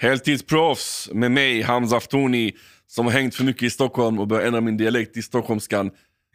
Heltidsproffs 0.00 1.10
med 1.12 1.30
mig, 1.30 1.62
Hamza 1.62 1.96
Aftoni, 1.96 2.52
som 2.86 3.06
har 3.06 3.12
hängt 3.12 3.34
för 3.34 3.44
mycket 3.44 3.62
i 3.62 3.70
Stockholm 3.70 4.18
och 4.18 4.26
börjat 4.26 4.46
ändra 4.46 4.60
min 4.60 4.76
dialekt 4.76 5.14
till 5.14 5.22
stockholmskan. 5.22 5.90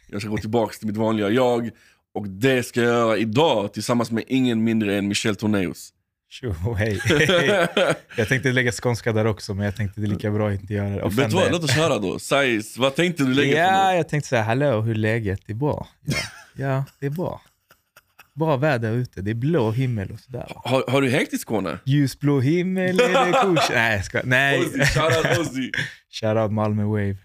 Jag 0.09 0.21
ska 0.21 0.29
gå 0.29 0.37
tillbaka 0.37 0.73
till 0.77 0.87
mitt 0.87 0.97
vanliga 0.97 1.29
jag. 1.29 1.69
Och 2.13 2.27
det 2.27 2.63
ska 2.63 2.81
jag 2.81 2.89
göra 2.89 3.17
idag 3.17 3.73
tillsammans 3.73 4.11
med 4.11 4.23
ingen 4.27 4.63
mindre 4.63 4.97
än 4.97 5.07
Michel 5.07 5.35
Tornéus. 5.35 5.89
Tjo, 6.29 6.73
hej. 6.73 7.01
jag 8.17 8.27
tänkte 8.27 8.51
lägga 8.51 8.71
skånska 8.71 9.13
där 9.13 9.25
också, 9.25 9.53
men 9.53 9.65
jag 9.65 9.75
tänkte 9.75 10.01
det 10.01 10.07
är 10.07 10.09
lika 10.09 10.31
bra 10.31 10.49
att 10.49 10.61
inte 10.61 10.73
göra 10.73 10.89
det. 10.89 11.15
Vet 11.15 11.29
du 11.29 11.35
vad, 11.35 11.51
låt 11.51 11.63
oss 11.63 11.71
höra 11.71 11.99
då. 11.99 12.19
Säg, 12.19 12.61
vad 12.77 12.95
tänkte 12.95 13.23
du 13.23 13.33
lägga 13.33 13.57
Ja, 13.57 13.95
jag 13.95 14.09
tänkte 14.09 14.29
säga 14.29 14.43
hallå, 14.43 14.81
hur 14.81 14.91
är 14.91 14.95
läget? 14.95 15.41
Det 15.45 15.53
är 15.53 15.55
bra. 15.55 15.87
Ja, 16.05 16.17
ja 16.55 16.85
det 16.99 17.05
är 17.05 17.09
bra. 17.09 17.41
Bra 18.35 18.57
väder 18.57 18.91
ute, 18.91 19.21
det 19.21 19.31
är 19.31 19.35
blå 19.35 19.71
himmel 19.71 20.11
och 20.11 20.19
sådär. 20.19 20.51
har, 20.55 20.83
har 20.87 21.01
du 21.01 21.09
hängt 21.09 21.33
i 21.33 21.37
Skåne? 21.37 21.79
Ljusblå 21.85 22.39
himmel 22.39 22.99
är 22.99 23.25
det 23.25 23.31
kors. 23.31 23.69
Nej, 23.73 23.95
jag 23.95 24.05
ska, 24.05 24.21
nej. 24.23 24.59
Ozzy, 24.59 24.79
shoutout 24.79 25.39
Ozzy. 25.39 25.71
Shoutout 26.11 26.51
Malmö 26.51 26.83
Wave. 26.83 27.17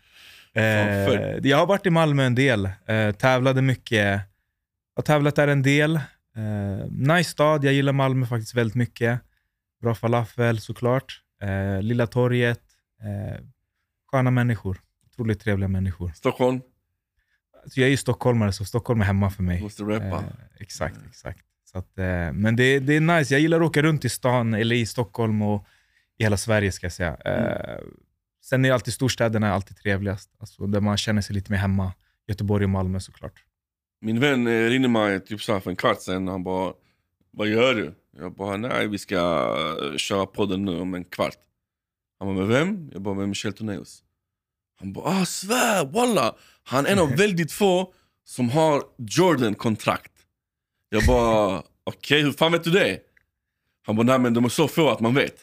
Eh, 0.54 1.38
jag 1.42 1.56
har 1.58 1.66
varit 1.66 1.86
i 1.86 1.90
Malmö 1.90 2.24
en 2.24 2.34
del, 2.34 2.70
eh, 2.86 3.12
tävlade 3.12 3.62
mycket. 3.62 4.20
Har 4.96 5.02
tävlat 5.02 5.36
där 5.36 5.48
en 5.48 5.62
del. 5.62 5.96
Eh, 5.96 6.90
nice 6.90 7.30
stad, 7.30 7.64
jag 7.64 7.72
gillar 7.72 7.92
Malmö 7.92 8.26
faktiskt 8.26 8.54
väldigt 8.54 8.74
mycket. 8.76 9.20
Bra 9.82 9.94
falafel 9.94 10.60
såklart. 10.60 11.20
Eh, 11.42 11.82
Lilla 11.82 12.06
torget. 12.06 12.60
Eh, 13.02 13.40
sköna 14.10 14.30
människor. 14.30 14.80
Otroligt 15.06 15.40
trevliga 15.40 15.68
människor. 15.68 16.12
Stockholm? 16.14 16.60
Alltså 17.62 17.80
jag 17.80 17.86
är 17.86 17.90
ju 17.90 17.96
stockholmare, 17.96 18.52
så 18.52 18.64
Stockholm 18.64 19.00
är 19.00 19.04
hemma 19.04 19.30
för 19.30 19.42
mig. 19.42 19.60
Måste 19.60 19.82
rappa. 19.82 20.16
Eh, 20.16 20.24
exakt, 20.60 20.98
exakt. 21.08 21.44
Så 21.64 21.78
att, 21.78 21.98
eh, 21.98 22.32
men 22.32 22.56
det, 22.56 22.78
det 22.78 22.96
är 22.96 23.00
nice. 23.00 23.34
Jag 23.34 23.40
gillar 23.40 23.60
att 23.60 23.66
åka 23.66 23.82
runt 23.82 24.04
i 24.04 24.08
stan, 24.08 24.54
eller 24.54 24.76
i 24.76 24.86
Stockholm 24.86 25.42
och 25.42 25.64
i 26.18 26.22
hela 26.22 26.36
Sverige 26.36 26.72
ska 26.72 26.84
jag 26.84 26.92
säga. 26.92 27.16
Eh, 27.24 27.78
sen 28.44 28.64
är 28.64 28.72
alltid 28.72 28.94
storstäderna 28.94 29.52
alltid 29.52 29.76
trevligast, 29.76 30.30
alltså, 30.38 30.66
där 30.66 30.80
man 30.80 30.96
känner 30.96 31.22
sig 31.22 31.34
lite 31.34 31.52
mer 31.52 31.58
hemma. 31.58 31.92
Göteborg 32.26 32.64
och 32.64 32.70
Malmö 32.70 33.00
såklart. 33.00 33.44
Min 34.00 34.20
vän 34.20 34.68
ringde 34.68 34.88
mig 34.88 35.20
typ 35.20 35.42
så 35.42 35.52
här 35.52 35.60
för 35.60 35.70
en 35.70 35.76
kvart 35.76 36.00
sedan. 36.00 36.28
Han 36.28 36.44
bara, 36.44 36.72
vad 37.30 37.48
gör 37.48 37.74
du? 37.74 37.94
Jag 38.18 38.32
bara, 38.32 38.56
nej 38.56 38.88
vi 38.88 38.98
ska 38.98 39.16
köra 39.96 40.26
podden 40.26 40.64
nu 40.64 40.80
om 40.80 40.94
en 40.94 41.04
kvart. 41.04 41.36
Han 42.18 42.28
bara, 42.28 42.46
med 42.46 42.46
vem? 42.46 42.90
Jag 42.92 43.02
bara, 43.02 43.14
med 43.14 43.28
Michel 43.28 43.52
Tornéus. 43.52 44.02
Han 44.80 44.92
bara, 44.92 45.20
ah 45.20 45.24
svär, 45.24 45.84
walla. 45.84 46.34
Han 46.64 46.86
är 46.86 46.90
en 46.92 46.98
av 46.98 47.10
väldigt 47.16 47.52
få 47.52 47.92
som 48.24 48.50
har 48.50 48.82
Jordan-kontrakt. 48.98 50.12
Jag 50.90 51.04
bara, 51.06 51.62
okej 51.84 52.22
hur 52.22 52.32
fan 52.32 52.52
vet 52.52 52.64
du 52.64 52.70
det? 52.70 52.98
Han 53.86 53.96
bara, 53.96 54.02
nej 54.06 54.18
men 54.18 54.34
de 54.34 54.44
är 54.44 54.48
så 54.48 54.68
få 54.68 54.90
att 54.90 55.00
man 55.00 55.14
vet. 55.14 55.34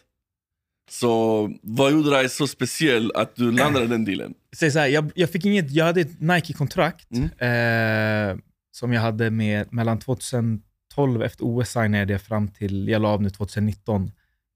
Så 0.90 1.52
vad 1.62 1.92
gjorde 1.92 2.10
dig 2.10 2.30
så 2.30 2.48
speciell 2.48 3.12
att 3.16 3.36
du 3.36 3.52
landade 3.52 3.88
den 3.88 4.06
dealen? 4.06 4.34
Säg 4.56 4.72
så 4.72 4.80
här, 4.80 4.88
jag, 4.88 5.12
jag, 5.16 5.30
fick 5.30 5.46
inget, 5.46 5.72
jag 5.72 5.86
hade 5.86 6.02
ett 6.02 6.22
Nike-kontrakt 6.22 7.08
Mm. 7.12 8.34
eh, 8.34 8.38
som 8.72 8.94
jag 8.94 9.02
hade 9.02 9.32
med 9.32 9.74
mellan 9.74 10.00
2012, 10.00 11.24
efter 11.24 11.44
OS 11.46 11.70
signade 11.70 12.12
jag 12.14 12.22
fram 12.22 12.48
till, 12.48 12.88
jag 12.88 13.02
la 13.02 13.10
av 13.10 13.22
nu 13.22 13.30
2019, 13.30 14.12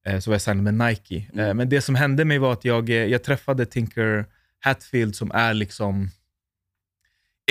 eh, 0.05 0.19
så 0.19 0.29
var 0.29 0.33
jag 0.35 0.41
signad 0.41 0.73
med 0.73 0.87
Nike. 0.87 1.15
Eh, 1.33 1.39
Mm. 1.43 1.57
men 1.57 1.69
det 1.69 1.81
som 1.81 1.95
hände 1.95 2.25
mig 2.25 2.37
var 2.37 2.53
att 2.53 2.65
jag, 2.65 2.89
eh, 2.89 2.95
jag 2.95 3.23
träffade 3.23 3.65
Tinker 3.65 4.25
Hatfield 4.59 5.15
som 5.15 5.31
är 5.31 5.53
liksom, 5.53 6.09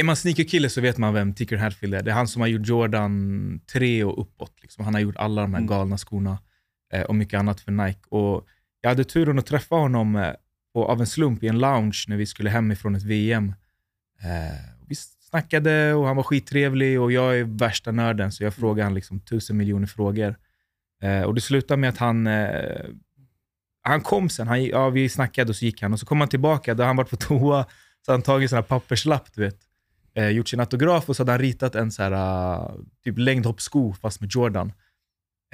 är 0.00 0.04
man 0.04 0.16
sneakerkille 0.16 0.70
så 0.70 0.80
vet 0.80 0.98
man 0.98 1.14
vem 1.14 1.34
Tinker 1.34 1.56
Hatfield 1.56 1.94
är. 1.94 2.02
Det 2.02 2.10
är 2.10 2.14
han 2.14 2.28
som 2.28 2.40
har 2.40 2.48
gjort 2.48 2.66
Jordan 2.66 3.60
3 3.72 4.04
och 4.04 4.20
uppåt. 4.20 4.52
Liksom. 4.62 4.84
Han 4.84 4.94
har 4.94 5.00
gjort 5.00 5.16
alla 5.16 5.42
de 5.42 5.52
här 5.54 5.60
Mm. 5.60 5.68
galna 5.68 5.98
skorna 5.98 6.38
eh, 6.92 7.02
och 7.02 7.14
mycket 7.14 7.38
annat 7.38 7.60
för 7.60 7.72
Nike. 7.72 8.00
Och 8.08 8.46
jag 8.80 8.90
hade 8.90 9.04
turen 9.04 9.38
att 9.38 9.46
träffa 9.46 9.74
honom 9.74 10.16
eh, 10.16 10.32
på, 10.74 10.84
av 10.84 11.00
en 11.00 11.06
slump 11.06 11.42
i 11.42 11.48
en 11.48 11.58
lounge 11.58 12.04
när 12.08 12.16
vi 12.16 12.26
skulle 12.26 12.50
hem 12.50 12.72
ifrån 12.72 12.94
ett 12.94 13.02
VM. 13.02 13.48
Eh, 14.22 14.58
vi 14.88 14.94
snackade 15.30 15.94
och 15.94 16.06
han 16.06 16.16
var 16.16 16.22
skittrevlig 16.22 17.00
och 17.00 17.12
jag 17.12 17.38
är 17.38 17.44
värsta 17.44 17.92
nörden 17.92 18.32
så 18.32 18.44
jag 18.44 18.54
frågade 18.54 18.84
han 18.84 18.94
liksom 18.94 19.20
tusen 19.20 19.56
miljoner 19.56 19.86
frågor. 19.86 20.36
Eh, 21.02 21.22
och 21.22 21.34
det 21.34 21.40
slutade 21.40 21.80
med 21.80 21.90
att 21.90 21.98
han, 21.98 22.26
eh, 22.26 22.84
han 23.88 24.00
kom 24.00 24.28
sen, 24.28 24.48
han, 24.48 24.64
ja, 24.64 24.90
vi 24.90 25.08
snackade 25.08 25.48
och 25.50 25.56
så 25.56 25.64
gick 25.64 25.82
han 25.82 25.92
och 25.92 26.00
så 26.00 26.06
kom 26.06 26.20
han 26.20 26.28
tillbaka, 26.28 26.74
då 26.74 26.82
han 26.84 26.96
varit 26.96 27.10
på 27.10 27.16
toa, 27.26 27.66
så 28.06 28.12
han 28.12 28.22
tagit 28.22 28.52
en 28.52 28.62
papperslapp, 28.64 29.34
du 29.34 29.40
vet. 29.44 29.58
Eh, 30.14 30.28
gjort 30.28 30.48
sin 30.48 30.60
autograf 30.60 31.08
och 31.08 31.16
så 31.16 31.20
hade 31.22 31.32
han 31.32 31.38
ritat 31.40 31.74
en 31.74 31.90
så 31.92 32.02
här, 32.02 32.12
uh, 32.12 32.70
typ 33.04 33.18
längdhoppssko 33.18 33.92
fast 33.92 34.20
med 34.20 34.30
Jordan. 34.32 34.72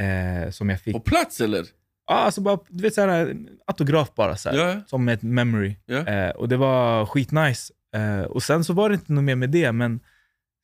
Eh, 0.01 0.51
som 0.51 0.71
jag 0.71 0.81
fick. 0.81 0.95
På 0.95 1.01
plats 1.01 1.41
eller? 1.41 1.67
Ja, 2.07 2.15
alltså 2.15 2.41
bara, 2.41 2.59
du 2.69 2.83
vet, 2.83 2.95
så 2.95 3.01
här, 3.01 3.37
autograf 3.67 4.15
bara, 4.15 4.37
så 4.37 4.51
här, 4.51 4.57
Ja. 4.57 4.81
som 4.87 5.09
ett 5.09 5.23
memory. 5.23 5.77
Ja. 5.87 6.07
Eh, 6.07 6.31
och 6.31 6.49
det 6.49 6.57
var 6.57 7.07
skitnice. 7.07 7.73
Eh, 7.97 8.21
och 8.23 8.43
sen 8.43 8.65
så 8.65 8.73
var 8.73 8.89
det 8.89 8.95
inte 8.95 9.13
något 9.13 9.25
mer 9.25 9.35
med 9.37 9.51
det, 9.51 9.73
men 9.73 10.01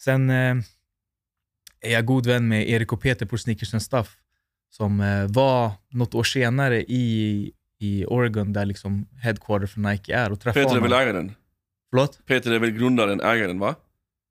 sen 0.02 0.30
eh, 0.30 0.56
är 1.80 1.92
jag 1.92 2.06
god 2.06 2.26
vän 2.26 2.48
med 2.48 2.68
Erik 2.70 2.92
och 2.92 3.00
Peter 3.02 3.26
på 3.26 3.38
Sneakers 3.38 3.74
and 3.74 3.82
Stuff, 3.82 4.16
som 4.70 5.00
eh, 5.00 5.26
var 5.28 5.72
något 5.90 6.14
år 6.14 6.24
senare 6.24 6.82
i, 6.82 7.52
i 7.82 8.04
Oregon, 8.06 8.52
där 8.52 8.64
liksom 8.64 9.06
headquarter 9.22 9.66
för 9.66 9.80
Nike 9.80 10.14
är, 10.14 10.32
och 10.32 10.40
träffade 10.40 10.64
Peter 10.64 10.76
är 10.76 10.80
honom. 10.80 10.98
väl 10.98 11.08
ägaren? 11.08 11.32
Förlåt? 11.90 12.26
Peter 12.26 12.50
är 12.52 12.58
väl 12.58 12.70
grundaren, 12.70 13.20
ägaren 13.20 13.58
va? 13.58 13.74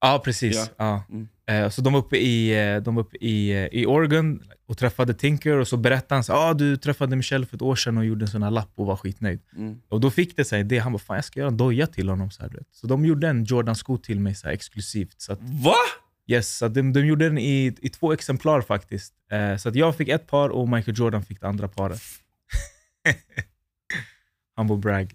Ja, 0.02 0.22
precis. 0.26 0.56
Ja. 0.56 0.66
Ja. 0.78 1.04
Mm. 1.10 1.28
Eh, 1.66 1.70
Så 1.70 1.82
de 1.82 1.94
var 1.94 2.00
uppe, 2.00 2.18
i, 2.18 2.50
eh, 2.76 2.82
de 2.82 2.96
var 2.96 3.04
uppe 3.04 3.18
i, 3.18 3.50
eh, 3.52 3.66
i 3.80 3.86
Oregon 3.86 4.44
och 4.68 4.78
träffade 4.78 5.14
Tinker 5.14 5.58
och 5.58 5.68
så 5.68 5.78
berättade 5.78 6.16
han 6.16 6.24
så 6.24 6.34
ah, 6.34 6.54
du 6.54 6.78
träffade 6.78 7.16
Michelle 7.16 7.46
för 7.46 7.56
ett 7.56 7.62
år 7.62 7.76
sedan 7.76 7.98
och 7.98 8.06
gjorde 8.06 8.24
en 8.24 8.28
sån 8.28 8.44
här 8.44 8.52
lapp 8.52 8.72
och 8.76 8.86
var 8.86 8.96
skitnöjd. 8.96 9.40
Mm. 9.56 9.82
Och 9.90 10.00
då 10.02 10.12
fick 10.12 10.36
det 10.38 10.46
sig 10.46 10.64
det, 10.64 10.78
han 10.78 10.92
bara 10.92 11.00
fan 11.00 11.16
jag 11.16 11.26
ska 11.26 11.40
göra 11.40 11.48
en 11.50 11.58
doja 11.58 11.88
till 11.88 12.10
honom. 12.10 12.32
Så, 12.32 12.42
här, 12.42 12.52
så 12.72 12.88
de 12.88 13.06
gjorde 13.06 13.28
en 13.28 13.44
Jordan-sko 13.44 13.98
till 13.98 14.20
mig 14.20 14.36
så 14.36 14.48
här, 14.48 14.54
exklusivt. 14.54 15.22
Så 15.22 15.34
att, 15.34 15.40
Va? 15.42 15.76
yes, 16.28 16.58
så 16.58 16.66
att 16.66 16.74
de, 16.74 16.94
de 16.94 17.06
gjorde 17.06 17.26
den 17.26 17.38
i, 17.38 17.76
i 17.82 17.90
två 17.90 18.14
exemplar 18.14 18.62
faktiskt. 18.62 19.14
Så 19.60 19.70
att 19.70 19.76
jag 19.76 19.96
fick 19.98 20.08
ett 20.08 20.28
par 20.28 20.50
och 20.50 20.70
Michael 20.70 20.98
Jordan 21.00 21.24
fick 21.24 21.42
det 21.42 21.48
andra 21.48 21.68
paret. 21.68 22.02
Humble 24.58 24.78
brag. 24.78 25.14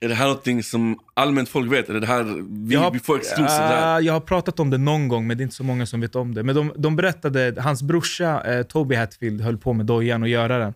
Är 0.00 0.08
det 0.08 0.14
här 0.14 0.26
någonting 0.26 0.62
som 0.62 0.98
allmänt 1.14 1.48
folk 1.48 1.72
vet? 1.72 1.88
Är 1.88 1.94
det 2.00 2.06
här 2.06 2.24
vi, 2.68 2.74
har- 2.74 2.90
vi 2.90 2.98
får 2.98 3.16
exclusive? 3.16 3.84
Ah, 3.84 4.00
jag 4.00 4.12
har 4.12 4.20
pratat 4.20 4.60
om 4.60 4.70
det 4.70 4.78
någon 4.78 5.08
gång, 5.08 5.26
men 5.26 5.36
det 5.36 5.40
är 5.42 5.44
inte 5.44 5.54
så 5.56 5.64
många 5.64 5.86
som 5.86 6.00
vet 6.00 6.14
om 6.16 6.34
det. 6.34 6.42
Men 6.42 6.54
de, 6.54 6.72
de 6.76 6.96
berättade, 6.96 7.54
hans 7.58 7.82
brorsa 7.82 8.42
eh, 8.54 8.62
Toby 8.62 8.94
Hatfield 8.94 9.40
höll 9.40 9.58
på 9.58 9.72
med 9.72 9.86
dojan 9.86 10.22
och 10.22 10.28
göra 10.28 10.58
den. 10.58 10.74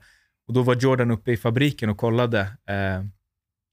Och 0.49 0.55
Då 0.55 0.63
var 0.63 0.75
Jordan 0.75 1.11
uppe 1.11 1.33
i 1.33 1.37
fabriken 1.37 1.91
och 1.91 1.99
kollade. 1.99 2.41
Eh, 2.41 3.05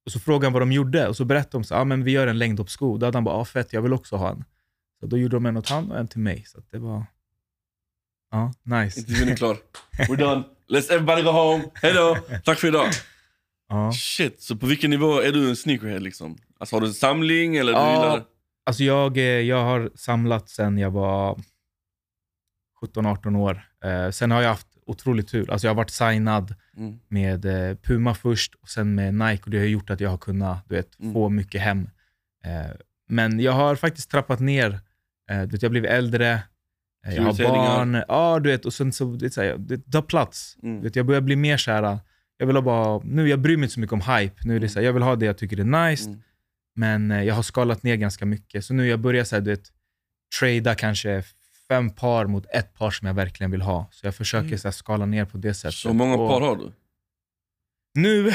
och 0.05 0.11
Så 0.11 0.19
frågade 0.19 0.45
han 0.45 0.53
vad 0.53 0.61
de 0.61 0.71
gjorde 0.71 1.07
och 1.07 1.17
så 1.17 1.25
berättade 1.25 1.57
de 1.57 1.63
så, 1.63 1.75
ah, 1.75 1.83
men 1.83 2.03
vi 2.03 2.11
gör 2.11 2.27
en 2.27 2.37
längdhoppssko. 2.37 2.97
Då 2.97 3.05
hade 3.05 3.17
han 3.17 3.23
bara, 3.23 3.35
ah, 3.35 3.45
fett, 3.45 3.73
jag 3.73 3.81
vill 3.81 3.93
också 3.93 4.15
ha 4.15 4.29
en. 4.31 4.43
Så 4.99 5.05
Då 5.05 5.17
gjorde 5.17 5.35
de 5.35 5.45
en 5.45 5.57
åt 5.57 5.69
han 5.69 5.91
och 5.91 5.99
en 5.99 6.07
till 6.07 6.19
mig. 6.19 6.43
Så 6.47 6.57
att 6.59 6.71
det 6.71 6.79
var 6.79 7.05
ja, 8.31 8.53
nice. 8.63 8.99
Intervjun 8.99 9.29
är 9.29 9.35
klar. 9.35 9.57
We're 9.97 10.17
done. 10.17 10.43
Let's 10.69 10.91
everybody 10.93 11.21
go 11.21 11.29
home. 11.31 11.63
Hejdå. 11.73 12.17
Tack 12.43 12.59
för 12.59 12.67
idag. 12.67 12.87
Ja. 13.69 13.91
Shit, 13.91 14.41
så 14.41 14.55
på 14.55 14.65
vilken 14.65 14.89
nivå 14.89 15.19
är 15.21 15.31
du 15.31 15.49
en 15.49 15.55
sneakerhead 15.55 15.99
liksom? 15.99 16.37
Alltså 16.59 16.75
har 16.75 16.81
du 16.81 16.87
en 16.87 16.93
samling 16.93 17.55
eller 17.55 17.71
du 17.73 17.77
Ja. 17.79 17.93
gillar... 17.93 18.23
Alltså 18.65 18.83
jag, 18.83 19.17
eh, 19.17 19.23
jag 19.23 19.63
har 19.63 19.91
samlat 19.95 20.49
sen 20.49 20.77
jag 20.77 20.91
var 20.91 21.39
17-18 22.81 23.35
år. 23.35 23.61
Eh, 23.85 24.09
sen 24.09 24.31
har 24.31 24.41
jag 24.41 24.49
haft 24.49 24.67
otroligt 24.85 25.27
tur. 25.27 25.51
Alltså 25.51 25.67
jag 25.67 25.71
har 25.71 25.75
varit 25.77 25.89
signad 25.89 26.55
Mm. 26.77 26.99
med 27.07 27.45
eh, 27.45 27.75
Puma 27.77 28.13
först 28.15 28.55
och 28.61 28.69
sen 28.69 28.95
med 28.95 29.13
Nike 29.13 29.43
och 29.43 29.49
det 29.49 29.57
har 29.57 29.65
gjort 29.65 29.89
att 29.89 29.99
jag 29.99 30.09
har 30.09 30.17
kunnat 30.17 30.65
du 30.69 30.75
vet, 30.75 30.99
Mm. 30.99 31.13
få 31.13 31.29
mycket 31.29 31.61
hem. 31.61 31.89
Eh, 32.45 32.71
men 33.09 33.39
jag 33.39 33.51
har 33.51 33.75
faktiskt 33.75 34.11
trappat 34.11 34.39
ner. 34.39 34.79
Eh, 35.31 35.41
du 35.41 35.47
vet, 35.47 35.61
jag 35.61 35.71
blivit 35.71 35.89
äldre, 35.89 36.39
jag 37.03 37.23
har 37.23 37.33
barn. 37.49 38.03
Ja, 38.07 38.39
du 38.39 38.49
vet, 38.51 38.65
och 38.65 38.73
sen 38.73 38.91
så, 38.93 39.05
det, 39.05 39.29
så 39.29 39.41
här, 39.41 39.55
det 39.57 39.91
tar 39.91 40.01
plats. 40.01 40.57
Mm. 40.63 40.81
Vet, 40.81 40.95
jag 40.95 41.05
börjar 41.05 41.21
bli 41.21 41.35
mer 41.35 41.57
så 41.57 41.71
här, 41.71 41.99
jag 42.37 42.47
vill 42.47 42.61
bara, 42.63 42.99
nu 43.03 43.29
jag 43.29 43.39
bryr 43.39 43.57
mig 43.57 43.63
inte 43.63 43.73
så 43.73 43.79
mycket 43.79 43.93
om 43.93 44.01
hype. 44.01 44.35
Nu 44.43 44.55
är 44.55 44.59
det 44.59 44.69
så 44.69 44.79
här, 44.79 44.85
jag 44.85 44.93
vill 44.93 45.03
ha 45.03 45.15
det 45.15 45.25
jag 45.25 45.37
tycker 45.37 45.59
är 45.59 45.89
nice, 45.89 46.09
Mm. 46.09 46.21
men 46.75 47.11
eh, 47.11 47.23
jag 47.23 47.35
har 47.35 47.43
skalat 47.43 47.83
ner 47.83 47.95
ganska 47.95 48.25
mycket. 48.25 48.65
Så 48.65 48.73
nu 48.73 48.87
jag 48.87 48.99
börjar 48.99 49.23
så 49.23 49.35
här, 49.35 49.41
du 49.41 49.51
vet, 49.51 49.71
trada 50.39 50.75
kanske 50.75 51.23
fem 51.67 51.89
par 51.89 52.25
mot 52.25 52.45
ett 52.53 52.73
par 52.73 52.91
som 52.91 53.07
jag 53.07 53.13
verkligen 53.15 53.51
vill 53.51 53.61
ha. 53.61 53.89
Så 53.91 54.07
jag 54.07 54.15
försöker 54.15 54.47
Mm. 54.47 54.57
så 54.57 54.67
här, 54.67 54.71
skala 54.73 55.05
ner 55.05 55.25
på 55.25 55.37
det 55.37 55.53
sättet. 55.53 55.73
Så 55.75 55.93
många 55.93 56.17
par 56.17 56.41
har 56.41 56.55
du? 56.55 56.71
Nu, 57.95 58.31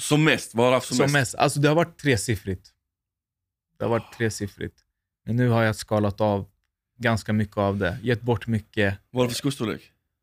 Som 0.00 0.24
mest? 0.24 0.54
Vad 0.54 0.66
har 0.66 0.70
du 0.70 0.76
haft 0.76 0.86
som, 0.86 0.96
som 0.96 1.02
mest? 1.04 1.12
mest, 1.14 1.34
alltså 1.34 1.60
det 1.60 1.68
har 1.68 1.74
varit 1.76 1.98
tresiffrigt. 1.98 2.70
Det 3.78 3.84
har 3.84 3.90
varit 3.90 4.12
tresiffrigt. 4.18 4.80
Men 5.26 5.36
nu 5.36 5.48
har 5.48 5.62
jag 5.62 5.76
skalat 5.76 6.20
av 6.20 6.46
ganska 7.00 7.32
mycket 7.32 7.56
av 7.56 7.78
det. 7.78 7.98
Gett 8.02 8.22
bort 8.22 8.46
mycket. 8.46 8.98
Vad 9.10 9.22
har 9.22 9.28
du 9.28 9.30
för 9.34 9.38
skostorlek? 9.38 9.80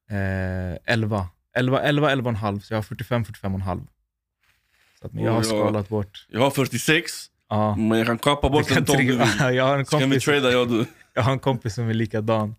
Eh, 0.09 0.93
11. 0.93 1.27
11, 1.55 1.81
11, 1.81 2.09
11,5. 2.15 2.59
Så 2.59 2.73
jag 2.73 2.77
har 2.77 2.83
45, 2.83 3.23
45,5. 3.23 3.87
Så 4.99 5.05
att, 5.07 5.13
men 5.13 5.23
jag 5.23 5.31
har 5.31 5.39
Och 5.39 5.45
skalat 5.45 5.89
bort. 5.89 6.27
Jag 6.29 6.39
har 6.39 6.51
46, 6.51 7.11
Ja. 7.49 7.75
men 7.75 7.97
jag 7.97 8.07
kan 8.07 8.17
kapa 8.17 8.49
bort 8.49 8.69
Jag 8.69 8.77
en 8.77 8.85
kan 8.85 8.95
ton 8.95 9.05
du 9.05 9.17
vill. 9.17 9.55
jag, 9.55 9.63
har 9.65 9.77
en 9.77 9.85
Ska 9.85 9.97
vi 9.97 10.03
kompis, 10.03 10.23
trada 10.25 10.51
jag 10.51 10.61
och 10.61 10.67
du? 10.67 10.85
jag 11.13 11.21
har 11.21 11.31
en 11.31 11.39
kompis 11.39 11.73
som 11.75 11.89
är 11.89 11.93
likadan. 11.93 12.55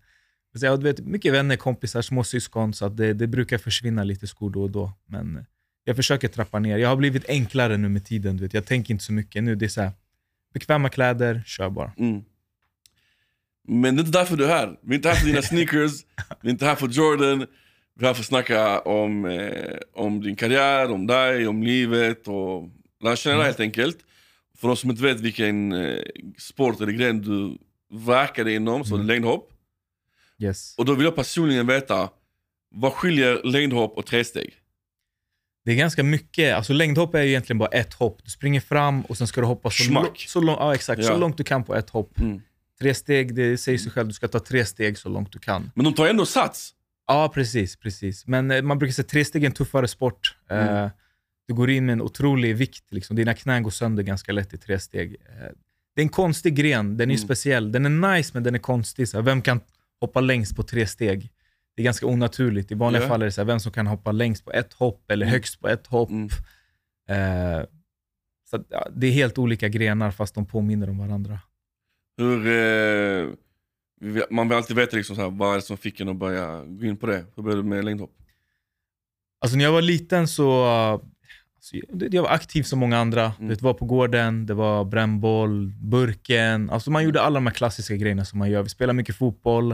Så 0.59 0.65
jag 0.65 0.83
vet, 0.83 0.99
mycket 0.99 1.33
vänner, 1.33 1.55
kompisar, 1.55 2.01
småsyskon, 2.01 2.73
så 2.73 2.85
att 2.85 2.97
det, 2.97 3.13
det 3.13 3.27
brukar 3.27 3.57
försvinna 3.57 4.03
lite 4.03 4.27
skor 4.27 4.49
då 4.49 4.63
och 4.63 4.71
då. 4.71 4.91
Men 5.05 5.45
jag 5.83 5.95
försöker 5.95 6.27
trappa 6.27 6.59
ner. 6.59 6.77
Jag 6.77 6.89
har 6.89 6.95
blivit 6.95 7.29
enklare 7.29 7.77
nu 7.77 7.89
med 7.89 8.05
tiden. 8.05 8.37
Du 8.37 8.43
vet. 8.43 8.53
Jag 8.53 8.65
tänker 8.65 8.93
inte 8.93 9.03
så 9.03 9.13
mycket 9.13 9.43
nu. 9.43 9.55
Det 9.55 9.65
är 9.65 9.69
så 9.69 9.81
här, 9.81 9.91
bekväma 10.53 10.89
kläder, 10.89 11.43
kör 11.45 11.69
bara. 11.69 11.91
Mm. 11.97 12.23
Men 13.67 13.95
det 13.95 14.01
är 14.01 14.05
inte 14.05 14.17
därför 14.19 14.37
du 14.37 14.43
är 14.45 14.47
här. 14.49 14.77
Vi 14.81 14.91
är 14.93 14.95
inte 14.95 15.09
här 15.09 15.15
för 15.15 15.25
dina 15.25 15.41
sneakers, 15.41 15.91
vi 16.41 16.47
är 16.49 16.51
inte 16.51 16.65
här 16.65 16.75
för 16.75 16.87
Jordan. 16.87 17.45
Vi 17.95 18.03
är 18.05 18.07
här 18.07 18.13
för 18.13 18.21
att 18.21 18.25
snacka 18.27 18.79
om, 18.79 19.25
eh, 19.25 19.77
om 19.93 20.21
din 20.21 20.35
karriär, 20.35 20.91
om 20.91 21.07
dig, 21.07 21.47
om 21.47 21.63
livet 21.63 22.27
och 22.27 22.69
lära 23.03 23.15
känna 23.15 23.35
dig 23.37 23.45
helt 23.45 23.59
enkelt. 23.59 23.97
För 24.57 24.67
de 24.67 24.77
som 24.77 24.89
inte 24.89 25.03
vet 25.03 25.19
vilken 25.19 25.71
eh, 25.71 25.99
sport 26.37 26.81
eller 26.81 26.91
gren 26.91 27.21
du 27.21 27.57
verkar 27.97 28.47
inom, 28.47 28.85
så 28.85 28.95
är 28.95 28.99
det 28.99 29.05
längdhopp. 29.05 29.53
Yes. 30.39 30.75
Och 30.77 30.85
då 30.85 30.93
vill 30.93 31.05
jag 31.05 31.15
personligen 31.15 31.67
veta, 31.67 32.09
vad 32.71 32.93
skiljer 32.93 33.41
längdhopp 33.43 33.97
och 33.97 34.05
tresteg? 34.05 34.53
Det 35.65 35.71
är 35.71 35.75
ganska 35.75 36.03
mycket. 36.03 36.55
Alltså 36.55 36.73
längdhopp 36.73 37.15
är 37.15 37.21
ju 37.21 37.29
egentligen 37.29 37.57
bara 37.57 37.69
ett 37.69 37.93
hopp. 37.93 38.19
Du 38.23 38.31
springer 38.31 38.59
fram 38.61 39.01
och 39.01 39.17
sen 39.17 39.27
ska 39.27 39.41
du 39.41 39.47
hoppa 39.47 39.69
så, 39.69 39.83
Schmack. 39.83 40.03
lång- 40.05 40.15
så, 40.27 40.41
lång, 40.41 40.55
ja, 40.59 40.75
exakt, 40.75 41.01
Ja. 41.01 41.07
så 41.07 41.17
långt 41.17 41.37
du 41.37 41.43
kan 41.43 41.63
på 41.63 41.75
ett 41.75 41.89
hopp. 41.89 42.19
Mm. 42.19 42.41
Tre 42.81 42.93
steg, 42.93 43.35
det 43.35 43.57
säger 43.57 43.77
sig 43.77 43.91
själv. 43.91 44.07
Du 44.07 44.13
ska 44.13 44.27
ta 44.27 44.39
tre 44.39 44.65
steg 44.65 44.97
så 44.97 45.09
långt 45.09 45.31
du 45.33 45.39
kan. 45.39 45.71
Men 45.75 45.83
de 45.85 45.93
tar 45.93 46.07
ändå 46.07 46.25
sats. 46.25 46.75
Ja, 47.07 47.31
precis. 47.33 47.75
precis. 47.75 48.27
Men 48.27 48.51
eh, 48.51 48.61
man 48.61 48.79
brukar 48.79 48.93
säga 48.93 49.03
att 49.03 49.09
tre 49.09 49.25
steg 49.25 49.43
är 49.43 49.47
en 49.47 49.53
tuffare 49.53 49.87
sport. 49.87 50.37
Mm. 50.49 50.75
Eh, 50.85 50.89
du 51.47 51.53
går 51.53 51.69
in 51.69 51.85
med 51.85 51.93
en 51.93 52.01
otrolig 52.01 52.55
vikt. 52.55 52.91
Liksom. 52.91 53.15
Dina 53.15 53.33
knän 53.33 53.63
går 53.63 53.71
sönder 53.71 54.03
ganska 54.03 54.31
lätt 54.31 54.53
i 54.53 54.57
tre 54.57 54.79
steg. 54.79 55.15
Eh, 55.29 55.35
det 55.95 56.01
är 56.01 56.03
en 56.03 56.09
konstig 56.09 56.55
gren. 56.55 56.97
Den 56.97 57.09
är 57.11 57.15
Mm. 57.15 57.25
speciell. 57.25 57.71
Den 57.71 57.85
är 57.85 58.15
nice, 58.17 58.31
men 58.33 58.43
den 58.43 58.55
är 58.55 58.59
konstig. 58.59 59.07
Så 59.07 59.21
vem 59.21 59.41
kan 59.41 59.59
hoppa 59.99 60.21
längst 60.21 60.55
på 60.55 60.63
tre 60.63 60.87
steg? 60.87 61.29
Det 61.75 61.81
är 61.81 61.83
ganska 61.83 62.05
onaturligt. 62.05 62.71
I 62.71 62.75
vanliga 62.75 63.01
Ja. 63.01 63.07
fall 63.07 63.21
är 63.21 63.25
det 63.25 63.31
så 63.31 63.43
vem 63.43 63.59
som 63.59 63.71
kan 63.71 63.87
hoppa 63.87 64.11
längst 64.11 64.45
på 64.45 64.51
ett 64.51 64.73
hopp 64.73 65.11
eller 65.11 65.25
Mm. 65.25 65.33
högst 65.33 65.59
på 65.59 65.67
ett 65.67 65.87
hopp. 65.87 66.09
Mm. 66.09 66.29
Eh, 67.09 67.65
så 68.49 68.63
det 68.95 69.07
är 69.07 69.11
helt 69.11 69.37
olika 69.37 69.67
grenar 69.67 70.11
fast 70.11 70.35
de 70.35 70.45
påminner 70.45 70.89
om 70.89 70.97
varandra. 70.97 71.39
Hur, 72.19 72.47
eh, 72.47 73.27
man 74.29 74.49
vill 74.49 74.57
alltid 74.57 74.75
veta 74.75 74.97
liksom 74.97 75.15
så 75.15 75.21
här, 75.21 75.29
vad 75.29 75.51
är 75.51 75.55
det 75.55 75.61
som 75.61 75.77
fick 75.77 75.99
en 75.99 76.09
att 76.09 76.15
börja 76.15 76.63
gå 76.65 76.85
in 76.85 76.97
på 76.97 77.07
det. 77.07 77.25
Hur 77.35 77.43
började 77.43 77.61
du 77.61 77.67
med 77.69 77.85
längdhopp? 77.85 78.11
Alltså 79.41 79.57
när 79.57 79.63
jag 79.63 79.71
var 79.71 79.81
liten 79.81 80.27
så 80.27 80.63
alltså, 80.63 81.75
jag- 82.11 82.21
var 82.21 82.29
aktiv 82.29 82.63
som 82.63 82.79
många 82.79 82.97
andra. 82.97 83.33
Mm. 83.39 83.49
Det 83.49 83.61
var 83.61 83.73
på 83.73 83.85
gården, 83.85 84.45
det 84.45 84.53
var 84.53 84.85
brännboll, 84.85 85.73
burken. 85.81 86.69
Alltså 86.69 86.91
man 86.91 87.03
gjorde 87.03 87.21
alla 87.21 87.35
de 87.35 87.45
här 87.47 87.53
klassiska 87.53 87.95
grejerna 87.95 88.25
som 88.25 88.39
man 88.39 88.49
gör. 88.51 88.63
Vi 88.63 88.69
spelade 88.69 88.97
mycket 88.97 89.15
fotboll. 89.15 89.71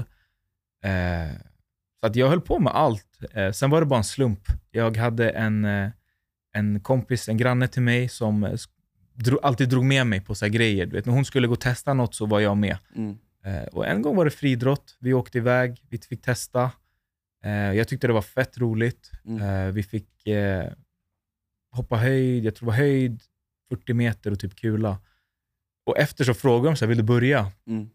Eh, 0.84 1.38
så 2.00 2.08
att 2.08 2.16
jag 2.16 2.30
höll 2.30 2.42
på 2.42 2.60
med 2.60 2.76
allt. 2.76 3.20
Eh, 3.34 3.52
sen 3.52 3.70
var 3.70 3.80
det 3.80 3.86
bara 3.86 3.98
en 3.98 4.04
slump. 4.04 4.40
Jag 4.72 4.98
hade 4.98 5.30
en, 5.30 5.66
eh, 5.66 5.90
en 6.54 6.80
kompis, 6.80 7.30
en 7.30 7.38
granne 7.38 7.68
till 7.68 7.82
mig 7.82 8.10
som 8.10 8.58
eh, 9.18 9.20
sk- 9.20 9.24
dro, 9.24 9.40
alltid 9.44 9.70
drog 9.70 9.86
med 9.86 10.08
mig 10.08 10.22
på 10.22 10.36
så 10.36 10.48
grejer. 10.48 10.86
Du 10.86 10.92
vet, 10.92 11.06
när 11.06 11.14
hon 11.14 11.26
skulle 11.26 11.48
gå 11.48 11.54
och 11.54 11.60
testa 11.62 11.94
något 11.94 12.16
så 12.16 12.26
var 12.26 12.40
jag 12.40 12.58
med. 12.58 12.78
Mm. 12.96 13.18
Eh, 13.46 13.64
och 13.64 13.88
en 13.88 14.02
gång 14.02 14.16
var 14.16 14.26
det 14.26 14.32
friidrott. 14.32 14.98
Vi 15.00 15.14
åkte 15.14 15.38
iväg, 15.38 15.82
vi 15.90 15.98
fick 15.98 16.22
testa. 16.22 16.72
Eh, 17.44 17.52
jag 17.52 17.88
tyckte 17.88 18.08
det 18.08 18.14
var 18.14 18.22
fett 18.22 18.58
roligt. 18.58 19.12
Mm. 19.26 19.42
Eh, 19.68 19.72
vi 19.74 19.84
fick 19.84 20.28
eh, 20.28 20.72
hoppa 21.72 21.96
höjd, 21.98 22.46
jag 22.46 22.56
tror 22.56 22.66
det 22.66 22.72
var 22.72 22.78
höjd, 22.78 23.22
40 23.70 23.94
meter 23.94 24.32
och 24.32 24.40
typ 24.40 24.56
kula. 24.56 24.98
Och 25.86 25.98
efter 25.98 26.24
så 26.24 26.34
frågade 26.34 26.70
de 26.70 26.76
så 26.78 26.86
här, 26.86 26.90
vill 26.90 26.98
du 26.98 27.04
börja? 27.04 27.52
Mm. 27.68 27.90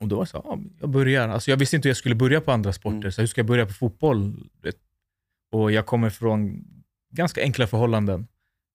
Och 0.00 0.08
då 0.08 0.16
var 0.16 0.20
jag 0.22 0.28
så 0.28 0.42
ja, 0.44 0.58
jag 0.80 0.88
börjar. 0.90 1.28
Alltså 1.28 1.50
jag 1.50 1.56
visste 1.58 1.76
inte 1.76 1.88
hur 1.88 1.90
jag 1.90 1.96
skulle 1.96 2.14
börja 2.14 2.40
på 2.40 2.52
andra 2.52 2.72
sporter, 2.72 2.96
Mm. 2.98 3.12
så 3.12 3.20
hur 3.22 3.26
ska 3.28 3.38
jag 3.38 3.46
börja 3.46 3.66
på 3.66 3.72
fotboll? 3.72 4.50
Och 5.52 5.72
jag 5.72 5.86
kommer 5.86 6.10
från 6.10 6.64
ganska 7.10 7.42
enkla 7.42 7.66
förhållanden. 7.66 8.26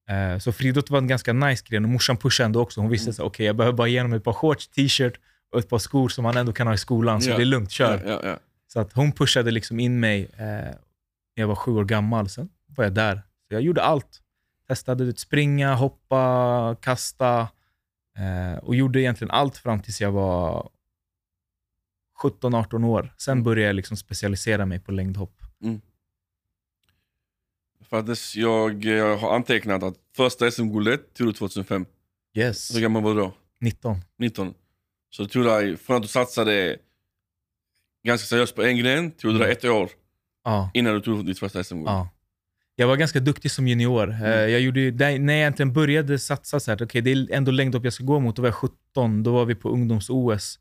Eh, 0.07 0.37
så 0.39 0.51
friidrott 0.51 0.89
var 0.89 0.97
en 0.99 1.07
ganska 1.07 1.33
nice 1.33 1.63
gren 1.67 1.83
och 1.83 1.89
morsan 1.89 2.17
pushade 2.17 2.45
ändå 2.45 2.61
också. 2.61 2.81
Hon 2.81 2.89
visste 2.89 3.09
Mm. 3.09 3.15
här, 3.17 3.25
okej 3.25 3.45
jag 3.45 3.55
behöver 3.55 3.77
bara 3.77 3.87
ge 3.87 3.99
honom 3.99 4.13
ett 4.13 4.23
par 4.23 4.33
shorts, 4.33 4.67
t-shirt 4.67 5.13
och 5.51 5.59
ett 5.59 5.69
par 5.69 5.79
skor 5.79 6.09
som 6.09 6.23
man 6.23 6.37
ändå 6.37 6.53
kan 6.53 6.67
ha 6.67 6.73
i 6.73 6.77
skolan, 6.77 7.21
så 7.21 7.29
Ja. 7.29 7.37
det 7.37 7.43
är 7.43 7.45
lugnt, 7.45 7.71
kör. 7.71 8.03
Ja, 8.07 8.21
ja. 8.23 8.37
Så 8.67 8.79
att 8.79 8.93
hon 8.93 9.11
pushade 9.11 9.51
liksom 9.51 9.79
in 9.79 9.99
mig 9.99 10.23
eh, 10.37 10.43
när 10.45 10.75
jag 11.35 11.47
var 11.47 11.55
sju 11.55 11.71
år 11.71 11.85
gammal. 11.85 12.29
Sen 12.29 12.49
var 12.67 12.83
jag 12.83 12.93
där. 12.93 13.15
Så 13.47 13.53
jag 13.53 13.61
gjorde 13.61 13.83
allt. 13.83 14.21
Testade 14.67 15.09
att 15.09 15.19
springa, 15.19 15.75
hoppa, 15.75 16.75
kasta 16.81 17.39
eh, 18.17 18.57
och 18.63 18.75
gjorde 18.75 19.01
egentligen 19.01 19.31
allt 19.31 19.57
fram 19.57 19.79
tills 19.79 20.01
jag 20.01 20.11
var 20.11 20.69
17-18 22.23 22.83
år. 22.85 23.13
Sen 23.17 23.31
Mm. 23.31 23.43
började 23.43 23.67
jag 23.67 23.75
liksom 23.75 23.97
specialisera 23.97 24.65
mig 24.65 24.79
på 24.79 24.91
längdhopp. 24.91 25.41
För 27.89 27.99
att 27.99 28.35
jag, 28.35 28.85
jag 28.85 29.17
har 29.17 29.35
antecknat 29.35 29.83
att 29.83 29.95
första 30.15 30.51
SM-guldet 30.51 31.13
tog 31.13 31.27
du 31.27 31.33
2005. 31.33 31.85
Yes. 32.37 32.75
Hur 32.75 32.81
gammal 32.81 33.03
var 33.03 33.13
du 33.15 33.19
då? 33.21 33.33
19. 33.61 34.01
19. 34.19 34.53
Så 35.09 35.23
det 35.23 35.29
tog 35.29 35.45
dig, 35.45 35.77
från 35.77 35.95
att 35.95 36.01
du 36.01 36.07
satsade 36.07 36.77
ganska 38.07 38.25
seriöst 38.27 38.55
på 38.55 38.63
en 38.63 38.77
gren, 38.77 39.11
tog 39.11 39.33
det 39.33 39.39
dig 39.39 39.51
ett 39.51 39.65
år 39.65 39.89
Ja. 40.43 40.71
innan 40.73 40.93
du 40.93 41.01
tog 41.01 41.25
ditt 41.25 41.39
första 41.39 41.63
SM-guld. 41.63 41.87
ja. 41.89 42.09
Jag 42.79 42.87
var 42.87 42.95
ganska 42.95 43.19
duktig 43.19 43.51
som 43.51 43.67
junior. 43.67 44.09
Eh, 44.09 44.15
Mm. 44.21 44.51
Jag 44.51 44.61
gjorde, 44.61 44.91
när 45.19 45.33
jag 45.33 45.39
egentligen 45.39 45.73
började 45.73 46.19
satsa 46.19 46.59
så 46.59 46.71
här, 46.71 46.83
okej 46.83 47.01
det 47.01 47.11
är 47.11 47.31
ändå 47.31 47.51
längdhopp 47.51 47.83
jag 47.83 47.93
ska 47.93 48.03
gå 48.03 48.19
mot, 48.19 48.35
då 48.35 48.41
var 48.41 48.47
jag 48.49 48.55
17. 48.55 49.23
Då 49.23 49.31
var 49.31 49.45
vi 49.45 49.55
på 49.55 49.69
ungdoms-OS 49.69 50.59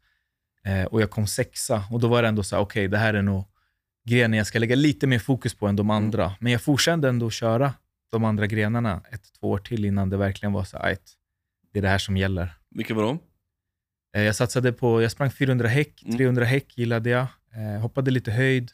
eh, 0.64 0.84
och 0.84 1.02
jag 1.02 1.10
kom 1.10 1.26
sexa. 1.26 1.84
Och 1.90 2.00
då 2.00 2.08
var 2.08 2.22
det 2.22 2.28
ändå 2.28 2.42
så 2.42 2.56
här, 2.56 2.62
okej 2.62 2.88
det 2.88 2.98
här 2.98 3.14
är 3.14 3.22
nog 3.22 3.44
grenen 4.06 4.38
jag 4.38 4.46
ska 4.46 4.58
lägga 4.58 4.76
lite 4.76 5.06
mer 5.06 5.18
fokus 5.18 5.54
på 5.54 5.66
än 5.66 5.76
de 5.76 5.86
Mm. 5.90 5.96
andra. 6.04 6.32
Men 6.40 6.52
jag 6.52 6.62
fortsatte 6.62 7.08
ändå 7.08 7.30
köra 7.30 7.74
de 8.10 8.24
andra 8.24 8.46
grenarna 8.46 9.02
ett, 9.12 9.32
två 9.40 9.50
år 9.50 9.58
till 9.58 9.84
innan 9.84 10.10
det 10.10 10.16
verkligen 10.16 10.52
var 10.52 10.64
så 10.64 10.76
"Ajt, 10.78 11.12
det 11.72 11.78
är 11.78 11.82
det 11.82 11.88
här 11.88 11.98
som 11.98 12.16
gäller. 12.16 12.54
Vilka 12.70 12.94
var 12.94 13.02
de? 13.02 13.18
Jag 14.12 14.36
satsade 14.36 14.72
på, 14.72 15.02
jag 15.02 15.10
sprang 15.10 15.30
400 15.30 15.68
häck, 15.68 16.02
Mm. 16.04 16.16
300 16.16 16.44
häck 16.44 16.78
gillade 16.78 17.10
jag. 17.10 17.26
Eh, 17.54 17.80
hoppade 17.80 18.10
lite 18.10 18.30
höjd, 18.30 18.72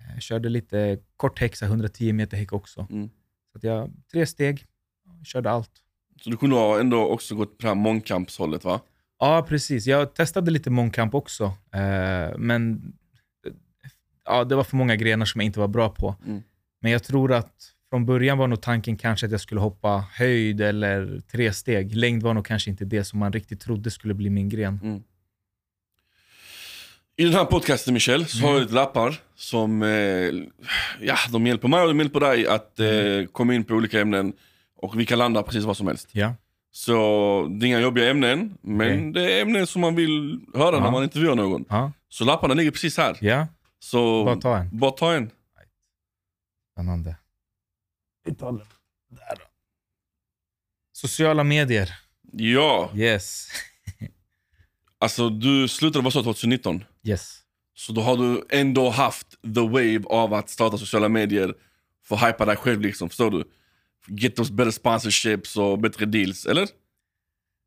eh, 0.00 0.18
körde 0.18 0.48
lite 0.48 0.98
kort 1.16 1.38
häck, 1.38 1.56
så 1.56 1.64
här 1.64 1.70
110 1.72 2.12
meter 2.12 2.36
häck 2.36 2.52
också. 2.52 2.86
Mm. 2.90 3.08
Så 3.52 3.58
att 3.58 3.64
jag, 3.64 3.90
tre 4.12 4.26
steg, 4.26 4.66
körde 5.24 5.50
allt. 5.50 5.70
Så 6.20 6.30
du 6.30 6.36
kunde 6.36 6.56
ha 6.56 6.80
ändå 6.80 7.08
också 7.08 7.34
gått 7.34 7.58
på 7.58 7.74
mångkampshållet 7.74 8.64
va? 8.64 8.80
Ja, 9.18 9.46
precis. 9.48 9.86
Jag 9.86 10.14
testade 10.14 10.50
lite 10.50 10.70
mångkamp 10.70 11.14
också, 11.14 11.44
eh, 11.72 12.38
men 12.38 12.92
ja, 14.26 14.44
det 14.44 14.54
var 14.56 14.64
för 14.64 14.76
många 14.76 14.96
grenar 14.96 15.26
som 15.26 15.40
jag 15.40 15.46
inte 15.46 15.60
var 15.60 15.68
bra 15.68 15.88
på. 15.88 16.16
Mm. 16.26 16.42
Men 16.80 16.92
jag 16.92 17.02
tror 17.04 17.32
att 17.32 17.52
från 17.90 18.06
början 18.06 18.38
var 18.38 18.46
nog 18.46 18.60
tanken 18.60 18.96
kanske 18.96 19.26
att 19.26 19.32
jag 19.32 19.40
skulle 19.40 19.60
hoppa 19.60 20.04
höjd 20.14 20.60
eller 20.60 21.20
tre 21.32 21.52
steg. 21.52 21.96
Längd 21.96 22.22
var 22.22 22.34
nog 22.34 22.46
kanske 22.46 22.70
inte 22.70 22.84
det 22.84 23.04
som 23.04 23.18
man 23.18 23.32
riktigt 23.32 23.60
trodde 23.60 23.90
skulle 23.90 24.14
bli 24.14 24.30
min 24.30 24.48
gren. 24.48 24.80
Mm. 24.82 25.02
I 27.16 27.24
den 27.24 27.32
här 27.34 27.44
podcasten 27.44 27.94
Michel, 27.94 28.26
så 28.26 28.38
Mm. 28.38 28.48
har 28.48 28.54
jag 28.54 28.62
lite 28.62 28.74
lappar 28.74 29.14
som 29.36 29.82
eh, 29.82 29.88
ja, 31.00 31.16
de 31.32 31.46
hjälper 31.46 31.68
mig 31.68 31.80
och 31.82 31.88
de 31.88 31.98
hjälper 31.98 32.20
dig 32.20 32.46
att 32.46 32.80
eh, 32.80 32.86
komma 33.32 33.54
in 33.54 33.64
på 33.64 33.74
olika 33.74 34.00
ämnen 34.00 34.32
och 34.76 35.00
vi 35.00 35.06
kan 35.06 35.18
landa 35.18 35.42
precis 35.42 35.64
vad 35.64 35.76
som 35.76 35.86
helst. 35.86 36.08
Ja. 36.12 36.34
Så 36.72 36.92
det 37.60 37.66
är 37.66 37.68
inga 37.68 37.80
jobbiga 37.80 38.10
ämnen, 38.10 38.58
men 38.60 38.98
Okej. 38.98 39.12
det 39.12 39.32
är 39.32 39.42
ämnen 39.42 39.66
som 39.66 39.80
man 39.80 39.94
vill 39.94 40.40
höra 40.54 40.78
när 40.78 40.86
Ja. 40.86 40.90
man 40.90 41.02
intervjuar 41.02 41.34
någon. 41.34 41.64
Ja. 41.68 41.92
Så 42.08 42.24
lapparna 42.24 42.54
ligger 42.54 42.70
precis 42.70 42.96
här. 42.96 43.16
ja, 43.20 43.46
Så 43.82 44.24
bara 44.24 44.36
ta 44.36 44.56
en. 44.56 44.78
bara 44.78 44.90
ta 44.90 45.14
en. 45.14 45.30
Spännande. 46.72 47.16
Vi 48.24 48.34
tar 48.34 48.52
den 48.52 48.58
där 49.08 49.36
då. 49.36 49.44
Sociala 50.92 51.44
medier. 51.44 51.90
Ja, 52.32 52.90
Yes. 52.94 53.48
alltså 54.98 55.28
du 55.28 55.68
slutade 55.68 56.02
vara 56.02 56.10
så 56.12 56.22
2019. 56.22 56.84
Yes. 57.02 57.38
Så 57.74 57.92
då 57.92 58.00
har 58.00 58.16
du 58.16 58.46
ändå 58.50 58.90
haft 58.90 59.30
the 59.42 59.60
wave 59.60 60.02
av 60.06 60.34
att 60.34 60.50
starta 60.50 60.78
sociala 60.78 61.08
medier 61.08 61.54
för 62.04 62.16
att 62.16 62.28
hypa 62.28 62.44
dig 62.44 62.56
själv 62.56 62.80
liksom, 62.80 63.08
förstår 63.08 63.30
du? 63.30 63.44
Get 64.06 64.36
those 64.36 64.52
better 64.52 64.70
sponsorships 64.70 65.56
och 65.56 65.78
bättre 65.78 66.06
deals, 66.06 66.46
eller? 66.46 66.68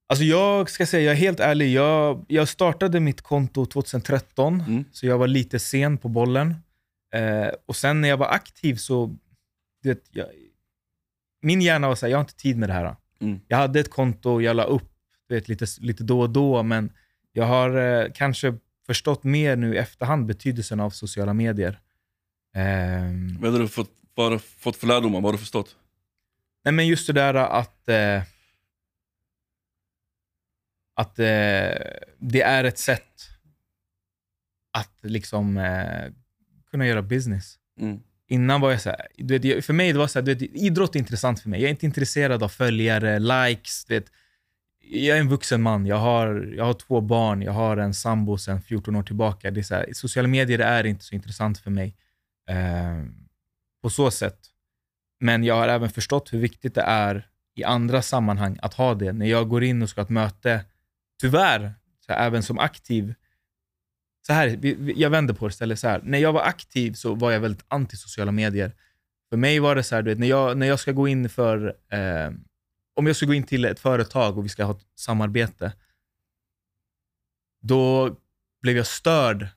Alltså 0.08 0.24
jag 0.26 0.70
ska 0.70 0.86
säga, 0.86 1.04
jag 1.04 1.12
är 1.12 1.18
helt 1.20 1.40
ärlig. 1.40 1.72
Jag, 1.74 2.26
jag 2.28 2.48
startade 2.48 3.00
mitt 3.00 3.22
konto 3.22 3.66
2013, 3.66 4.62
Mm. 4.68 4.86
så 4.92 5.06
jag 5.06 5.18
var 5.18 5.28
lite 5.28 5.60
sen 5.60 5.98
på 5.98 6.08
bollen. 6.10 6.56
Eh, 7.14 7.48
och 7.66 7.76
sen 7.76 8.02
när 8.02 8.10
jag 8.10 8.18
var 8.18 8.28
aktiv 8.30 8.76
så, 8.76 9.16
vet, 9.84 10.04
jag, 10.12 10.26
min 11.42 11.62
hjärna 11.62 11.88
var 11.88 11.96
såhär, 11.96 12.12
jag 12.12 12.18
har 12.18 12.22
inte 12.24 12.36
tid 12.36 12.58
med 12.58 12.70
det 12.70 12.74
här. 12.74 12.96
Mm. 13.22 13.40
Jag 13.48 13.58
hade 13.58 13.80
ett 13.80 13.90
konto, 13.90 14.42
jag 14.42 14.56
la 14.56 14.64
upp 14.64 14.92
vet, 15.30 15.48
lite, 15.48 15.66
lite 15.80 16.04
då 16.04 16.22
och 16.22 16.30
då, 16.30 16.64
men 16.64 16.92
jag 17.34 17.46
har 17.46 17.78
eh, 17.78 18.12
kanske 18.14 18.54
förstått 18.86 19.24
mer 19.24 19.56
nu 19.56 19.76
i 19.76 19.78
efterhand 19.78 20.26
betydelsen 20.26 20.80
av 20.80 20.90
sociala 20.90 21.34
medier. 21.34 21.80
Ehm, 22.56 23.38
Vad 23.42 23.52
har 23.52 23.60
du 23.60 23.68
fått, 23.68 23.90
fått 24.60 24.76
för 24.76 24.88
lärdomar? 24.88 25.22
Vad 25.22 25.24
har 25.24 25.32
du 25.32 25.38
förstått? 25.38 25.76
Nej, 26.66 26.74
men 26.74 26.88
just 26.88 27.08
det 27.08 27.14
där 27.14 27.34
att, 27.34 27.90
eh, 27.90 28.22
att 30.96 31.20
eh, 31.20 31.72
det 32.20 32.42
är 32.42 32.64
ett 32.64 32.78
sätt 32.78 33.30
att 34.74 35.00
liksom 35.02 35.58
eh, 35.58 36.12
kunna 36.72 36.88
göra 36.88 37.02
business. 37.02 37.56
Mm. 37.80 38.00
Innan 38.28 38.62
var 38.62 38.72
jag 38.72 38.82
så 38.82 38.90
här, 38.90 39.08
du 39.18 39.38
vet, 39.38 39.66
för 39.66 39.74
mig 39.74 39.94
det 39.94 40.00
var 40.00 40.08
så 40.08 40.20
här, 40.20 40.26
du 40.26 40.34
vet, 40.34 40.42
idrott 40.42 40.96
är 40.96 41.00
intressant 41.00 41.40
för 41.40 41.50
mig. 41.50 41.62
Jag 41.62 41.68
är 41.68 41.72
inte 41.72 41.86
intresserad 41.86 42.44
av 42.44 42.50
följare, 42.50 43.20
likes. 43.20 43.86
Du 43.86 43.94
vet. 43.94 44.06
Jag 44.88 45.18
är 45.18 45.22
en 45.22 45.30
vuxen 45.30 45.62
man, 45.62 45.86
jag 45.86 45.98
har, 45.98 46.54
jag 46.58 46.66
har 46.66 46.74
två 46.74 47.02
barn, 47.02 47.42
jag 47.42 47.52
har 47.52 47.78
en 47.78 47.94
sambo 47.94 48.38
sedan 48.38 48.62
14 48.62 48.96
år 48.96 49.04
tillbaka. 49.04 49.52
Det 49.52 49.60
är 49.60 49.64
så 49.64 49.76
här, 49.76 49.90
sociala 49.94 50.28
medier 50.28 50.60
är 50.60 50.86
inte 50.86 51.06
så 51.06 51.16
intressant 51.16 51.58
för 51.58 51.72
mig 51.72 51.96
eh, 52.50 53.06
på 53.82 53.90
så 53.90 54.12
sätt. 54.12 54.40
Men 55.20 55.44
jag 55.44 55.56
har 55.56 55.68
även 55.68 55.90
förstått 55.90 56.34
hur 56.34 56.40
viktigt 56.40 56.76
det 56.76 56.82
är 56.82 57.28
i 57.56 57.64
andra 57.64 58.02
sammanhang 58.02 58.60
att 58.62 58.74
ha 58.74 58.96
det. 58.96 59.12
När 59.12 59.26
jag 59.26 59.50
går 59.50 59.64
in 59.64 59.82
och 59.82 59.90
ska 59.90 60.02
ha 60.02 60.04
ett 60.04 60.10
möte, 60.10 60.66
tyvärr, 61.22 61.74
så 62.06 62.14
här, 62.14 62.28
även 62.28 62.44
som 62.44 62.60
aktiv, 62.60 63.14
så 64.28 64.34
här, 64.34 64.60
jag 65.00 65.10
vänder 65.10 65.34
på 65.34 65.48
det 65.48 65.52
istället 65.52 65.80
så 65.80 65.88
här. 65.88 66.02
När 66.04 66.18
jag 66.18 66.34
var 66.34 66.42
aktiv 66.42 66.94
så 66.94 67.16
var 67.16 67.32
jag 67.32 67.40
väldigt 67.40 67.66
anti 67.68 67.98
sociala 67.98 68.32
medier. 68.32 68.76
För 69.30 69.38
mig 69.38 69.60
var 69.60 69.76
det 69.76 69.84
så 69.84 69.96
här, 69.96 70.02
du 70.02 70.12
vet, 70.12 70.20
när, 70.20 70.28
jag, 70.28 70.58
när 70.58 70.68
jag 70.68 70.80
ska 70.80 70.92
gå 70.92 71.08
in 71.08 71.30
för, 71.30 71.76
eh, 71.90 72.32
om 72.96 73.08
jag 73.08 73.16
ska 73.16 73.26
gå 73.26 73.34
in 73.34 73.44
till 73.44 73.66
ett 73.66 73.80
företag 73.80 74.38
och 74.38 74.46
vi 74.46 74.50
ska 74.50 74.64
ha 74.64 74.72
ett 74.72 74.86
samarbete, 74.96 75.74
då 77.62 78.16
blev 78.62 78.78
jag 78.78 78.88
störd, 78.88 79.48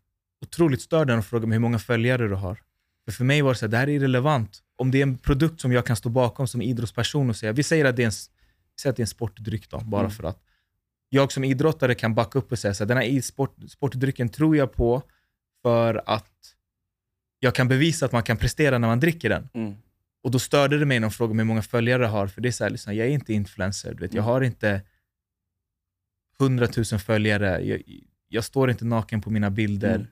otroligt 0.41 0.83
störd 0.83 1.07
när 1.07 1.15
de 1.15 1.23
frågade 1.23 1.47
mig 1.47 1.57
hur 1.57 1.61
många 1.61 1.79
följare 1.79 2.29
du 2.29 2.35
har. 2.35 2.62
För, 3.05 3.12
för 3.12 3.25
mig 3.25 3.43
var 3.43 3.53
det 3.53 3.59
så 3.59 3.65
här, 3.65 3.71
det 3.71 3.77
här 3.77 3.88
är 3.88 3.93
irrelevant. 3.93 4.62
Om 4.77 4.91
det 4.91 4.99
är 4.99 5.03
en 5.03 5.19
produkt 5.19 5.61
som 5.61 5.73
jag 5.73 5.87
kan 5.87 5.97
stå 5.97 6.09
bakom 6.09 6.49
som 6.49 6.62
idrottsperson 6.62 7.31
och 7.31 7.37
säga, 7.37 7.53
vi 7.53 7.62
säger 7.62 7.85
att 7.85 7.97
det 7.97 8.03
är 8.03 8.07
en, 8.07 8.12
att 8.91 8.97
det 8.97 9.00
är 9.00 9.05
en 9.05 9.07
sportdryck 9.07 9.71
då, 9.71 9.81
bara 9.81 10.00
Mm. 10.00 10.11
för 10.11 10.25
att 10.25 10.43
jag 11.09 11.33
som 11.33 11.45
idrottare 11.45 11.95
kan 11.95 12.15
backa 12.15 12.38
upp 12.38 12.53
och 12.53 12.59
säga 12.59 12.75
så 12.75 12.85
här, 12.85 12.88
den 12.88 12.97
här 12.97 13.21
sport, 13.21 13.57
sportdrycken 13.69 14.29
tror 14.29 14.57
jag 14.57 14.73
på 14.73 15.03
för 15.62 16.03
att 16.07 16.55
jag 17.38 17.55
kan 17.55 17.69
bevisa 17.69 18.07
att 18.07 18.12
man 18.12 18.23
kan 18.23 18.37
prestera 18.37 18.79
när 18.79 18.88
man 18.88 19.00
dricker 19.00 19.29
den. 19.29 19.49
Mm. 19.55 19.75
Och 20.23 20.31
då 20.31 20.38
störde 20.38 20.79
det 20.79 20.87
mig 20.87 21.00
de 21.00 21.11
frågade 21.11 21.35
mig 21.37 21.43
hur 21.45 21.49
många 21.49 21.62
följare 21.62 22.03
jag 22.03 22.11
har, 22.11 22.27
för 22.27 22.41
det 22.41 22.49
är 22.49 22.53
så 22.53 22.65
här, 22.65 22.71
liksom, 22.71 22.95
jag 22.95 23.07
är 23.07 23.11
inte 23.11 23.33
influencer, 23.35 23.95
du 23.95 24.00
vet, 24.00 24.15
jag 24.15 24.23
Mm. 24.23 24.33
har 24.33 24.41
inte 24.41 24.83
100 26.41 26.69
000 26.77 26.85
följare, 27.00 27.61
jag, 27.65 27.83
jag 28.29 28.45
står 28.45 28.71
inte 28.71 28.85
naken 28.85 29.21
på 29.21 29.31
mina 29.31 29.50
bilder 29.50 29.95
Mm. 29.95 30.07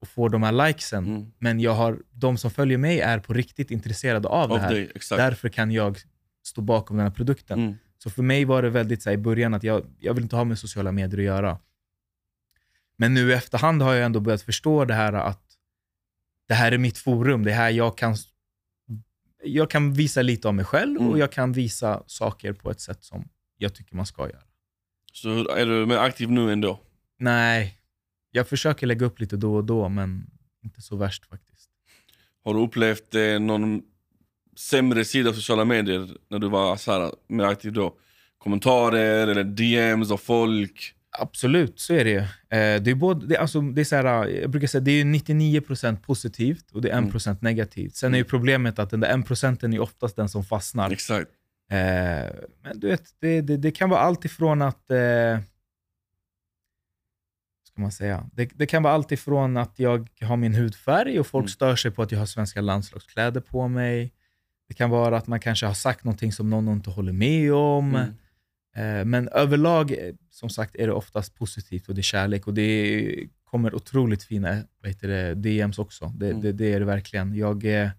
och 0.00 0.08
får 0.08 0.30
de 0.30 0.42
här 0.42 0.66
likesen, 0.66 1.06
Mm. 1.06 1.32
men 1.38 1.60
jag 1.60 1.74
har, 1.74 1.98
de 2.12 2.38
som 2.38 2.50
följer 2.50 2.78
mig 2.78 3.00
är 3.00 3.18
på 3.18 3.32
riktigt 3.32 3.70
intresserade 3.70 4.28
av, 4.28 4.52
Av 4.52 4.58
det 4.58 4.64
här. 4.64 4.92
exakt. 4.94 5.18
Därför 5.18 5.48
kan 5.48 5.70
jag 5.70 5.98
stå 6.46 6.60
bakom 6.60 6.96
den 6.96 7.06
här 7.06 7.14
produkten. 7.14 7.78
Mm. 8.02 8.10
Så 8.10 8.10
för 8.10 8.22
mig 8.22 8.44
var 8.44 8.62
det 8.62 8.70
väldigt 8.70 9.02
så 9.02 9.10
här, 9.10 9.14
i 9.14 9.18
början 9.18 9.54
att 9.54 9.62
jag, 9.62 9.86
jag 9.98 10.14
vill 10.14 10.22
inte 10.22 10.36
ha 10.36 10.44
med 10.44 10.58
sociala 10.58 10.92
medier 10.92 11.18
att 11.18 11.24
göra. 11.24 11.58
Men 12.96 13.14
nu 13.14 13.30
i 13.30 13.32
efterhand 13.32 13.82
har 13.82 13.94
jag 13.94 14.04
ändå 14.04 14.20
börjat 14.20 14.42
förstå 14.42 14.84
det 14.84 14.94
här 14.94 15.12
att 15.12 15.42
det 16.48 16.54
här 16.54 16.72
är 16.72 16.78
mitt 16.78 16.98
forum. 16.98 17.44
Det 17.44 17.50
är 17.50 17.54
här 17.54 17.70
jag 17.70 17.98
kan, 17.98 18.16
jag 19.42 19.70
kan 19.70 19.92
visa 19.92 20.22
lite 20.22 20.48
av 20.48 20.54
mig 20.54 20.64
själv 20.64 20.96
Mm. 20.96 21.10
och 21.10 21.18
jag 21.18 21.32
kan 21.32 21.52
visa 21.52 22.02
saker 22.06 22.52
på 22.52 22.70
ett 22.70 22.80
sätt 22.80 23.04
som 23.04 23.28
jag 23.58 23.74
tycker 23.74 23.96
man 23.96 24.06
ska 24.06 24.28
göra. 24.28 24.42
Så 25.12 25.48
är 25.48 25.66
du 25.66 25.86
mer 25.86 25.96
aktiv 25.98 26.30
nu 26.30 26.52
ändå? 26.52 26.80
Nej, 27.18 27.78
jag 28.30 28.48
försöker 28.48 28.86
lägga 28.86 29.06
upp 29.06 29.20
lite 29.20 29.36
då 29.36 29.54
och 29.54 29.64
då, 29.64 29.88
men 29.88 30.30
inte 30.62 30.82
så 30.82 30.96
värst 30.96 31.26
faktiskt. 31.26 31.70
Har 32.44 32.54
du 32.54 32.60
upplevt 32.60 33.14
eh, 33.14 33.38
någon 33.40 33.82
sämre 34.56 35.04
sida 35.04 35.30
av 35.30 35.34
sociala 35.34 35.64
medier 35.64 36.08
när 36.30 36.38
du 36.38 36.48
var 36.48 36.76
så 36.76 36.92
här, 36.92 37.12
mer 37.28 37.44
aktiv 37.44 37.72
då? 37.72 37.94
Kommentarer 38.38 39.28
eller 39.28 39.44
DMs 39.44 40.10
av 40.10 40.16
folk? 40.16 40.94
Absolut, 41.18 41.80
så 41.80 41.94
är 41.94 42.04
det 42.04 42.10
ju. 42.10 42.18
Eh, 42.18 42.82
det 42.82 42.90
är 42.90 42.94
både, 42.94 43.26
det, 43.26 43.36
alltså, 43.36 43.60
det 43.60 43.80
är 43.80 43.84
så 43.84 43.96
här, 43.96 44.26
jag 44.28 44.50
brukar 44.50 44.66
säga 44.68 44.80
det 44.80 44.90
är 45.00 45.04
99% 45.04 45.96
positivt 46.02 46.70
och 46.72 46.82
det 46.82 46.90
är 46.90 47.00
1% 47.00 47.36
negativt. 47.40 47.96
Sen 47.96 48.14
är 48.14 48.18
ju 48.18 48.24
problemet 48.24 48.78
att 48.78 48.90
den 48.90 49.00
där 49.00 49.16
1% 49.16 49.74
är 49.74 49.80
oftast 49.80 50.16
den 50.16 50.28
som 50.28 50.44
fastnar. 50.44 50.90
Exakt. 50.90 51.30
Eh, 51.70 51.78
men 52.62 52.80
du 52.80 52.86
vet, 52.88 53.02
det, 53.20 53.40
det, 53.40 53.56
det 53.56 53.70
kan 53.70 53.90
vara 53.90 54.00
allt 54.00 54.24
ifrån 54.24 54.62
att... 54.62 54.90
Eh, 54.90 55.38
ska 57.64 57.80
man 57.82 57.92
säga? 57.92 58.30
Det, 58.32 58.50
det 58.54 58.66
kan 58.66 58.82
vara 58.82 58.94
allt 58.94 59.12
ifrån 59.12 59.56
att 59.56 59.78
jag 59.78 60.08
har 60.20 60.36
min 60.36 60.54
hudfärg 60.54 61.20
och 61.20 61.26
folk 61.26 61.42
Mm. 61.42 61.48
stör 61.48 61.76
sig 61.76 61.90
på 61.90 62.02
att 62.02 62.12
jag 62.12 62.18
har 62.18 62.26
svenska 62.26 62.60
landslagskläder 62.60 63.40
på 63.40 63.68
mig. 63.68 64.12
Det 64.72 64.76
kan 64.76 64.90
vara 64.90 65.16
att 65.16 65.26
man 65.26 65.40
kanske 65.40 65.66
har 65.66 65.74
sagt 65.74 66.04
någonting 66.04 66.32
som 66.32 66.50
någon 66.50 66.68
inte 66.68 66.90
håller 66.90 67.12
med 67.12 67.52
om. 67.54 67.94
Mm. 67.94 68.08
Eh, 69.00 69.04
Men 69.04 69.28
överlag, 69.28 69.90
eh, 69.92 70.14
som 70.30 70.50
sagt, 70.50 70.76
är 70.76 70.86
det 70.86 70.92
oftast 70.92 71.34
positivt 71.34 71.88
och 71.88 71.94
det 71.94 72.00
är 72.00 72.02
kärlek 72.02 72.46
och 72.46 72.54
det 72.54 73.28
kommer 73.44 73.74
otroligt 73.74 74.22
fina 74.22 74.62
heter 74.84 75.08
det, 75.08 75.34
DMs 75.34 75.78
också. 75.78 76.06
Det, 76.16 76.28
Mm. 76.30 76.40
det, 76.42 76.52
det 76.52 76.72
är 76.72 76.80
det 76.80 76.86
verkligen. 76.86 77.34
Jag 77.34 77.64
eh, 77.64 77.90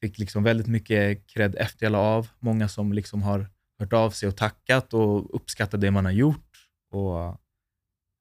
fick 0.00 0.18
liksom 0.18 0.42
väldigt 0.42 0.66
mycket 0.66 1.26
cred 1.26 1.54
efter 1.56 1.86
jag 1.86 1.90
la 1.92 1.98
av. 1.98 2.28
Många 2.38 2.68
som 2.68 2.92
liksom 2.92 3.22
har 3.22 3.46
hört 3.78 3.92
av 3.92 4.10
sig 4.10 4.28
och 4.28 4.36
tackat 4.36 4.94
och 4.94 5.34
uppskattat 5.36 5.80
det 5.80 5.90
man 5.90 6.04
har 6.04 6.12
gjort. 6.12 6.68
Och 6.90 7.40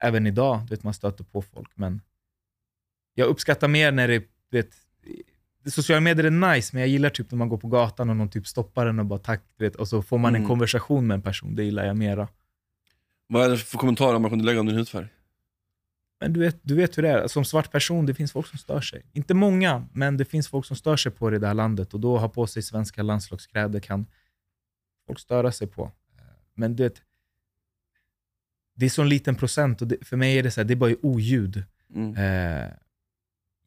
även 0.04 0.28
idag, 0.28 0.60
du 0.62 0.68
vet, 0.76 0.84
man 0.84 0.94
stöter 0.94 1.24
på 1.24 1.42
folk. 1.42 1.72
Men 1.76 2.02
jag 3.14 3.28
uppskattar 3.28 3.68
mer 3.68 3.92
när 3.92 4.08
det, 4.08 4.20
du 4.50 4.58
vet, 4.58 4.72
det- 5.04 5.24
sociala 5.72 6.00
medier 6.02 6.26
är 6.26 6.54
nice, 6.56 6.70
men 6.76 6.82
jag 6.82 6.90
gillar 6.90 7.10
typ 7.10 7.32
när 7.32 7.38
man 7.38 7.50
går 7.50 7.58
på 7.58 7.68
gatan 7.68 8.10
och 8.10 8.16
någon 8.16 8.30
typ 8.30 8.48
stoppar 8.48 8.86
en 8.86 9.00
och 9.00 9.06
bara 9.06 9.20
tack, 9.20 9.42
vet, 9.58 9.76
och 9.76 9.88
så 9.88 10.02
får 10.02 10.18
man 10.18 10.32
en 10.32 10.36
Mm. 10.36 10.48
konversation 10.48 11.08
med 11.08 11.16
en 11.16 11.22
person. 11.22 11.56
Det 11.56 11.64
gillar 11.64 11.86
jag 11.86 11.98
mera. 11.98 12.28
Vad 13.28 13.46
är 13.46 13.50
det 13.50 13.58
för 13.58 13.78
kommentarer 13.78 14.20
man 14.20 14.30
kunde 14.32 14.46
lägga 14.46 14.60
om 14.60 14.66
din 14.66 14.76
hudfärg? 14.76 15.08
Men 16.20 16.34
du 16.34 16.40
vet, 16.40 16.60
du 16.62 16.76
vet 16.76 16.98
hur 16.98 17.04
det 17.04 17.10
är. 17.10 17.28
Som 17.28 17.46
svart 17.46 17.72
person, 17.72 18.06
det 18.06 18.14
finns 18.14 18.32
folk 18.32 18.48
som 18.48 18.58
stör 18.60 18.82
sig. 18.82 19.06
Inte 19.14 19.34
många, 19.34 19.88
men 19.94 20.18
det 20.18 20.26
finns 20.26 20.48
folk 20.48 20.66
som 20.66 20.76
stör 20.78 20.96
sig 20.98 21.12
på 21.12 21.30
det 21.30 21.36
i 21.36 21.40
det 21.40 21.48
här 21.48 21.54
landet. 21.54 21.94
Och 21.94 22.00
då 22.00 22.18
ha 22.18 22.30
på 22.30 22.48
sig 22.48 22.64
svenska 22.64 23.04
landslagskläder 23.04 23.80
kan 23.80 24.06
folk 25.08 25.20
störa 25.20 25.52
sig 25.52 25.68
på. 25.68 25.92
Men 26.54 26.76
du 26.76 26.84
vet, 26.84 27.02
det 28.76 28.86
är 28.86 28.90
så 28.90 29.02
en 29.02 29.10
liten 29.10 29.36
procent 29.36 29.82
och 29.82 29.88
det, 29.88 30.08
för 30.08 30.18
mig 30.18 30.38
är 30.38 30.44
det 30.44 30.52
så 30.52 30.60
här, 30.62 30.66
det 30.66 30.74
är 30.74 30.76
bara 30.76 30.96
oljud. 31.02 31.64
Mm. 31.96 32.16
Eh, 32.16 32.70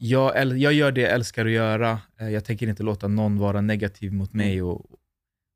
jag, 0.02 0.58
jag 0.58 0.72
gör 0.72 0.92
det 0.92 1.00
jag 1.00 1.10
älskar 1.10 1.46
att 1.46 1.52
göra. 1.52 2.00
Eh, 2.20 2.28
jag 2.28 2.44
tänker 2.44 2.68
inte 2.68 2.82
låta 2.82 3.08
någon 3.08 3.38
vara 3.38 3.60
negativ 3.60 4.12
mot 4.12 4.32
mig. 4.32 4.62
Och, 4.62 4.86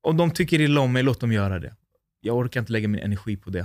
om 0.03 0.17
de 0.17 0.31
tycker 0.31 0.61
illa 0.61 0.81
om 0.81 0.93
mig, 0.93 1.03
låt 1.03 1.21
dem 1.21 1.33
göra 1.33 1.59
det. 1.59 1.75
Jag 2.21 2.37
orkar 2.37 2.61
inte 2.61 2.73
lägga 2.73 2.89
min 2.89 3.01
energi 3.01 3.37
på 3.37 3.51
det, 3.51 3.61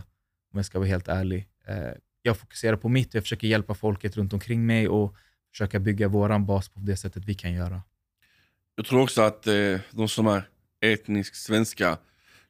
om 0.53 0.57
jag 0.57 0.65
ska 0.65 0.79
vara 0.79 0.89
helt 0.89 1.07
ärlig. 1.07 1.47
Eh, 1.67 1.75
jag 2.21 2.37
fokuserar 2.37 2.75
på 2.75 2.89
mitt 2.89 3.07
och 3.07 3.15
jag 3.15 3.23
försöker 3.23 3.47
hjälpa 3.47 3.73
folket 3.73 4.17
runt 4.17 4.33
omkring 4.33 4.65
mig 4.65 4.87
och 4.87 5.15
försöka 5.51 5.79
bygga 5.79 6.07
våran 6.07 6.45
bas 6.45 6.69
på 6.69 6.79
det 6.79 6.97
sättet 6.97 7.25
vi 7.25 7.33
kan 7.33 7.53
göra. 7.53 7.81
Jag 8.75 8.85
tror 8.85 9.01
också 9.01 9.21
att 9.21 9.47
eh, 9.47 9.79
de 9.91 10.07
som 10.07 10.27
är 10.27 10.43
etnisk 10.81 11.35
svenska, 11.35 11.97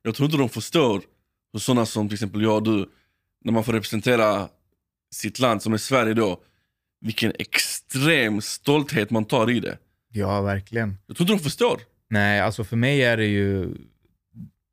jag 0.01 0.15
tror 0.15 0.25
inte 0.25 0.38
de 0.38 0.50
förstår 0.50 1.01
hur 1.53 1.59
sådana 1.59 1.86
som 1.86 2.07
till 2.07 2.15
exempel 2.15 2.41
jag 2.41 2.55
och 2.55 2.63
du, 2.63 2.89
när 3.43 3.53
man 3.53 3.63
får 3.63 3.74
representera 3.74 4.50
sitt 5.12 5.39
land 5.39 5.62
som 5.62 5.74
är 5.74 5.77
Sverige 5.77 6.13
då, 6.13 6.43
vilken 7.01 7.32
extrem 7.39 8.41
stolthet 8.41 9.10
man 9.10 9.25
tar 9.25 9.50
i 9.50 9.60
det. 9.60 9.77
Ja, 10.12 10.41
verkligen. 10.41 10.98
Jag 11.08 11.18
tror 11.18 11.25
inte 11.29 11.44
de 11.44 11.44
förstår. 11.50 11.79
Nej, 12.10 12.39
alltså 12.39 12.63
för 12.63 12.77
mig 12.77 13.03
är 13.03 13.18
det 13.18 13.25
ju... 13.25 13.75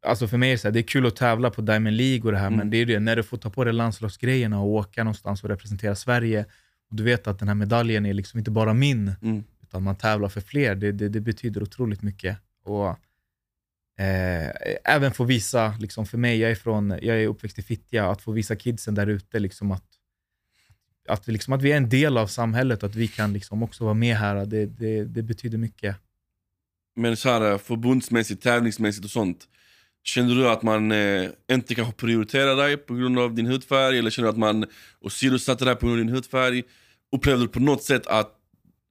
Alltså 0.06 0.28
för 0.28 0.36
mig 0.38 0.48
är 0.48 0.52
det, 0.52 0.58
så 0.58 0.68
här, 0.68 0.72
det 0.72 0.80
är 0.80 0.82
kul 0.82 1.06
att 1.06 1.16
tävla 1.16 1.50
på 1.50 1.60
Diamond 1.62 1.96
League 1.96 2.22
och 2.24 2.32
det 2.32 2.38
här, 2.38 2.46
Mm. 2.46 2.58
men 2.58 2.70
det 2.70 2.76
är 2.76 2.86
det 2.86 3.00
när 3.00 3.16
du 3.16 3.22
får 3.22 3.36
ta 3.36 3.50
på 3.50 3.64
dig 3.64 3.72
landslagsgrejerna 3.72 4.60
och 4.60 4.66
åka 4.68 5.04
någonstans 5.04 5.42
och 5.42 5.48
representera 5.48 5.94
Sverige. 5.94 6.44
Och 6.90 6.96
du 6.96 7.02
vet 7.02 7.26
att 7.26 7.38
den 7.38 7.48
här 7.48 7.54
medaljen 7.54 8.06
är 8.06 8.14
liksom 8.14 8.38
inte 8.38 8.50
bara 8.50 8.74
min, 8.74 9.12
Mm. 9.22 9.44
utan 9.62 9.82
man 9.82 9.96
tävlar 9.96 10.28
för 10.28 10.40
fler. 10.40 10.74
Det, 10.74 10.92
det, 10.92 11.08
det 11.08 11.20
betyder 11.20 11.62
otroligt 11.62 12.02
mycket. 12.02 12.38
Och, 12.64 12.88
eh, 14.04 14.50
även 14.84 15.12
få 15.12 15.24
visa, 15.24 15.74
liksom 15.80 16.06
för 16.06 16.18
mig, 16.18 16.38
jag 16.38 16.50
är, 16.50 16.54
från, 16.54 16.90
jag 17.02 17.22
är 17.22 17.26
uppväxt 17.26 17.58
i 17.58 17.62
Fittja, 17.62 18.10
att 18.10 18.22
få 18.22 18.32
visa 18.32 18.56
kidsen 18.56 18.94
där 18.94 19.06
ute 19.06 19.38
liksom 19.38 19.72
att, 19.72 19.84
att, 21.08 21.28
vi 21.28 21.32
liksom, 21.32 21.52
att 21.52 21.62
vi 21.62 21.72
är 21.72 21.76
en 21.76 21.88
del 21.88 22.18
av 22.18 22.26
samhället 22.26 22.82
och 22.82 22.88
att 22.88 22.94
vi 22.96 23.08
kan 23.08 23.32
liksom 23.32 23.62
också 23.62 23.84
vara 23.84 23.94
med 23.94 24.16
här, 24.16 24.46
det, 24.46 24.66
det, 24.66 25.04
det 25.04 25.22
betyder 25.22 25.58
mycket. 25.58 25.96
Men 26.96 27.16
så 27.16 27.28
här, 27.28 27.52
eh, 27.52 27.58
förbundsmässigt, 27.58 28.42
tävlingsmässigt 28.42 29.04
och 29.04 29.10
sånt. 29.10 29.44
Känner 30.04 30.34
du 30.34 30.48
att 30.48 30.62
man 30.62 30.92
eh, 30.92 31.28
inte 31.52 31.74
kanske 31.74 31.94
prioriterar 31.94 32.56
dig 32.56 32.76
på 32.76 32.94
grund 32.94 33.18
av 33.18 33.34
din 33.34 33.46
hudfärg? 33.46 33.98
Eller 33.98 34.10
känner 34.10 34.26
du 34.26 34.30
att 34.30 34.38
man 34.38 34.64
åsidosatte 35.00 35.64
dig 35.64 35.76
på 35.76 35.86
grund 35.86 36.00
av 36.00 36.06
din 36.06 36.14
hudfärg? 36.14 36.62
Upplevde 37.16 37.44
du 37.44 37.48
på 37.48 37.60
något 37.60 37.82
sätt 37.82 38.06
att... 38.06 38.32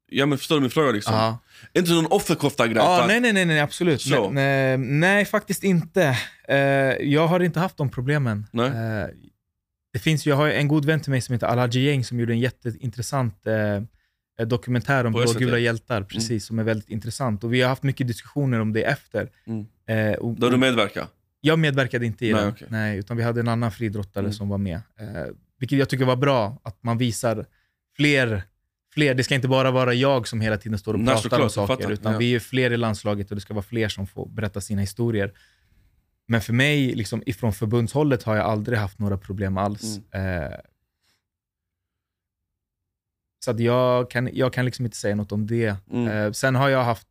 Ja 0.10 0.26
men 0.26 0.38
förstår 0.38 0.56
du 0.56 0.62
min 0.62 0.70
fråga 0.70 0.92
liksom? 0.92 1.38
Inte 1.74 1.92
någon 1.92 2.06
offerkofta-grej? 2.06 2.84
Att- 2.84 3.08
nej, 3.08 3.20
nej, 3.20 3.34
nej, 3.34 3.46
nej, 3.46 3.60
absolut. 3.60 4.06
Nej, 4.10 4.30
nej, 4.32 4.78
nej, 4.78 5.26
faktiskt 5.26 5.64
inte. 5.64 6.18
Eh, 6.48 6.58
jag 7.02 7.28
har 7.28 7.40
inte 7.40 7.60
haft 7.60 7.78
de 7.78 7.90
problemen. 7.90 8.48
Nej. 8.52 8.68
Eh, 8.68 9.08
det 9.96 10.00
finns, 10.00 10.26
jag 10.26 10.36
har 10.36 10.48
en 10.50 10.68
god 10.68 10.86
vän 10.86 11.00
till 11.00 11.12
mig 11.12 11.22
som 11.22 11.34
heter 11.34 11.48
Alhaji 11.48 11.86
Geng 11.86 12.04
som 12.04 12.20
gjorde 12.20 12.34
en 12.34 12.40
jätteintressant 12.40 13.48
eh, 13.48 14.46
dokumentär 14.48 15.06
om 15.06 15.14
blågula 15.14 15.58
hjältar, 15.60 16.04
precis, 16.04 16.46
som 16.46 16.60
är 16.60 16.64
väldigt 16.64 16.90
intressant. 16.90 17.44
Och 17.44 17.54
vi 17.54 17.62
har 17.62 17.70
haft 17.70 17.84
mycket 17.84 18.08
diskussioner 18.08 18.60
om 18.60 18.74
det 18.74 18.84
efter. 18.84 19.30
Mm. 19.48 19.66
Eh, 19.88 20.18
och, 20.18 20.40
Där 20.40 20.50
du 20.50 20.58
medverkar? 20.58 21.08
jag 21.42 21.60
medverkade 21.60 22.06
inte 22.06 22.26
i 22.26 22.34
Nej, 22.34 22.42
den, 22.42 22.50
okej. 22.52 22.68
nej, 22.72 22.98
utan 23.00 23.18
vi 23.18 23.24
hade 23.24 23.40
en 23.40 23.48
annan 23.48 23.72
friidrottare 23.72 24.24
Mm. 24.24 24.34
som 24.34 24.50
var 24.50 24.58
med. 24.58 24.76
Eh, 24.76 25.06
vilket 25.60 25.80
jag 25.80 25.90
tycker 25.90 26.06
var 26.06 26.16
bra, 26.16 26.62
att 26.64 26.84
man 26.84 26.98
visar 26.98 27.46
fler, 27.98 28.44
fler. 28.94 29.14
Det 29.14 29.24
ska 29.24 29.36
inte 29.36 29.48
bara 29.48 29.72
vara 29.72 29.94
jag 29.94 30.28
som 30.28 30.42
hela 30.42 30.58
tiden 30.58 30.80
står 30.80 30.94
och 30.94 31.00
Nej, 31.00 31.08
pratar 31.08 31.22
såklart, 31.22 31.42
om 31.42 31.50
saker, 31.50 31.92
utan 31.92 32.12
Ja. 32.14 32.18
vi 32.20 32.36
är 32.36 32.40
fler 32.40 32.72
i 32.72 32.78
landslaget 32.78 33.30
och 33.32 33.36
det 33.36 33.42
ska 33.42 33.54
vara 33.54 33.64
fler 33.64 33.90
som 33.90 34.08
får 34.08 34.30
berätta 34.30 34.62
sina 34.62 34.82
historier. 34.82 35.32
Men 36.28 36.42
för 36.42 36.54
mig, 36.54 36.96
liksom, 36.96 37.24
ifrån 37.26 37.54
förbundshållet, 37.54 38.24
har 38.24 38.36
jag 38.36 38.46
aldrig 38.46 38.78
haft 38.80 39.00
några 39.00 39.18
problem 39.18 39.58
alls. 39.58 39.98
Eh, 39.98 40.60
så 43.46 43.52
att 43.52 43.60
jag, 43.60 44.10
kan, 44.10 44.30
jag 44.34 44.54
kan 44.54 44.66
liksom 44.66 44.86
inte 44.86 44.98
säga 44.98 45.16
något 45.16 45.32
om 45.32 45.48
det. 45.48 45.76
Mm. 45.92 46.08
Eh, 46.08 46.32
sen 46.32 46.56
har 46.56 46.70
jag 46.70 46.84
haft... 46.84 47.08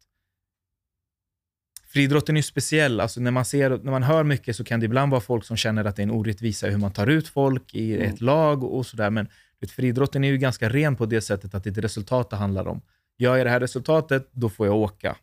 Friidrotten 1.87 2.37
är 2.37 2.43
speciell. 2.43 3.01
Alltså 3.01 3.21
när, 3.21 3.31
man 3.31 3.45
ser, 3.45 3.71
när 3.71 3.91
man 3.91 4.03
hör 4.03 4.25
mycket 4.25 4.57
så 4.57 4.65
kan 4.65 4.81
det 4.81 4.87
ibland 4.87 5.11
vara 5.11 5.21
folk 5.21 5.45
som 5.45 5.57
känner 5.57 5.85
att 5.85 5.97
det 5.97 6.03
är 6.03 6.05
en 6.05 6.11
orättvisa 6.11 6.67
hur 6.67 6.79
man 6.79 6.93
tar 6.93 7.07
ut 7.07 7.29
folk 7.29 7.75
i 7.75 7.95
Mm. 7.95 8.13
ett 8.15 8.21
lag 8.21 8.65
och 8.65 8.87
sådär. 8.87 9.11
Men 9.11 9.29
vet, 9.61 9.71
friidrotten 9.71 10.25
är 10.25 10.29
ju 10.29 10.39
ganska 10.39 10.69
ren 10.69 10.97
på 10.97 11.07
det 11.07 11.21
sättet 11.21 11.55
att 11.55 11.65
det 11.65 11.71
är 11.71 11.73
ett 11.73 11.85
resultat 11.85 12.31
det 12.31 12.37
handlar 12.37 12.67
om. 12.69 12.81
Gör 13.19 13.37
jag 13.37 13.47
det 13.47 13.51
här 13.51 13.61
resultatet, 13.61 14.29
då 14.33 14.49
får 14.49 14.67
jag 14.67 14.77
åka. 14.77 15.17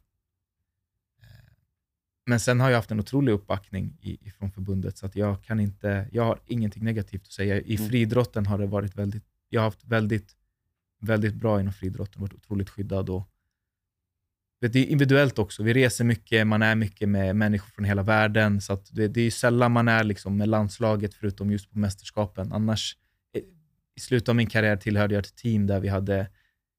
Men 2.26 2.40
sen 2.40 2.60
har 2.60 2.70
jag 2.70 2.78
haft 2.78 2.92
en 2.92 3.00
otrolig 3.00 3.32
uppbackning 3.34 3.98
i, 4.02 4.28
ifrån 4.28 4.52
förbundet, 4.52 4.98
så 4.98 5.06
att 5.06 5.16
jag 5.16 5.44
kan 5.44 5.60
inte, 5.60 6.08
jag 6.12 6.24
har 6.24 6.40
ingenting 6.46 6.84
negativt 6.84 7.22
att 7.22 7.32
säga. 7.32 7.62
I 7.62 7.76
Mm. 7.76 7.90
friidrotten 7.90 8.46
har 8.46 8.58
det 8.58 8.68
varit 8.68 8.96
väldigt, 8.96 9.24
jag 9.50 9.62
har 9.62 9.66
haft 9.66 9.84
väldigt, 9.84 10.36
väldigt 11.02 11.36
bra 11.36 11.60
inom 11.60 11.74
friidrotten, 11.74 12.22
varit 12.22 12.34
otroligt 12.34 12.70
skyddad 12.70 13.10
och 13.10 13.30
vet, 14.62 14.74
det 14.74 14.80
är 14.80 14.86
individuellt 14.86 15.40
också. 15.40 15.64
Vi 15.64 15.74
reser 15.74 16.04
mycket, 16.06 16.48
man 16.48 16.62
är 16.62 16.76
mycket 16.76 17.10
med 17.10 17.36
människor 17.36 17.68
från 17.72 17.86
hela 17.86 18.04
världen, 18.04 18.62
så 18.62 18.84
det, 18.92 19.08
det 19.08 19.22
är 19.22 19.32
sällan 19.32 19.72
man 19.72 19.88
är 19.88 20.04
liksom 20.04 20.38
med 20.38 20.50
landslaget, 20.50 21.14
förutom 21.14 21.52
just 21.52 21.72
på 21.72 21.80
mästerskapen. 21.80 22.52
Annars, 22.52 22.98
eh, 23.34 23.42
i 23.96 24.00
slutet 24.00 24.30
av 24.30 24.36
min 24.36 24.48
karriär 24.50 24.76
tillhörde 24.78 25.16
jag 25.16 25.26
ett 25.26 25.36
team 25.36 25.68
där 25.68 25.80
vi 25.80 25.88
hade 25.88 26.28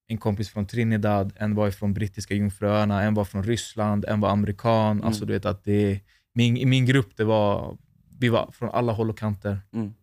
en 0.09 0.19
kompis 0.19 0.51
från 0.51 0.67
Trinidad, 0.67 1.33
en 1.37 1.55
var 1.55 1.71
från 1.71 1.95
brittiska 1.95 2.35
jungfruöarna, 2.35 3.03
en 3.03 3.15
var 3.15 3.25
från 3.25 3.43
Ryssland, 3.45 4.05
en 4.05 4.21
var 4.21 4.31
amerikan. 4.31 4.91
Mm. 4.91 5.05
Alltså 5.05 5.25
du 5.25 5.33
vet 5.33 5.45
att 5.45 5.65
det, 5.65 6.01
min, 6.35 6.57
i 6.57 6.65
min 6.65 6.87
grupp, 6.87 7.17
det 7.17 7.25
var, 7.25 7.79
vi 8.19 8.29
var 8.29 8.51
från 8.53 8.71
alla 8.71 8.93
håll 8.93 9.11
och 9.11 9.19
kanter. 9.19 9.61
Mm. 9.73 9.95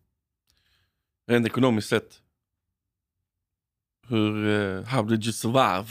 Rent 1.28 1.46
ekonomiskt 1.48 1.90
sett. 1.90 2.22
Hur, 4.08 4.46
uh, 4.46 4.84
how 4.84 5.04
did 5.04 5.24
you 5.24 5.34
survive? 5.34 5.86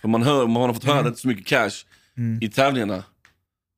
För 0.00 0.08
man, 0.08 0.22
hör, 0.22 0.46
man 0.46 0.62
har 0.62 0.74
fått 0.74 0.84
höra 0.84 0.98
Mm. 0.98 1.08
inte 1.08 1.20
så 1.20 1.28
mycket 1.28 1.46
cash 1.46 1.86
Mm. 2.16 2.38
i 2.42 2.48
tävlingarna. 2.48 3.04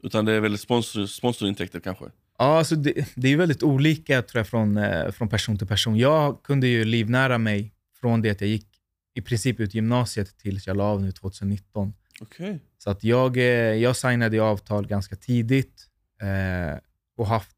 Utan 0.02 0.25
det 0.25 0.32
är 0.32 0.40
väl 0.40 0.58
sponsor, 0.58 1.06
sponsorintäkter 1.06 1.80
kanske. 1.80 2.04
Ja, 2.38 2.58
alltså 2.58 2.76
det, 2.76 3.12
det 3.14 3.28
är 3.28 3.36
väldigt 3.36 3.62
olika 3.62 4.22
tror 4.22 4.40
jag, 4.40 4.48
från, 4.48 4.76
eh, 4.76 5.10
från 5.10 5.28
person 5.28 5.58
till 5.58 5.66
person. 5.66 5.96
Jag 5.96 6.42
kunde 6.42 6.66
ju 6.66 6.84
livnära 6.84 7.38
mig 7.38 7.72
från 8.00 8.22
det 8.22 8.30
att 8.30 8.40
jag 8.40 8.50
gick 8.50 8.68
i 9.16 9.23
princip 9.23 9.61
ut 9.61 9.75
gymnasiet 9.75 10.38
tills 10.38 10.66
jag 10.66 10.76
la 10.76 10.85
av 10.85 11.00
nu 11.02 11.12
2019. 11.12 11.94
Okej. 12.20 12.61
Så 12.78 12.90
att 12.90 13.04
jag, 13.04 13.37
eh, 13.37 13.42
jag 13.75 13.96
signade 13.96 14.42
avtal 14.42 14.87
ganska 14.87 15.16
tidigt 15.16 15.87
eh, 16.23 16.78
och 17.16 17.26
haft, 17.26 17.56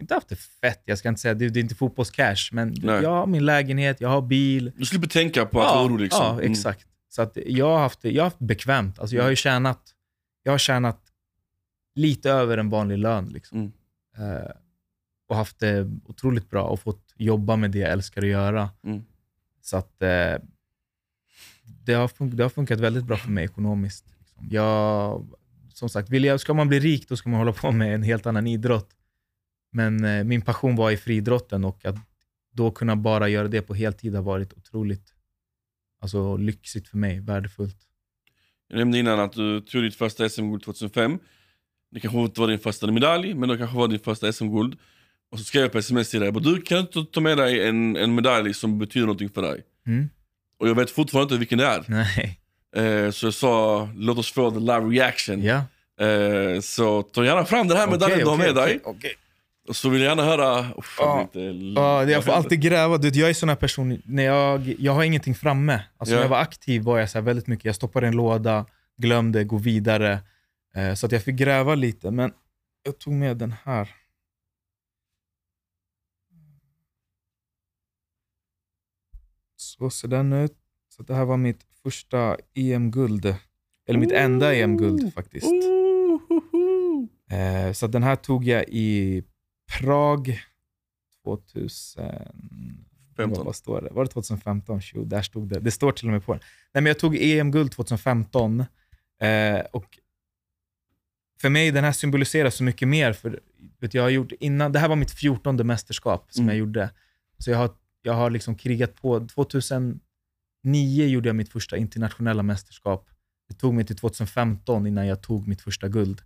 inte 0.00 0.14
haft 0.14 0.28
det 0.28 0.36
fett, 0.36 0.82
jag 0.84 0.98
ska 0.98 1.08
inte 1.08 1.20
säga, 1.20 1.34
det, 1.34 1.48
det 1.48 1.60
är 1.60 1.62
inte 1.62 1.74
fotbollscash, 1.74 2.48
men 2.52 2.74
Nej. 2.82 3.02
jag 3.02 3.10
har 3.10 3.26
min 3.26 3.44
lägenhet, 3.46 4.00
jag 4.00 4.08
har 4.08 4.22
bil. 4.22 4.72
Du 4.76 4.84
slipper 4.84 5.08
tänka 5.08 5.46
på 5.46 5.60
att 5.62 5.74
vara 5.74 5.86
orolig. 5.86 6.04
Liksom. 6.04 6.24
ja, 6.24 6.32
Mm. 6.32 6.52
exakt. 6.52 6.86
Så 7.08 7.22
att 7.22 7.36
jag, 7.46 7.66
har 7.68 7.78
haft, 7.78 8.02
det- 8.02 8.10
jag 8.10 8.22
har 8.22 8.26
haft 8.26 8.38
bekvämt. 8.38 8.98
Alltså 8.98 9.16
jag 9.16 9.22
har 9.22 9.30
ju 9.30 9.36
tjänat, 9.36 9.94
jag 10.42 10.52
har 10.52 10.58
tjänat 10.58 11.00
lite 11.94 12.30
över 12.30 12.58
en 12.58 12.70
vanlig 12.70 12.98
lön. 12.98 13.26
Liksom. 13.28 13.58
Mm. 13.58 13.72
Eh, 14.36 14.50
och 15.28 15.36
haft 15.36 15.58
det 15.58 15.90
otroligt 16.04 16.50
bra 16.50 16.62
och 16.62 16.80
fått 16.80 17.12
jobba 17.16 17.56
med 17.56 17.70
det 17.70 17.78
jag 17.78 17.90
älskar 17.90 18.22
att 18.22 18.28
göra. 18.28 18.70
Mm. 18.84 19.04
Så 19.64 19.76
att 19.76 20.02
eh, 20.02 20.36
det, 21.84 21.94
har 21.94 22.08
fun- 22.08 22.34
det 22.34 22.42
har 22.42 22.50
funkat 22.50 22.80
väldigt 22.80 23.04
bra 23.04 23.16
för 23.16 23.30
mig 23.30 23.44
ekonomiskt. 23.44 24.04
Liksom. 24.18 24.48
Jag, 24.50 25.26
som 25.72 25.88
sagt, 25.88 26.10
vill 26.10 26.24
jag, 26.24 26.40
ska 26.40 26.54
man 26.54 26.68
bli 26.68 26.80
rik 26.80 27.08
då 27.08 27.16
ska 27.16 27.28
man 27.28 27.38
hålla 27.38 27.52
på 27.52 27.72
med 27.72 27.94
en 27.94 28.02
helt 28.02 28.26
annan 28.26 28.46
idrott. 28.46 28.90
Men 29.72 30.04
eh, 30.04 30.24
min 30.24 30.42
passion 30.42 30.76
var 30.76 30.90
i 30.90 30.96
friidrotten 30.96 31.64
och 31.64 31.84
att 31.84 31.96
då 32.52 32.70
kunna 32.70 32.96
bara 32.96 33.28
göra 33.28 33.48
det 33.48 33.62
på 33.62 33.74
heltid 33.74 34.14
har 34.14 34.22
varit 34.22 34.52
otroligt 34.52 35.14
alltså, 36.00 36.36
lyxigt 36.36 36.88
för 36.88 36.98
mig, 36.98 37.20
värdefullt. 37.20 37.78
Jag 38.68 38.78
nämnde 38.78 38.98
innan 38.98 39.20
att 39.20 39.32
du 39.32 39.60
tog 39.60 39.82
ditt 39.82 39.94
första 39.94 40.28
SM-guld 40.28 40.62
2005. 40.62 41.18
Det 41.90 42.00
kanske 42.00 42.18
inte 42.18 42.40
var 42.40 42.48
din 42.48 42.58
första 42.58 42.92
medalj, 42.92 43.34
men 43.34 43.48
det 43.48 43.58
kanske 43.58 43.76
var 43.76 43.88
din 43.88 43.98
första 43.98 44.32
SM-guld. 44.32 44.78
Och 45.34 45.38
så 45.40 45.44
skrev 45.44 45.62
jag 45.62 45.72
på 45.72 45.78
sms 45.78 46.10
till 46.10 46.20
dig, 46.20 46.32
bara, 46.32 46.40
du 46.44 46.62
kan 46.62 46.78
inte 46.78 47.04
ta 47.04 47.20
med 47.20 47.36
dig 47.38 47.68
en, 47.68 47.96
en 47.96 48.14
medalj 48.14 48.54
som 48.54 48.78
betyder 48.78 49.06
någonting 49.06 49.28
för 49.28 49.42
dig. 49.42 49.60
Mm? 49.86 50.08
Och 50.58 50.68
jag 50.68 50.74
vet 50.74 50.90
fortfarande 50.90 51.24
inte 51.34 51.38
vilken 51.38 51.58
det 51.58 51.66
är. 51.66 51.84
Nej. 51.88 52.40
Eh, 52.76 53.10
så 53.10 53.26
jag 53.26 53.34
sa, 53.34 53.88
låt 53.96 54.18
oss 54.18 54.32
få 54.32 54.50
the 54.50 54.58
live 54.60 54.80
reaction. 54.80 55.42
Ja. 55.42 55.62
Eh, 56.06 56.60
så 56.60 57.02
ta 57.02 57.24
gärna 57.24 57.44
fram 57.44 57.68
den 57.68 57.76
här 57.76 57.86
medaljen 57.86 58.14
Okej, 58.14 58.24
du 58.24 58.30
har 58.30 58.36
med 58.36 58.50
okej, 58.50 58.64
dig. 58.66 58.80
okej. 58.84 59.12
Och 59.68 59.76
så 59.76 59.88
vill 59.88 60.00
jag 60.00 60.08
gärna 60.08 60.24
höra... 60.24 60.58
Uff, 60.76 60.96
jag 60.98 61.08
Ja. 61.08 61.28
blir 61.32 61.50
inte- 61.50 61.80
Ja, 61.80 62.04
det- 62.04 62.12
jag 62.12 62.24
får 62.24 62.32
alltid 62.32 62.60
gräva. 62.60 62.98
Du 62.98 63.08
jag 63.08 63.30
är 63.30 63.34
sån 63.34 63.48
här 63.48 63.56
person, 63.56 64.02
när 64.04 64.22
jag, 64.22 64.74
jag 64.78 64.92
har 64.92 65.02
ingenting 65.04 65.34
framme. 65.34 65.80
Alltså, 65.96 66.14
Ja. 66.14 66.16
När 66.18 66.24
jag 66.24 66.30
var 66.30 66.38
aktiv 66.40 66.82
var 66.82 66.98
jag 66.98 67.10
så 67.10 67.20
väldigt 67.20 67.46
mycket, 67.46 67.64
jag 67.64 67.74
stoppade 67.74 68.06
en 68.06 68.16
låda, 68.16 68.66
glömde, 68.98 69.44
gå 69.44 69.56
vidare. 69.58 70.18
Eh, 70.76 70.94
så 70.94 71.06
att 71.06 71.12
jag 71.12 71.22
fick 71.22 71.34
gräva 71.34 71.74
lite, 71.74 72.10
men 72.10 72.32
jag 72.82 72.98
tog 72.98 73.12
med 73.12 73.36
den 73.36 73.54
här. 73.64 73.88
Så 79.78 79.90
ser 79.90 80.08
den 80.08 80.32
ut. 80.32 80.56
Så 80.88 81.02
det 81.02 81.14
här 81.14 81.24
var 81.24 81.36
mitt 81.36 81.60
första 81.82 82.36
EM-guld. 82.54 83.34
Eller 83.88 83.98
mitt 83.98 84.12
enda 84.12 84.46
Ooh. 84.46 84.58
EM-guld 84.58 85.14
faktiskt. 85.14 85.46
Eh, 87.30 87.72
så 87.72 87.86
den 87.86 88.02
här 88.02 88.16
tog 88.16 88.44
jag 88.44 88.64
i 88.68 89.22
Prag 89.78 90.40
2000... 91.24 92.04
15. 93.16 93.44
Vad 93.46 93.56
står 93.56 93.80
det? 93.80 93.90
Var 93.90 94.04
det 94.04 94.10
2015? 94.10 94.80
Jo, 94.94 95.04
där 95.04 95.22
stod 95.22 95.48
det. 95.48 95.60
Det 95.60 95.70
står 95.70 95.92
till 95.92 96.06
och 96.06 96.12
med 96.12 96.24
på 96.24 96.32
den. 96.32 96.40
Nej, 96.72 96.82
men 96.82 96.86
jag 96.86 96.98
tog 96.98 97.16
EM-guld 97.20 97.72
2015 97.72 98.60
eh, 98.60 99.60
och 99.72 99.98
för 101.40 101.48
mig 101.48 101.70
den 101.70 101.84
här 101.84 101.92
symboliserar 101.92 102.50
så 102.50 102.64
mycket 102.64 102.88
mer. 102.88 103.12
För 103.12 103.40
vet, 103.80 103.94
jag 103.94 104.02
har 104.02 104.10
gjort 104.10 104.32
innan, 104.40 104.72
det 104.72 104.78
här 104.78 104.88
var 104.88 104.96
mitt 104.96 105.10
14 105.10 105.66
mästerskap 105.66 106.26
som 106.32 106.42
Mm. 106.44 106.52
jag 106.54 106.58
gjorde. 106.58 106.90
Så 107.38 107.50
jag 107.50 107.58
har, 107.58 107.70
jag 108.06 108.14
har 108.14 108.30
liksom 108.30 108.54
krigat 108.54 108.94
på. 109.02 109.28
2009 109.28 110.00
gjorde 111.06 111.28
jag 111.28 111.36
mitt 111.36 111.52
första 111.52 111.76
internationella 111.76 112.42
mästerskap. 112.42 113.08
Det 113.48 113.54
tog 113.54 113.74
mig 113.74 113.84
till 113.84 113.96
2015 113.96 114.86
innan 114.86 115.06
jag 115.06 115.22
tog 115.22 115.48
mitt 115.48 115.60
första 115.60 115.88
guld. 115.88 116.22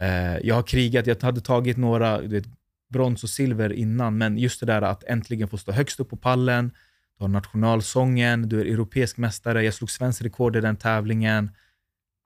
Eh, 0.00 0.38
jag 0.38 0.54
har 0.54 0.62
krigat, 0.62 1.06
jag 1.06 1.22
hade 1.22 1.40
tagit 1.40 1.76
några 1.76 2.18
vet, 2.20 2.44
brons 2.88 3.22
och 3.22 3.30
silver 3.30 3.72
innan, 3.72 4.18
men 4.18 4.38
just 4.38 4.60
det 4.60 4.66
där 4.66 4.82
att 4.82 5.04
äntligen 5.04 5.48
få 5.48 5.58
stå 5.58 5.72
högst 5.72 6.00
upp 6.00 6.10
på 6.10 6.16
pallen, 6.16 6.70
du 7.18 7.24
har 7.24 7.28
nationalsången, 7.28 8.48
du 8.48 8.60
är 8.60 8.64
europeisk 8.64 9.16
mästare, 9.16 9.64
jag 9.64 9.74
slog 9.74 9.90
svensk 9.90 10.22
rekord 10.22 10.56
i 10.56 10.60
den 10.60 10.76
tävlingen. 10.76 11.50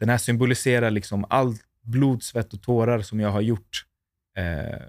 Den 0.00 0.08
här 0.08 0.18
symboliserar 0.18 0.90
liksom 0.90 1.24
allt 1.28 1.62
blod, 1.82 2.22
svett 2.22 2.52
och 2.52 2.62
tårar 2.62 3.02
som 3.02 3.20
jag 3.20 3.30
har 3.30 3.40
gjort. 3.40 3.84
Eh, 4.36 4.82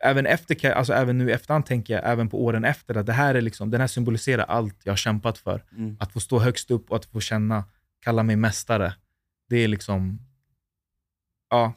även, 0.00 0.26
efter, 0.26 0.70
alltså 0.70 0.92
även 0.92 1.18
nu 1.18 1.28
i 1.30 1.32
efterhand 1.32 1.66
tänker 1.66 1.94
jag, 1.94 2.02
även 2.12 2.28
på 2.28 2.44
åren 2.44 2.64
efter, 2.64 2.94
att 2.94 3.06
det 3.06 3.12
här 3.12 3.34
är 3.34 3.40
liksom, 3.40 3.70
den 3.70 3.80
här 3.80 3.88
symboliserar 3.88 4.44
allt 4.44 4.76
jag 4.84 4.92
har 4.92 4.96
kämpat 4.96 5.38
för. 5.38 5.64
Mm. 5.72 5.96
Att 6.00 6.12
få 6.12 6.20
stå 6.20 6.38
högst 6.38 6.70
upp 6.70 6.90
och 6.90 6.96
att 6.96 7.04
få 7.04 7.20
känna, 7.20 7.64
kalla 8.00 8.22
mig 8.22 8.36
mästare. 8.36 8.94
Det 9.48 9.56
är 9.56 9.68
liksom, 9.68 10.18
ja. 11.50 11.72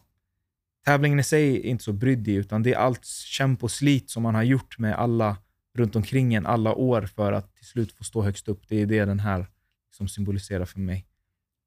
Tävlingen 0.86 1.20
i 1.20 1.24
sig 1.24 1.56
är 1.56 1.66
inte 1.66 1.84
så 1.84 1.94
brydd 1.94 2.28
i, 2.28 2.34
utan 2.34 2.64
det 2.64 2.74
är 2.74 2.78
allt 2.78 3.06
kämp 3.06 3.64
och 3.64 3.72
slit 3.72 4.10
som 4.10 4.24
man 4.24 4.36
har 4.36 4.44
gjort 4.44 4.78
med 4.80 4.96
alla 4.96 5.38
runt 5.78 5.96
omkring 5.96 6.34
en 6.34 6.46
alla 6.46 6.74
år 6.74 7.02
för 7.02 7.32
att 7.32 7.56
till 7.56 7.66
slut 7.66 7.92
få 7.92 8.04
stå 8.04 8.22
högst 8.22 8.48
upp. 8.48 8.62
Det 8.68 8.82
är 8.82 8.86
det 8.86 9.06
den 9.06 9.20
här 9.20 9.48
som 9.92 10.08
symboliserar 10.08 10.66
för 10.66 10.80
mig. 10.80 11.06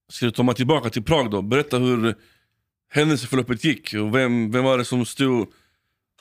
Ska 0.09 0.27
du 0.27 0.33
ta 0.33 0.43
mig 0.43 0.55
tillbaka 0.55 0.91
till 0.91 1.03
Prag 1.03 1.31
då? 1.31 1.43
Berätta 1.43 1.79
hur 1.79 2.15
händelseförloppet 2.91 3.65
gick. 3.65 3.95
Och 3.95 4.15
vem, 4.15 4.51
vem 4.51 4.65
var 4.65 4.79
det 4.79 4.85
som 4.85 5.05
stod... 5.05 5.53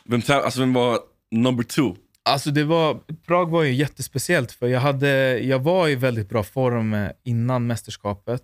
Vem, 0.09 0.21
alltså 0.29 0.59
vem 0.59 0.73
var 0.73 0.99
number 1.31 1.63
two? 1.63 1.95
Alltså 2.29 2.51
det 2.51 2.63
var, 2.63 2.99
Prag 3.27 3.49
var 3.49 3.63
ju 3.63 3.73
jättespeciellt 3.73 4.51
för 4.51 4.67
jag, 4.67 4.79
hade, 4.79 5.39
jag 5.39 5.59
var 5.59 5.87
i 5.87 5.95
väldigt 5.95 6.29
bra 6.29 6.43
form 6.43 6.93
eh, 6.93 7.09
innan 7.23 7.67
mästerskapet. 7.67 8.41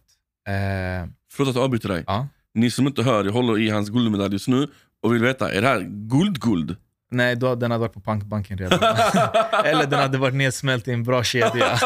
Eh, 0.48 1.10
Förlåt 1.32 1.50
att 1.50 1.56
jag 1.56 1.64
avbryter 1.64 1.90
dig. 1.90 2.04
ja. 2.08 2.28
Ni 2.54 2.72
som 2.72 2.88
inte 2.88 3.04
hör, 3.04 3.24
jag 3.26 3.32
håller 3.32 3.60
i 3.60 3.70
hans 3.70 3.90
guldmedalj 3.90 4.34
just 4.34 4.48
nu 4.48 4.68
och 5.04 5.14
vill 5.14 5.22
veta, 5.22 5.52
är 5.54 5.62
det 5.62 5.68
här 5.68 5.80
guld-guld? 5.90 6.76
Nej, 7.12 7.36
då, 7.36 7.56
den 7.56 7.72
hade 7.72 7.82
varit 7.82 7.94
på 7.94 8.00
bankbanken 8.00 8.58
redan. 8.58 8.80
Eller 9.66 9.88
den 9.88 10.00
hade 10.00 10.18
varit 10.18 10.34
nedsmält 10.36 10.88
i 10.88 10.92
en 10.92 11.04
bra 11.04 11.24
kedja. 11.24 11.66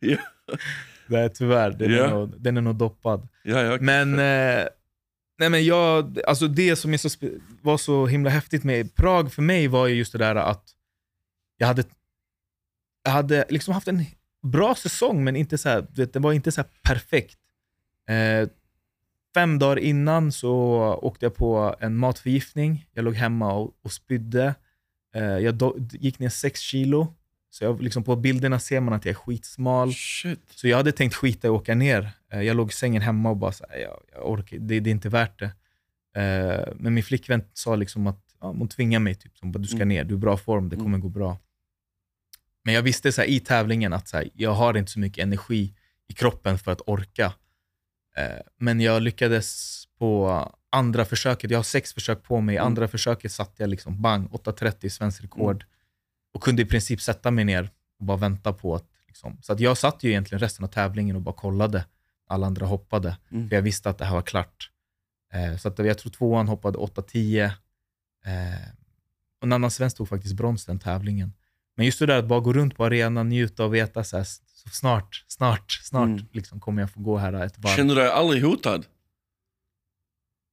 ja, 0.00 0.16
Nej, 1.06 1.30
tyvärr. 1.34 1.70
Den, 1.70 1.92
Ja. 1.92 2.04
är 2.04 2.10
nog, 2.10 2.34
den 2.42 2.56
är 2.56 2.60
nog 2.60 2.74
doppad. 2.76 3.28
ja, 3.42 3.60
ja. 3.62 3.78
Men, 3.80 4.18
eh, 4.18 4.64
nej 5.38 5.50
men 5.50 5.64
jag, 5.64 6.20
alltså 6.26 6.48
det 6.48 6.76
som 6.76 6.94
är 6.94 6.96
så, 6.96 7.08
var 7.62 7.76
så 7.76 8.06
himla 8.06 8.30
häftigt 8.30 8.64
med 8.64 8.94
Prag 8.94 9.32
för 9.32 9.42
mig 9.42 9.68
var 9.68 9.86
ju 9.86 9.94
just 9.94 10.12
det 10.12 10.18
där 10.18 10.36
att 10.36 10.64
jag 11.56 11.66
hade 11.66 11.84
jag 13.04 13.10
hade 13.12 13.44
liksom 13.48 13.74
haft 13.74 13.88
en 13.88 14.04
bra 14.42 14.74
säsong, 14.74 15.24
men 15.24 15.36
inte 15.36 15.58
så 15.58 15.68
här, 15.68 15.86
vet, 15.96 16.12
det 16.12 16.18
var 16.18 16.32
inte 16.32 16.52
så 16.52 16.60
här 16.60 16.68
perfekt. 16.82 17.38
Eh, 18.08 18.48
fem 19.34 19.58
dagar 19.58 19.78
innan 19.78 20.32
så 20.32 20.52
åkte 21.02 21.26
jag 21.26 21.34
på 21.34 21.76
en 21.80 21.96
matförgiftning. 21.96 22.86
Jag 22.92 23.04
låg 23.04 23.14
hemma 23.14 23.52
och, 23.52 23.74
och 23.82 23.92
spydde. 23.92 24.54
Eh, 25.14 25.22
jag 25.22 25.54
do, 25.54 25.76
gick 25.92 26.18
ner 26.18 26.28
sex 26.28 26.60
kilo. 26.60 27.14
Så 27.54 27.64
jag, 27.64 27.82
liksom 27.82 28.04
på 28.04 28.16
bilderna 28.16 28.58
ser 28.58 28.80
man 28.80 28.94
att 28.94 29.04
jag 29.04 29.10
är 29.10 29.16
skitsmal. 29.16 29.92
Shit. 29.94 30.40
Så 30.50 30.68
jag 30.68 30.76
hade 30.76 30.92
tänkt 30.92 31.14
skita 31.14 31.48
i 31.48 31.50
att 31.50 31.54
åka 31.54 31.74
ner. 31.74 32.10
Eh, 32.32 32.42
jag 32.42 32.56
låg 32.56 32.70
i 32.70 32.72
sängen 32.72 33.02
hemma 33.02 33.30
och 33.30 33.36
bara, 33.36 33.52
så 33.52 33.64
här, 33.70 33.78
jag, 33.78 34.00
jag 34.12 34.30
orkar, 34.30 34.58
det, 34.58 34.80
det 34.80 34.90
är 34.90 34.92
inte 34.92 35.08
värt 35.08 35.38
det. 35.38 35.50
Eh, 36.20 36.72
men 36.76 36.94
min 36.94 37.04
flickvän 37.04 37.44
sa 37.52 37.76
liksom 37.76 38.06
att 38.06 38.20
ja, 38.40 38.46
hon 38.46 38.68
tvingade 38.68 39.02
mig, 39.04 39.14
typ, 39.14 39.32
bara, 39.42 39.58
du 39.58 39.66
ska 39.68 39.76
Mm. 39.76 39.88
ner, 39.88 40.04
du 40.04 40.14
är 40.14 40.18
i 40.18 40.20
bra 40.20 40.36
form, 40.36 40.68
det 40.68 40.76
kommer 40.76 40.88
Mm. 40.88 41.00
gå 41.00 41.08
bra. 41.08 41.38
Men 42.64 42.74
jag 42.74 42.82
visste 42.82 43.12
så 43.12 43.20
här, 43.20 43.28
i 43.28 43.40
tävlingen 43.40 43.92
att 43.92 44.08
så 44.08 44.16
här, 44.16 44.28
jag 44.34 44.52
har 44.52 44.76
inte 44.76 44.92
så 44.92 44.98
mycket 45.00 45.22
energi 45.22 45.74
i 46.08 46.12
kroppen 46.12 46.58
för 46.58 46.72
att 46.72 46.80
orka. 46.86 47.32
Eh, 48.16 48.40
men 48.58 48.80
jag 48.80 49.02
lyckades 49.02 49.82
på 49.98 50.38
andra 50.70 51.04
försöket, 51.04 51.50
jag 51.50 51.58
har 51.58 51.62
sex 51.62 51.94
försök 51.94 52.22
på 52.22 52.40
mig, 52.40 52.56
Mm. 52.56 52.66
andra 52.66 52.88
försöket 52.88 53.32
satte 53.32 53.62
jag 53.62 53.70
liksom 53.70 54.02
bang, 54.02 54.28
8.30 54.32 54.88
svensk 54.88 55.22
rekord. 55.22 55.64
Och 56.34 56.42
kunde 56.42 56.62
i 56.62 56.64
princip 56.64 57.00
sätta 57.00 57.30
mig 57.30 57.44
ner 57.44 57.70
och 57.98 58.04
bara 58.04 58.16
vänta 58.16 58.52
på 58.52 58.74
att... 58.74 58.84
Liksom. 59.06 59.38
Så 59.42 59.52
att 59.52 59.60
jag 59.60 59.78
satt 59.78 60.02
ju 60.02 60.10
egentligen 60.10 60.40
resten 60.40 60.64
av 60.64 60.68
tävlingen 60.68 61.16
och 61.16 61.22
bara 61.22 61.34
kollade. 61.34 61.84
Alla 62.26 62.46
andra 62.46 62.66
hoppade, 62.66 63.16
Mm. 63.30 63.48
för 63.48 63.56
jag 63.56 63.62
visste 63.62 63.90
att 63.90 63.98
det 63.98 64.04
här 64.04 64.14
var 64.14 64.22
klart. 64.22 64.70
Eh, 65.32 65.56
så 65.56 65.68
att 65.68 65.78
jag 65.78 65.98
tror 65.98 66.12
tvåan 66.12 66.48
hoppade 66.48 66.78
8.10. 66.78 67.44
Eh, 67.44 67.52
och 69.40 69.46
en 69.46 69.52
annan 69.52 69.70
svensk 69.70 69.96
tog 69.96 70.08
faktiskt 70.08 70.34
brons 70.34 70.64
den 70.64 70.78
tävlingen. 70.78 71.32
Men 71.76 71.86
just 71.86 71.98
det 71.98 72.06
där 72.06 72.18
att 72.18 72.24
bara 72.28 72.40
gå 72.40 72.52
runt 72.52 72.76
på 72.76 72.84
arenan, 72.84 73.28
njuta 73.28 73.64
och 73.64 73.74
veta 73.74 74.04
så, 74.04 74.16
här, 74.16 74.24
så 74.24 74.68
snart, 74.72 75.24
snart, 75.28 75.70
snart 75.72 76.08
Mm. 76.08 76.26
liksom, 76.32 76.60
kommer 76.60 76.82
jag 76.82 76.90
få 76.90 77.00
gå 77.00 77.16
här 77.18 77.32
ett 77.32 77.58
varv. 77.58 77.76
Känner 77.76 77.94
du 77.94 78.00
dig 78.00 78.10
aldrig 78.10 78.44
hotad? 78.44 78.86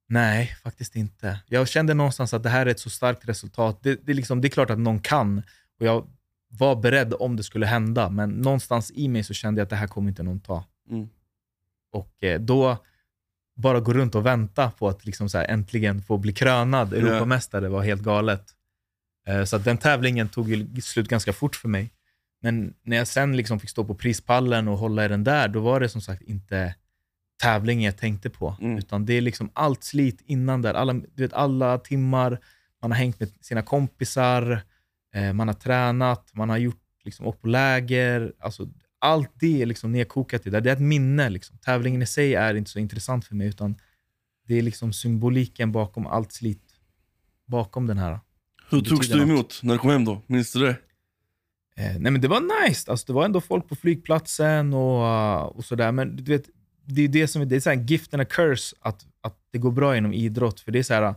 Nej, 0.09 0.55
faktiskt 0.63 0.95
inte. 0.95 1.39
Jag 1.47 1.67
kände 1.67 1.93
någonstans 1.93 2.33
att 2.33 2.43
det 2.43 2.49
här 2.49 2.65
är 2.65 2.71
ett 2.71 2.79
så 2.79 2.89
starkt 2.89 3.27
resultat. 3.29 3.79
Det, 3.83 4.05
det, 4.05 4.13
liksom, 4.13 4.41
det 4.41 4.47
är 4.47 4.49
klart 4.49 4.69
att 4.69 4.79
någon 4.79 4.99
kan 4.99 5.43
och 5.81 5.87
jag 5.87 6.07
var 6.47 6.75
beredd 6.75 7.13
om 7.13 7.35
det 7.35 7.43
skulle 7.43 7.65
hända, 7.65 8.09
men 8.09 8.29
någonstans 8.29 8.91
i 8.95 9.07
mig 9.07 9.23
så 9.23 9.33
kände 9.33 9.59
jag 9.59 9.63
att 9.63 9.69
det 9.69 9.75
här 9.75 9.87
kommer 9.87 10.09
inte 10.09 10.23
någon 10.23 10.39
ta. 10.39 10.65
Mm. 10.89 11.09
Och 11.91 12.23
eh, 12.23 12.41
då 12.41 12.77
bara 13.55 13.79
gå 13.79 13.93
runt 13.93 14.15
och 14.15 14.25
vänta 14.25 14.71
på 14.71 14.87
att 14.87 15.05
liksom 15.05 15.29
så 15.29 15.37
här, 15.37 15.45
äntligen 15.45 16.01
få 16.01 16.17
bli 16.17 16.33
krönad 16.33 16.93
Europamästare 16.93 17.69
var 17.69 17.83
helt 17.83 18.01
galet. 18.01 18.43
Eh, 19.27 19.43
så 19.43 19.55
att 19.55 19.63
den 19.63 19.77
tävlingen 19.77 20.29
tog 20.29 20.49
ju 20.49 20.81
slut 20.81 21.07
ganska 21.07 21.33
fort 21.33 21.55
för 21.55 21.67
mig. 21.67 21.91
Men 22.41 22.73
när 22.83 22.97
jag 22.97 23.07
sen 23.07 23.37
liksom 23.37 23.59
fick 23.59 23.69
stå 23.69 23.83
på 23.83 23.95
prispallen 23.95 24.67
och 24.67 24.77
hålla 24.77 25.05
i 25.05 25.07
den 25.07 25.23
där, 25.23 25.47
då 25.47 25.59
var 25.59 25.79
det 25.79 25.89
som 25.89 26.01
sagt 26.01 26.21
inte 26.21 26.75
tävlingen 27.43 27.83
jag 27.83 27.97
tänkte 27.97 28.29
på. 28.29 28.55
Mm. 28.61 28.77
Utan 28.77 29.05
det 29.05 29.13
är 29.13 29.21
liksom 29.21 29.49
allt 29.53 29.83
slit 29.83 30.21
innan 30.25 30.61
där. 30.61 30.73
Alla, 30.73 30.93
du 30.93 31.23
vet, 31.23 31.33
alla 31.33 31.77
timmar, 31.77 32.39
man 32.81 32.91
har 32.91 32.97
hängt 32.97 33.19
med 33.19 33.29
sina 33.41 33.61
kompisar, 33.61 34.61
man 35.33 35.47
har 35.47 35.55
tränat, 35.55 36.31
man 36.33 36.49
har 36.49 36.57
gjort 36.57 36.83
liksom, 37.03 37.27
åkt 37.27 37.41
på 37.41 37.47
läger. 37.47 38.33
Alltså, 38.39 38.67
allt 38.99 39.31
det 39.39 39.61
är 39.61 39.65
liksom 39.65 39.91
nedkokat 39.91 40.47
i 40.47 40.49
det. 40.49 40.59
Det 40.59 40.69
är 40.69 40.73
ett 40.73 40.81
minne. 40.81 41.29
Liksom. 41.29 41.57
Tävlingen 41.57 42.01
i 42.01 42.05
sig 42.05 42.35
är 42.35 42.55
inte 42.55 42.71
så 42.71 42.79
intressant 42.79 43.25
för 43.25 43.35
mig, 43.35 43.47
utan 43.47 43.75
det 44.47 44.55
är 44.55 44.61
liksom 44.61 44.93
symboliken 44.93 45.71
bakom 45.71 46.07
allt 46.07 46.31
slit. 46.31 46.63
Bakom 47.47 47.87
den 47.87 47.97
här. 47.97 48.19
Hur 48.69 48.81
togs 48.81 49.07
du 49.07 49.17
något. 49.17 49.27
emot 49.27 49.59
när 49.63 49.73
du 49.73 49.79
kom 49.79 49.89
hem 49.89 50.05
då? 50.05 50.21
Minns 50.27 50.53
du 50.53 50.59
det? 50.59 50.75
Eh, 51.75 51.97
nej 51.99 52.11
men 52.11 52.21
det 52.21 52.27
var 52.27 52.67
nice. 52.67 52.91
Alltså, 52.91 53.05
det 53.07 53.13
var 53.13 53.25
ändå 53.25 53.41
folk 53.41 53.69
på 53.69 53.75
flygplatsen 53.75 54.73
och, 54.73 55.01
uh, 55.01 55.57
och 55.57 55.65
sådär. 55.65 55.91
Men 55.91 56.15
du 56.15 56.23
vet, 56.23 56.49
det 56.85 57.01
är 57.01 57.07
det 57.07 57.27
som 57.27 57.41
är, 57.41 57.45
det 57.45 57.55
är 57.55 57.59
så 57.59 57.69
här 57.69 57.77
gift 57.77 58.13
and 58.13 58.21
a 58.21 58.25
curse 58.25 58.75
att, 58.79 59.05
att 59.21 59.37
det 59.51 59.57
går 59.57 59.71
bra 59.71 59.97
inom 59.97 60.13
idrott. 60.13 60.59
För 60.59 60.71
det 60.71 60.79
är 60.79 60.83
så 60.83 60.93
här, 60.93 61.15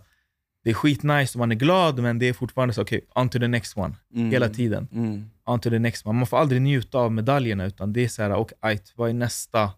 det 0.64 0.70
är 0.70 0.74
skitnice 0.74 1.34
och 1.34 1.38
man 1.38 1.52
är 1.52 1.56
glad, 1.56 1.98
men 1.98 2.18
det 2.18 2.28
är 2.28 2.32
fortfarande 2.32 2.74
så, 2.74 2.82
okej, 2.82 3.00
on 3.14 3.28
to 3.28 3.38
the 3.38 3.48
next 3.48 3.76
one. 3.76 3.94
Mm. 4.14 4.30
Hela 4.30 4.48
tiden. 4.48 4.88
Mm. 4.92 5.30
On 5.44 5.60
to 5.60 5.70
the 5.70 5.78
next 5.78 6.06
one. 6.06 6.18
Man 6.18 6.26
får 6.26 6.38
aldrig 6.38 6.62
njuta 6.62 6.98
av 6.98 7.12
medaljerna, 7.12 7.64
utan 7.64 7.92
det 7.92 8.04
är 8.04 8.08
så 8.08 8.22
här, 8.22 8.30
och 8.30 8.52
ajt, 8.60 8.92
vad 8.96 9.10
är 9.10 9.14
nästa, 9.14 9.72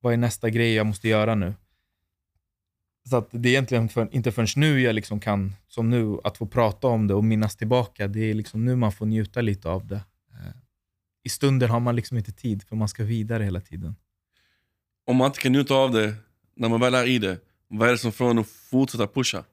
vad 0.00 0.12
är 0.12 0.16
nästa 0.16 0.50
grej 0.50 0.74
jag 0.74 0.86
måste 0.86 1.08
göra 1.08 1.34
nu? 1.34 1.54
Så 3.08 3.16
att 3.16 3.28
det 3.30 3.48
är 3.48 3.50
egentligen 3.50 3.88
för, 3.88 4.08
inte 4.12 4.32
förrän 4.32 4.48
nu 4.56 4.80
jag 4.80 4.94
liksom 4.94 5.20
kan, 5.20 5.52
som 5.68 5.90
nu, 5.90 6.18
att 6.24 6.36
få 6.36 6.46
prata 6.46 6.86
om 6.86 7.06
det 7.06 7.14
och 7.14 7.24
minnas 7.24 7.56
tillbaka. 7.56 8.08
Det 8.08 8.30
är 8.30 8.34
liksom 8.34 8.64
nu 8.64 8.76
man 8.76 8.92
får 8.92 9.06
njuta 9.06 9.40
lite 9.40 9.68
av 9.68 9.86
det. 9.86 10.00
Eh, 10.32 10.54
I 11.22 11.28
stunden 11.28 11.70
har 11.70 11.80
man 11.80 11.96
liksom 11.96 12.16
inte 12.16 12.32
tid, 12.32 12.62
för 12.62 12.76
man 12.76 12.88
ska 12.88 13.04
vidare 13.04 13.44
hela 13.44 13.60
tiden. 13.60 13.96
Om 15.06 15.16
man 15.16 15.26
inte 15.26 15.40
kan 15.40 15.52
njuta 15.52 15.74
av 15.74 15.92
det 15.92 16.14
när 16.56 16.68
man 16.68 16.80
väl 16.80 16.94
är 16.94 17.06
i 17.06 17.18
det, 17.18 17.38
vad 17.68 17.88
är 17.88 17.92
det 17.92 17.98
som 17.98 18.12
får 18.12 18.30
en 18.30 18.38
att 18.38 18.48
fortsätta 18.48 19.06
pusha? 19.06 19.44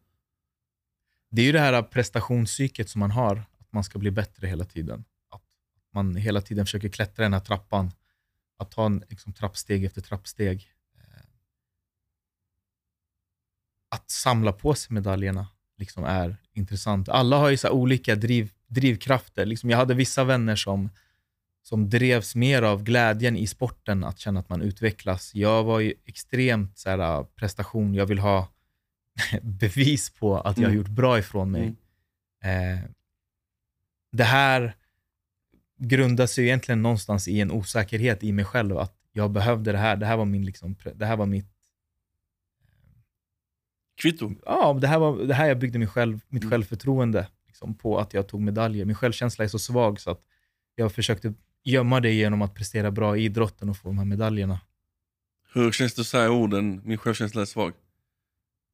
Det 1.31 1.41
är 1.41 1.45
ju 1.45 1.51
det 1.51 1.59
här 1.59 1.81
prestationspsyket 1.81 2.89
som 2.89 2.99
man 2.99 3.11
har, 3.11 3.35
att 3.59 3.73
man 3.73 3.83
ska 3.83 3.99
bli 3.99 4.11
bättre 4.11 4.47
hela 4.47 4.65
tiden. 4.65 5.03
Att 5.29 5.41
man 5.93 6.15
hela 6.15 6.41
tiden 6.41 6.65
försöker 6.65 6.89
klättra 6.89 7.23
den 7.23 7.33
här 7.33 7.39
trappan. 7.39 7.91
Att 8.57 8.71
ta 8.71 8.85
en 8.85 9.03
liksom, 9.09 9.33
trappsteg 9.33 9.85
efter 9.85 10.01
trappsteg. 10.01 10.73
Eh, 10.97 11.23
att 13.89 14.11
samla 14.11 14.53
på 14.53 14.73
sig 14.73 14.93
medaljerna 14.93 15.47
liksom, 15.77 16.03
är 16.03 16.37
intressant. 16.53 17.09
Alla 17.09 17.37
har 17.37 17.49
ju 17.49 17.57
så 17.57 17.67
här 17.67 17.73
olika 17.73 18.15
driv, 18.15 18.51
drivkrafter. 18.67 19.45
Liksom, 19.45 19.69
jag 19.69 19.77
hade 19.77 19.93
vissa 19.93 20.23
vänner 20.23 20.55
som, 20.55 20.89
som 21.63 21.89
drevs 21.89 22.35
mer 22.35 22.61
av 22.61 22.83
glädjen 22.83 23.37
i 23.37 23.47
sporten, 23.47 24.03
att 24.03 24.19
känna 24.19 24.39
att 24.39 24.49
man 24.49 24.61
utvecklas. 24.61 25.35
Jag 25.35 25.63
var 25.63 25.79
ju 25.79 25.93
extremt 26.05 26.77
så 26.77 26.89
här, 26.89 26.99
eh, 26.99 27.23
prestation, 27.23 27.93
jag 27.93 28.05
vill 28.05 28.19
ha 28.19 28.47
bevis 29.41 30.09
på 30.09 30.37
att 30.39 30.57
jag 30.57 30.63
har 30.63 30.69
Mm. 30.71 30.77
gjort 30.77 30.89
bra 30.89 31.19
ifrån 31.19 31.51
mig. 31.51 31.75
Eh, 32.43 32.79
det 34.11 34.23
här 34.23 34.75
grundar 35.77 36.25
sig 36.27 36.43
ju 36.43 36.47
egentligen 36.47 36.81
någonstans 36.81 37.27
i 37.27 37.39
en 37.39 37.51
osäkerhet 37.51 38.23
i 38.23 38.31
mig 38.31 38.45
själv, 38.45 38.77
att 38.77 38.97
jag 39.11 39.31
behövde 39.31 39.71
det 39.71 39.77
här. 39.77 39.95
Det 39.95 40.05
här 40.05 40.17
var, 40.17 40.25
min, 40.25 40.45
liksom, 40.45 40.75
det 40.95 41.05
här 41.05 41.17
var 41.17 41.25
mitt 41.25 41.47
Kvitto. 44.01 44.31
ja, 44.45 44.73
det 44.81 44.87
här 44.87 44.99
var 44.99 45.23
det 45.23 45.33
här 45.33 45.47
jag 45.47 45.59
byggde 45.59 45.87
själv, 45.87 46.19
mitt 46.27 46.43
Mm. 46.43 46.51
självförtroende 46.51 47.27
liksom, 47.47 47.73
på 47.75 47.99
att 47.99 48.13
jag 48.13 48.27
tog 48.27 48.41
medaljer. 48.41 48.85
Min 48.85 48.95
självkänsla 48.95 49.43
är 49.43 49.47
så 49.49 49.59
svag 49.59 49.99
så 49.99 50.11
att 50.11 50.21
jag 50.75 50.91
försökte 50.91 51.33
gömma 51.63 51.99
det 51.99 52.11
genom 52.13 52.41
att 52.41 52.53
prestera 52.55 52.91
bra 52.91 53.17
i 53.17 53.23
idrotten 53.25 53.69
och 53.69 53.77
få 53.77 53.87
de 53.87 53.97
här 53.97 54.05
medaljerna. 54.05 54.59
Hur 55.53 55.71
känns 55.71 55.93
det 55.93 56.01
att 56.01 56.07
säga 56.07 56.31
orden, 56.31 56.81
min 56.85 56.97
självkänsla 56.97 57.41
är 57.41 57.45
svag? 57.45 57.73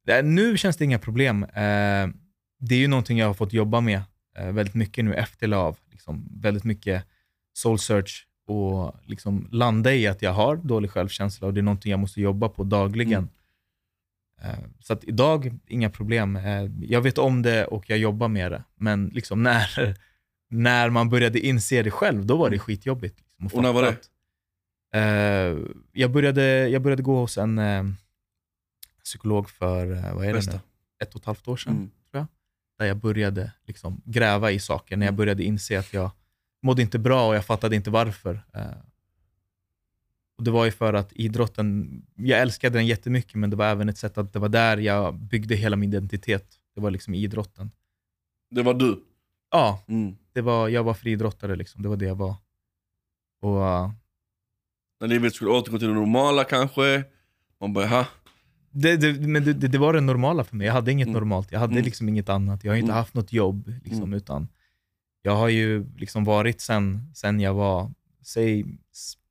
Det 0.08 0.22
nu 0.22 0.56
känns 0.56 0.76
det 0.76 0.84
inga 0.84 0.98
problem. 0.98 1.42
Eh, 1.42 2.08
det 2.60 2.74
är 2.74 2.78
ju 2.78 2.88
någonting 2.88 3.18
jag 3.18 3.26
har 3.26 3.34
fått 3.34 3.52
jobba 3.52 3.80
med 3.80 4.02
eh, 4.36 4.52
väldigt 4.52 4.74
mycket 4.74 5.04
nu 5.04 5.14
efter 5.14 5.46
LAV. 5.46 5.76
Liksom, 5.90 6.28
väldigt 6.40 6.64
mycket 6.64 7.04
soul 7.52 7.78
search 7.78 8.26
och 8.46 8.94
liksom 9.06 9.48
landa 9.52 9.94
i 9.94 10.06
att 10.06 10.22
jag 10.22 10.32
har 10.32 10.56
dålig 10.56 10.90
självkänsla 10.90 11.46
och 11.46 11.54
det 11.54 11.60
är 11.60 11.62
någonting 11.62 11.90
jag 11.90 12.00
måste 12.00 12.20
jobba 12.20 12.48
på 12.48 12.64
dagligen. 12.64 13.28
Eh, 14.42 14.58
så 14.80 14.98
idag, 15.02 15.58
inga 15.66 15.90
problem. 15.90 16.36
Eh, 16.36 16.64
jag 16.80 17.00
vet 17.00 17.18
om 17.18 17.42
det 17.42 17.64
och 17.64 17.90
jag 17.90 17.98
jobbar 17.98 18.28
med 18.28 18.52
det. 18.52 18.64
Men 18.76 19.06
liksom 19.06 19.42
när, 19.48 19.96
när 20.50 20.90
man 20.90 21.08
började 21.08 21.40
inse 21.40 21.82
det 21.82 21.90
själv, 21.90 22.26
då 22.26 22.36
var 22.36 22.50
det 22.50 22.58
skitjobbigt. 22.58 23.18
Liksom, 23.18 23.46
att 23.46 23.54
Och 23.54 23.62
när 23.62 23.72
var 23.72 23.82
det? 23.82 23.96
eh, 24.98 25.58
jag, 25.92 26.10
började, 26.10 26.68
jag 26.68 26.82
började 26.82 27.02
gå 27.02 27.20
hos 27.20 27.38
en 27.38 27.58
eh, 27.58 27.84
psykolog 29.08 29.50
för, 29.50 29.92
eh, 29.92 30.14
vad 30.14 30.24
är 30.26 30.32
det 30.34 30.46
nu? 30.52 30.60
Ett 31.02 31.14
och 31.14 31.20
ett 31.20 31.26
halvt 31.26 31.48
år 31.48 31.56
sedan 31.56 31.72
Mm. 32.12 32.26
där 32.78 32.86
jag 32.86 32.96
började 32.96 33.52
liksom 33.66 34.02
gräva 34.04 34.50
i 34.50 34.58
saker, 34.60 34.96
när 34.96 35.06
jag 35.06 35.12
Mm. 35.12 35.16
började 35.16 35.44
inse 35.44 35.78
att 35.78 35.92
jag 35.92 36.10
mådde 36.62 36.82
inte 36.82 36.98
bra 36.98 37.28
och 37.28 37.34
jag 37.34 37.44
fattade 37.44 37.76
inte 37.76 37.90
varför. 37.90 38.34
Eh, 38.54 38.62
och 40.38 40.44
Det 40.44 40.50
var 40.50 40.64
ju 40.64 40.70
för 40.70 40.94
att 40.94 41.12
idrotten, 41.12 42.02
jag 42.14 42.40
älskade 42.40 42.78
den 42.78 42.86
jättemycket, 42.86 43.34
men 43.34 43.50
det 43.50 43.56
var 43.56 43.66
även 43.66 43.88
ett 43.88 43.98
sätt 43.98 44.18
att 44.18 44.32
det 44.32 44.38
var 44.38 44.48
där 44.48 44.76
jag 44.78 45.14
byggde 45.14 45.54
hela 45.54 45.76
min 45.76 45.88
identitet. 45.90 46.58
Det 46.74 46.80
var 46.80 46.90
liksom 46.90 47.14
idrotten. 47.14 47.70
Det 48.50 48.62
var 48.62 48.74
du. 48.74 49.04
Ja, 49.50 49.84
Mm. 49.88 50.16
det 50.32 50.40
var, 50.40 50.68
jag 50.68 50.84
var 50.84 50.94
friidrottare, 50.94 51.56
liksom. 51.56 51.82
det 51.82 51.88
var 51.88 51.96
det 51.96 52.04
jag 52.06 52.14
var. 52.14 52.34
Och, 53.40 53.66
eh, 53.66 53.90
När 55.00 55.08
livet 55.08 55.34
skulle 55.34 55.50
återgå 55.50 55.78
till 55.78 55.88
det 55.88 55.94
normala 55.94 56.44
kanske. 56.44 57.04
Man 57.60 57.72
bara, 57.72 57.86
ha. 57.86 58.06
Det, 58.70 58.96
det, 58.96 59.20
men 59.28 59.44
det, 59.44 59.52
det, 59.52 59.78
var 59.78 59.92
det 59.92 60.00
normala 60.00 60.44
för 60.44 60.56
mig. 60.56 60.66
Jag 60.66 60.74
hade 60.74 60.92
inget 60.92 61.06
Mm. 61.08 61.14
normalt. 61.14 61.52
Jag 61.52 61.60
hade 61.60 61.72
Mm. 61.72 61.84
liksom 61.84 62.08
inget 62.08 62.28
annat. 62.28 62.64
Jag 62.64 62.72
har 62.72 62.76
inte 62.76 62.84
Mm. 62.86 62.96
haft 62.96 63.14
något 63.14 63.32
jobb. 63.32 63.68
Liksom, 63.84 64.02
Mm. 64.02 64.14
utan 64.14 64.48
jag 65.22 65.36
har 65.36 65.48
ju 65.48 65.86
liksom 65.96 66.24
varit 66.24 66.60
sen, 66.60 67.10
sen 67.14 67.40
jag 67.40 67.54
var, 67.54 67.92
säg 68.22 68.64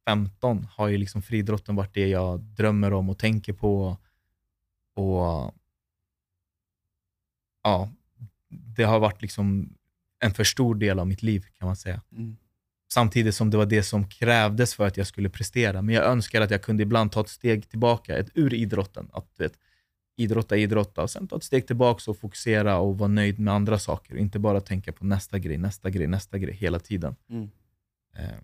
15, 0.05 0.67
har 0.75 0.87
ju 0.87 0.97
liksom 0.97 1.21
friidrotten 1.21 1.75
varit 1.75 1.93
det 1.93 2.07
jag 2.07 2.39
drömmer 2.39 2.93
om 2.93 3.09
och 3.09 3.17
tänker 3.17 3.53
på. 3.53 3.97
Och 4.95 5.53
ja, 7.63 7.89
det 8.49 8.83
har 8.83 8.99
varit 8.99 9.21
liksom 9.21 9.73
en 10.19 10.33
för 10.33 10.43
stor 10.43 10.75
del 10.75 10.99
av 10.99 11.07
mitt 11.07 11.23
liv 11.23 11.45
kan 11.59 11.65
man 11.65 11.75
säga. 11.75 12.01
Samtidigt 12.93 13.35
som 13.35 13.49
det 13.49 13.57
var 13.57 13.65
det 13.65 13.83
som 13.83 14.09
krävdes 14.09 14.75
för 14.75 14.87
att 14.87 14.97
jag 14.97 15.07
skulle 15.07 15.29
prestera. 15.29 15.81
Men 15.81 15.95
jag 15.95 16.05
önskar 16.05 16.41
att 16.41 16.51
jag 16.51 16.61
kunde 16.61 16.83
ibland 16.83 17.11
ta 17.11 17.21
ett 17.21 17.29
steg 17.29 17.69
tillbaka, 17.69 18.17
ett, 18.17 18.29
ur 18.33 18.53
idrotten. 18.53 19.09
Att 19.13 19.27
vet, 19.37 19.53
idrotta, 20.17 20.57
idrotta 20.57 21.01
och 21.01 21.09
sen 21.09 21.27
ta 21.27 21.35
ett 21.37 21.43
steg 21.43 21.67
tillbaka 21.67 22.11
och 22.11 22.17
fokusera 22.17 22.77
och 22.77 22.97
vara 22.97 23.07
nöjd 23.07 23.39
med 23.39 23.53
andra 23.53 23.79
saker. 23.79 24.17
Inte 24.17 24.39
bara 24.39 24.61
tänka 24.61 24.91
på 24.91 25.05
nästa 25.05 25.39
grej, 25.39 25.57
nästa 25.57 25.89
grej, 25.89 26.07
nästa 26.07 26.37
grej 26.37 26.53
hela 26.53 26.79
tiden. 26.79 27.15
Mm. 27.29 27.49
Eh, 28.15 28.37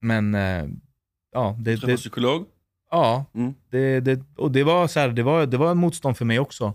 men 0.00 0.34
eh, 0.34 0.66
ja, 1.32 1.56
det, 1.58 1.76
Träffa 1.76 1.96
psykolog. 1.96 2.46
ja 2.90 3.24
Mm. 3.34 3.54
det, 3.70 4.00
det, 4.00 4.20
och 4.36 4.52
det 4.52 4.64
var 4.64 4.88
så 4.88 5.00
här, 5.00 5.08
det 5.08 5.22
var, 5.22 5.46
det 5.46 5.56
var 5.56 5.70
en 5.70 5.78
motstånd 5.78 6.16
för 6.16 6.24
mig 6.24 6.38
också. 6.38 6.74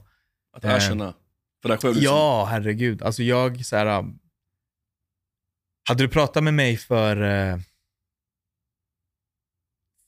Att 0.54 0.66
Eh, 0.66 0.72
erkänna. 0.72 1.14
För 1.62 1.70
dig 1.70 1.78
själv 1.78 1.96
liksom. 1.96 2.16
Ja, 2.16 2.46
herregud. 2.50 3.02
Alltså 3.02 3.24
jag, 3.24 3.66
så 3.66 3.76
här, 3.76 4.06
hade 5.90 6.04
du 6.04 6.08
pratat 6.10 6.44
med 6.44 6.54
mig 6.54 6.78
för 6.78 7.22
eh, 7.22 7.60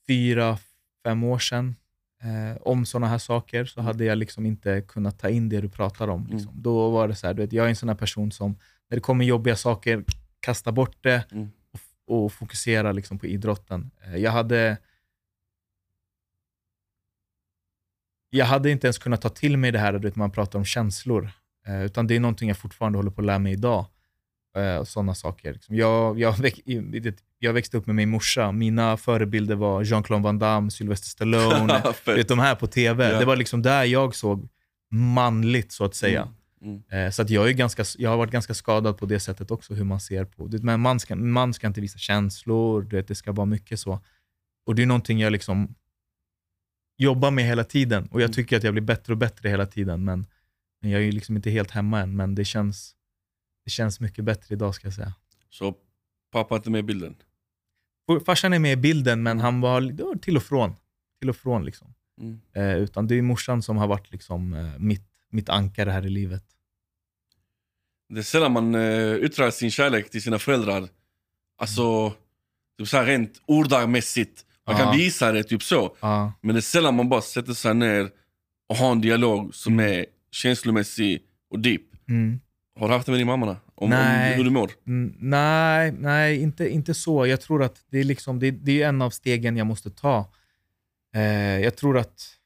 fyra, 0.06 0.58
fem 1.04 1.24
år 1.24 1.38
sedan 1.38 1.76
eh, 2.22 2.62
om 2.62 2.86
sådana 2.86 3.06
här 3.06 3.18
saker 3.18 3.64
så 3.64 3.80
hade 3.80 4.04
jag 4.04 4.18
liksom 4.18 4.46
inte 4.46 4.80
kunnat 4.88 5.18
ta 5.18 5.28
in 5.28 5.48
det 5.48 5.60
du 5.60 5.68
pratar 5.68 6.08
om. 6.08 6.26
Liksom. 6.26 6.52
Då 6.62 6.90
var 6.90 7.08
det 7.08 7.14
så 7.14 7.26
här, 7.26 7.34
du 7.34 7.42
vet, 7.42 7.52
jag 7.52 7.64
är 7.64 7.68
en 7.68 7.76
sån 7.76 7.88
här 7.88 7.96
person 7.96 8.32
som, 8.32 8.50
när 8.88 8.96
det 8.96 9.00
kommer 9.00 9.24
jobbiga 9.24 9.56
saker, 9.56 10.04
kastar 10.40 10.72
bort 10.72 10.96
det 11.00 11.24
Mm. 11.32 11.50
och, 12.06 12.24
och 12.24 12.32
fokuserar 12.32 12.92
liksom 12.92 13.18
på 13.18 13.26
idrotten. 13.26 13.90
Eh, 14.04 14.16
jag 14.16 14.30
hade 14.30 14.76
jag 18.30 18.46
hade 18.46 18.70
inte 18.70 18.86
ens 18.86 18.98
kunnat 18.98 19.22
ta 19.22 19.28
till 19.28 19.56
mig 19.56 19.72
det 19.72 19.78
här 19.78 19.92
vet, 19.92 20.16
man 20.16 20.30
pratar 20.30 20.58
om 20.58 20.64
känslor. 20.64 21.30
Eh, 21.66 21.82
utan 21.84 22.06
det 22.06 22.16
är 22.16 22.20
någonting 22.20 22.48
jag 22.48 22.58
fortfarande 22.58 22.98
håller 22.98 23.10
på 23.10 23.20
att 23.20 23.26
lära 23.26 23.38
mig 23.38 23.52
idag. 23.52 23.86
Eh, 24.56 24.76
och 24.76 24.88
sådana 24.88 25.14
saker. 25.14 25.52
Liksom. 25.52 25.76
Jag, 25.76 26.18
jag, 26.20 26.38
väx, 26.38 26.58
jag 27.38 27.52
växte 27.52 27.76
upp 27.76 27.86
med 27.86 27.94
min 27.96 28.08
morsa. 28.10 28.52
Mina 28.52 28.96
förebilder 28.96 29.54
var 29.54 29.82
Jean-Claude 29.84 30.22
Van 30.24 30.38
Damme, 30.38 30.70
Sylvester 30.70 31.08
Stallone. 31.08 31.82
vet, 32.06 32.28
de 32.28 32.38
här 32.38 32.54
på 32.54 32.66
TV. 32.66 33.12
Ja. 33.12 33.18
Det 33.18 33.24
var 33.24 33.36
liksom 33.36 33.62
där 33.62 33.84
jag 33.84 34.14
såg 34.14 34.48
manligt, 34.90 35.72
så 35.72 35.84
att 35.84 35.94
säga. 35.94 36.28
Mm. 36.62 36.82
Eh, 36.90 37.10
Så 37.10 37.22
att 37.22 37.30
jag, 37.30 37.48
är 37.48 37.52
ganska, 37.52 37.84
jag 37.98 38.10
har 38.10 38.16
varit 38.16 38.30
ganska 38.32 38.54
skadad 38.54 38.98
på 38.98 39.06
det 39.06 39.20
sättet 39.20 39.50
också, 39.50 39.74
hur 39.74 39.84
man 39.84 40.00
ser 40.00 40.24
på 40.24 40.46
det. 40.46 40.62
Men 40.62 40.80
man 40.80 41.00
ska, 41.00 41.16
man 41.16 41.54
ska 41.54 41.66
inte 41.66 41.80
visa 41.80 41.98
känslor, 41.98 42.82
vet, 42.82 43.08
det 43.08 43.14
ska 43.14 43.32
vara 43.32 43.46
mycket 43.46 43.80
så. 43.80 44.00
Och 44.66 44.74
det 44.74 44.82
är 44.82 44.86
någonting 44.86 45.18
jag 45.20 45.32
liksom 45.32 45.74
jobbar 46.98 47.30
med 47.30 47.44
hela 47.44 47.64
tiden. 47.64 48.04
Och 48.06 48.20
jag 48.20 48.26
Mm. 48.28 48.32
tycker 48.32 48.56
att 48.56 48.62
jag 48.62 48.74
blir 48.74 48.82
bättre 48.82 49.12
och 49.12 49.16
bättre 49.18 49.48
hela 49.48 49.66
tiden. 49.66 50.04
Men, 50.04 50.26
jag 50.80 51.02
är 51.02 51.12
liksom 51.12 51.36
inte 51.36 51.50
helt 51.50 51.70
hemma 51.70 52.00
än, 52.00 52.16
men 52.16 52.34
det 52.34 52.44
känns, 52.44 52.94
det 53.64 53.70
känns 53.70 54.00
mycket 54.00 54.24
bättre 54.24 54.54
idag 54.54 54.74
ska 54.74 54.86
jag 54.86 54.94
säga. 54.94 55.14
Så 55.50 55.74
pappa 56.32 56.54
är 56.54 56.56
inte 56.58 56.70
med 56.70 56.78
i 56.78 56.82
bilden. 56.82 57.16
Farsan 58.26 58.52
är 58.52 58.58
med 58.58 58.72
i 58.72 58.76
bilden, 58.76 59.22
men 59.22 59.40
han 59.40 59.60
var 59.60 60.18
till 60.18 60.36
och 60.36 60.42
från. 60.42 60.74
Till 61.20 61.30
och 61.30 61.36
från 61.36 61.64
liksom. 61.64 61.94
Mm. 62.20 62.40
Eh, 62.52 62.76
utan 62.76 63.06
det 63.06 63.14
är 63.14 63.22
morsan 63.22 63.62
som 63.62 63.76
har 63.76 63.86
varit 63.86 64.12
liksom, 64.12 64.54
eh, 64.54 64.78
mitt, 64.78 65.04
mitt 65.30 65.48
ankare 65.48 65.90
här 65.90 66.06
i 66.06 66.10
livet. 66.10 66.44
Det 68.08 68.18
är 68.18 68.22
sällan 68.22 68.52
man 68.52 68.74
uh, 68.74 69.16
yttrar 69.24 69.50
sin 69.50 69.70
kärlek 69.70 70.10
till 70.10 70.22
sina 70.22 70.38
föräldrar. 70.38 70.88
Alltså, 71.58 72.12
typ 72.78 72.88
så 72.88 72.96
här 72.96 73.06
rent 73.06 73.40
ordamässigt. 73.46 74.46
Man 74.66 74.76
Ja. 74.76 74.84
kan 74.84 74.96
visa 74.96 75.32
det 75.32 75.44
typ 75.44 75.62
så. 75.62 75.96
Ja. 76.00 76.32
Men 76.40 76.54
det 76.54 76.58
är 76.58 76.60
sällan 76.60 76.94
man 76.94 77.08
bara 77.08 77.20
sätter 77.22 77.52
sig 77.54 77.74
ner 77.74 78.10
och 78.68 78.76
har 78.76 78.92
en 78.92 79.00
dialog 79.00 79.54
som 79.54 79.80
är 79.80 80.06
känslomässig 80.30 81.22
och 81.50 81.58
deep. 81.58 81.82
Mm. 82.08 82.40
Har 82.78 82.88
du 82.88 82.94
haft 82.94 83.06
det 83.06 83.12
med 83.12 83.20
din 83.20 83.26
mamma? 83.26 83.46
Om, 83.74 83.92
om 83.92 83.98
hur 84.36 84.44
du 84.44 84.50
mår? 84.50 84.70
Mm, 84.86 85.14
nej, 85.18 85.92
nej 85.92 86.42
inte, 86.42 86.68
inte 86.68 86.94
så. 86.94 87.26
Jag 87.26 87.40
tror 87.40 87.62
att 87.62 87.84
det 87.90 87.98
är, 87.98 88.04
liksom, 88.04 88.38
det, 88.38 88.50
det 88.50 88.82
är 88.82 88.88
en 88.88 89.02
av 89.02 89.10
stegen 89.10 89.56
jag 89.56 89.66
måste 89.66 89.90
ta. 89.90 90.32
Eh, 91.14 91.22
jag 91.60 91.76
tror 91.76 91.98
att 91.98 92.36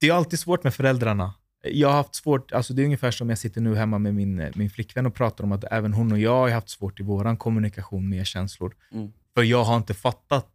det 0.00 0.08
är 0.08 0.12
alltid 0.12 0.38
svårt 0.38 0.64
med 0.64 0.74
föräldrarna. 0.74 1.34
Jag 1.62 1.88
har 1.88 1.94
haft 1.96 2.14
svårt, 2.14 2.52
alltså 2.52 2.74
det 2.74 2.82
är 2.82 2.84
ungefär 2.84 3.10
som 3.10 3.28
jag 3.28 3.38
sitter 3.38 3.60
nu 3.60 3.74
hemma 3.74 3.98
med 3.98 4.14
min, 4.14 4.52
min 4.54 4.70
flickvän 4.70 5.06
och 5.06 5.14
pratar 5.14 5.44
om 5.44 5.52
att 5.52 5.64
även 5.64 5.92
hon 5.92 6.12
och 6.12 6.18
jag 6.18 6.30
har 6.36 6.50
haft 6.50 6.68
svårt 6.68 7.00
i 7.00 7.02
vår 7.02 7.36
kommunikation 7.36 8.08
med 8.08 8.26
känslor. 8.26 8.76
Mm. 8.92 9.12
För 9.34 9.42
jag 9.42 9.64
har 9.64 9.76
inte 9.76 9.94
fattat 9.94 10.50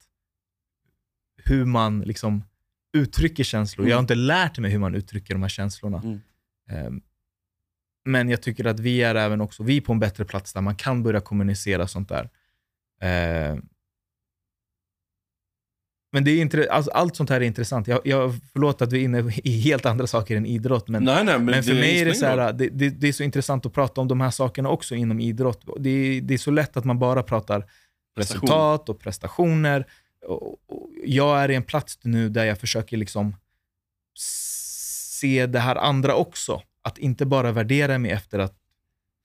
hur 1.44 1.66
man 1.66 2.02
liksom 2.02 2.44
uttrycker 2.94 3.44
känslor. 3.44 3.88
Jag 3.88 3.96
har 3.96 4.00
Mm. 4.00 4.04
inte 4.04 4.16
lärt 4.16 4.60
mig 4.60 4.72
hur 4.72 4.80
man 4.80 4.96
uttrycker 4.96 5.34
de 5.34 5.42
här 5.42 5.50
känslorna. 5.50 6.02
Mm. 6.04 6.22
Ehm, 6.70 7.02
Men 8.06 8.30
jag 8.30 8.42
tycker 8.42 8.66
att 8.66 8.80
vi 8.80 9.04
är 9.04 9.16
även 9.16 9.42
också 9.42 9.64
vi 9.64 9.78
är 9.78 9.82
på 9.82 9.94
en 9.94 10.00
bättre 10.00 10.26
plats 10.26 10.54
där 10.54 10.62
man 10.62 10.76
kan 10.76 11.04
börja 11.04 11.22
kommunicera 11.22 11.88
sånt 11.88 12.10
där. 12.10 12.30
Ehm, 13.02 13.62
Men 16.12 16.24
det 16.24 16.32
är 16.42 16.72
alltså, 16.72 16.92
allt 16.92 17.16
sånt 17.16 17.30
här 17.30 17.42
är 17.42 17.46
intressant. 17.46 17.88
Jag, 17.88 18.02
jag, 18.04 18.34
förlåt 18.54 18.82
att 18.82 18.94
vi 18.94 19.00
är 19.00 19.04
inne 19.04 19.34
i 19.44 19.60
helt 19.60 19.86
andra 19.86 20.08
saker 20.08 20.38
än 20.38 20.46
idrott, 20.46 20.88
men, 20.88 21.04
nej, 21.04 21.24
nej, 21.24 21.36
men, 21.36 21.46
men 21.46 21.64
för 21.64 21.74
mig 21.74 22.02
är 22.02 22.06
det, 22.06 22.16
så 22.16 22.26
här, 22.26 22.54
det, 22.54 22.70
det, 22.70 22.90
det 22.90 23.08
är 23.08 23.14
så 23.14 23.24
intressant 23.24 23.66
att 23.66 23.74
prata 23.74 24.02
om 24.02 24.08
de 24.08 24.22
här 24.22 24.32
sakerna 24.32 24.70
också 24.70 24.96
inom 24.96 25.20
idrott. 25.20 25.66
Det 25.80 25.90
är, 25.90 26.22
det 26.22 26.34
är 26.34 26.38
så 26.38 26.52
lätt 26.52 26.78
att 26.78 26.86
man 26.86 27.00
bara 27.00 27.24
pratar 27.24 27.66
Prestation. 28.16 28.42
resultat 28.42 28.90
och 28.90 29.00
prestationer. 29.00 29.86
Och, 30.28 30.52
och 30.52 30.90
jag 31.06 31.44
är 31.44 31.52
i 31.52 31.56
en 31.56 31.64
plats 31.64 32.00
nu 32.02 32.30
där 32.30 32.46
jag 32.46 32.60
försöker 32.60 32.98
liksom 32.98 33.36
se 34.14 35.46
det 35.46 35.60
här 35.60 35.76
andra 35.76 36.16
också. 36.16 36.62
Att 36.84 36.98
inte 36.98 37.26
bara 37.26 37.52
värdera 37.52 37.98
mig 37.98 38.12
efter 38.12 38.40
att 38.40 38.56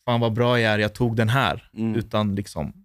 fan 0.04 0.20
vad 0.20 0.32
bra 0.32 0.60
jag 0.60 0.72
är, 0.72 0.78
jag 0.78 0.94
tog 0.94 1.16
den 1.16 1.28
här. 1.28 1.70
Mm. 1.74 1.94
Utan 1.96 2.34
liksom 2.34 2.84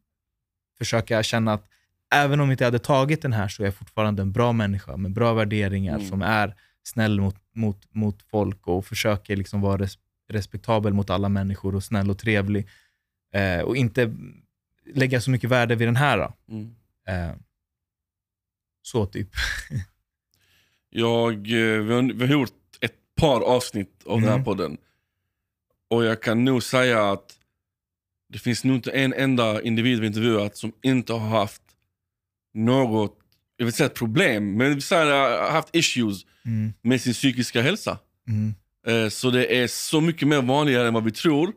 försöka 0.77 1.23
känna 1.23 1.53
att 1.53 1.67
även 2.15 2.39
om 2.39 2.47
jag 2.47 2.53
inte 2.53 2.65
hade 2.65 2.79
tagit 2.79 3.21
den 3.21 3.33
här 3.33 3.47
så 3.47 3.63
är 3.63 3.67
jag 3.67 3.75
fortfarande 3.75 4.21
en 4.21 4.31
bra 4.31 4.51
människa 4.53 4.97
med 4.97 5.13
bra 5.13 5.33
värderingar 5.33 5.95
Mm. 5.95 6.07
som 6.09 6.21
är 6.21 6.55
snäll 6.83 7.21
mot, 7.21 7.35
mot, 7.53 7.93
mot 7.95 8.21
folk 8.23 8.67
och 8.67 8.85
försöker 8.85 9.35
liksom 9.35 9.61
vara 9.61 9.77
res, 9.77 9.97
respektabel 10.29 10.93
mot 10.93 11.09
alla 11.09 11.29
människor 11.29 11.75
och 11.75 11.83
snäll 11.83 12.09
och 12.09 12.17
trevlig. 12.17 12.67
Eh, 13.33 13.59
och 13.59 13.77
inte 13.77 14.13
lägga 14.93 15.21
så 15.21 15.31
mycket 15.31 15.49
värde 15.49 15.75
vid 15.75 15.87
den 15.87 15.95
här. 15.95 16.17
Då. 16.17 16.33
Mm. 16.53 16.75
Eh, 17.07 17.35
så 18.81 19.05
typ. 19.05 19.29
Jag, 20.89 21.33
eh, 21.33 21.81
vi, 21.83 21.93
har, 21.93 22.13
vi 22.13 22.25
har 22.25 22.33
gjort 22.33 22.51
par 23.23 23.41
avsnitt 23.41 24.03
av 24.05 24.19
den 24.19 24.27
här 24.29 24.33
Mm. 24.35 24.45
podden. 24.45 24.77
Och 25.89 26.05
jag 26.05 26.21
kan 26.21 26.45
nog 26.45 26.63
säga 26.63 27.11
att 27.11 27.25
det 28.29 28.39
finns 28.39 28.63
nog 28.63 28.75
inte 28.75 28.91
en 28.91 29.13
enda 29.13 29.61
individ 29.61 29.99
vi 29.99 30.07
intervjuat 30.07 30.57
som 30.57 30.71
inte 30.83 31.13
har 31.13 31.39
haft 31.39 31.61
något, 32.53 33.17
jag 33.57 33.65
vill 33.65 33.69
inte 33.69 33.77
säga 33.77 33.87
ett 33.87 33.93
problem, 33.95 34.57
men 34.57 34.75
vi 34.75 34.81
säger 34.81 35.05
har 35.05 35.51
haft 35.51 35.75
issues 35.75 36.25
Mm. 36.45 36.73
med 36.81 37.01
sin 37.01 37.13
psykiska 37.13 37.61
hälsa. 37.61 37.97
Mm. 38.27 38.55
Eh, 38.87 39.09
Så 39.09 39.29
det 39.31 39.45
är 39.63 39.67
så 39.67 40.01
mycket 40.01 40.27
mer 40.27 40.41
vanligare 40.41 40.87
än 40.87 40.93
vad 40.93 41.03
vi 41.03 41.11
tror. 41.11 41.53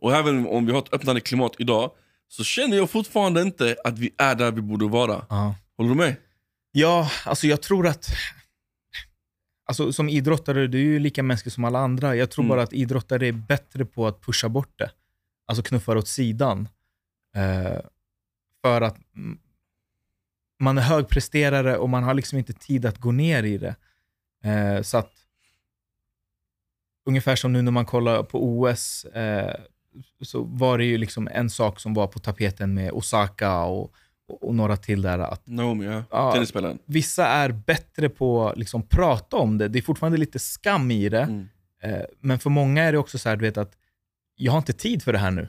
Och 0.00 0.14
även 0.16 0.46
om 0.46 0.66
vi 0.66 0.72
har 0.72 0.78
ett 0.78 0.92
öppnande 0.94 1.20
klimat 1.20 1.52
idag 1.58 1.90
så 2.28 2.44
känner 2.44 2.76
jag 2.76 2.90
fortfarande 2.90 3.42
inte 3.42 3.76
att 3.84 3.98
vi 3.98 4.10
är 4.18 4.34
där 4.34 4.50
vi 4.52 4.60
borde 4.60 4.84
vara. 4.88 5.26
Ja. 5.28 5.54
Håller 5.76 5.90
du 5.90 5.96
med? 5.96 6.16
ja, 6.72 7.10
alltså 7.24 7.46
jag 7.46 7.62
tror 7.62 7.86
att 7.86 8.06
Alltså, 9.70 9.92
som 9.92 10.08
idrottare, 10.08 10.66
du 10.66 10.78
är 10.78 10.82
ju 10.82 10.98
lika 10.98 11.22
mänsklig 11.22 11.52
som 11.52 11.64
alla 11.64 11.78
andra. 11.78 12.16
Jag 12.16 12.30
tror 12.30 12.42
Mm. 12.44 12.48
bara 12.48 12.62
att 12.62 12.72
idrottare 12.72 13.28
är 13.28 13.32
bättre 13.32 13.84
på 13.84 14.06
att 14.06 14.20
pusha 14.20 14.48
bort 14.48 14.78
det. 14.78 14.90
Alltså 15.46 15.62
knuffa 15.62 15.92
det 15.92 15.98
åt 15.98 16.08
sidan. 16.08 16.68
Eh, 17.36 17.80
för 18.62 18.80
att 18.80 18.96
man 20.60 20.78
är 20.78 20.82
högpresterare 20.82 21.76
och 21.76 21.88
man 21.88 22.02
har 22.02 22.14
liksom 22.14 22.38
inte 22.38 22.52
tid 22.52 22.86
att 22.86 22.98
gå 22.98 23.12
ner 23.12 23.42
i 23.42 23.58
det. 23.58 23.76
Eh, 24.44 24.82
så 24.82 24.98
att 24.98 25.12
ungefär 27.06 27.36
som 27.36 27.52
nu 27.52 27.62
när 27.62 27.72
man 27.72 27.84
kollar 27.86 28.22
på 28.22 28.44
OS, 28.44 29.04
eh, 29.04 29.60
så 30.22 30.42
var 30.42 30.78
det 30.78 30.84
ju 30.84 30.98
liksom 30.98 31.28
en 31.32 31.50
sak 31.50 31.80
som 31.80 31.94
var 31.94 32.06
på 32.06 32.18
tapeten 32.18 32.74
med 32.74 32.92
Osaka 32.92 33.58
och, 33.64 33.94
och, 34.30 34.54
några 34.54 34.76
till 34.76 35.02
där. 35.02 35.18
Att 35.18 35.46
Naomi, 35.46 35.84
ja. 35.86 36.02
Ja. 36.10 36.32
Tennisspelaren. 36.32 36.78
vissa 36.84 37.26
är 37.26 37.52
bättre 37.52 38.08
på 38.08 38.48
att 38.48 38.58
liksom 38.58 38.82
prata 38.82 39.36
om 39.36 39.58
det. 39.58 39.68
Det 39.68 39.78
är 39.78 39.82
fortfarande 39.82 40.18
lite 40.18 40.38
skam 40.38 40.90
i 40.90 41.08
det. 41.08 41.22
Mm. 41.22 41.48
Eh, 41.82 42.00
men 42.20 42.38
för 42.38 42.50
många 42.50 42.82
är 42.84 42.92
det 42.92 42.98
också 42.98 43.18
så 43.18 43.28
här, 43.28 43.36
du 43.36 43.44
vet 43.44 43.56
att 43.58 43.72
jag 44.36 44.52
har 44.52 44.58
inte 44.58 44.72
tid 44.72 45.02
för 45.02 45.12
det 45.12 45.18
här 45.18 45.30
nu. 45.30 45.48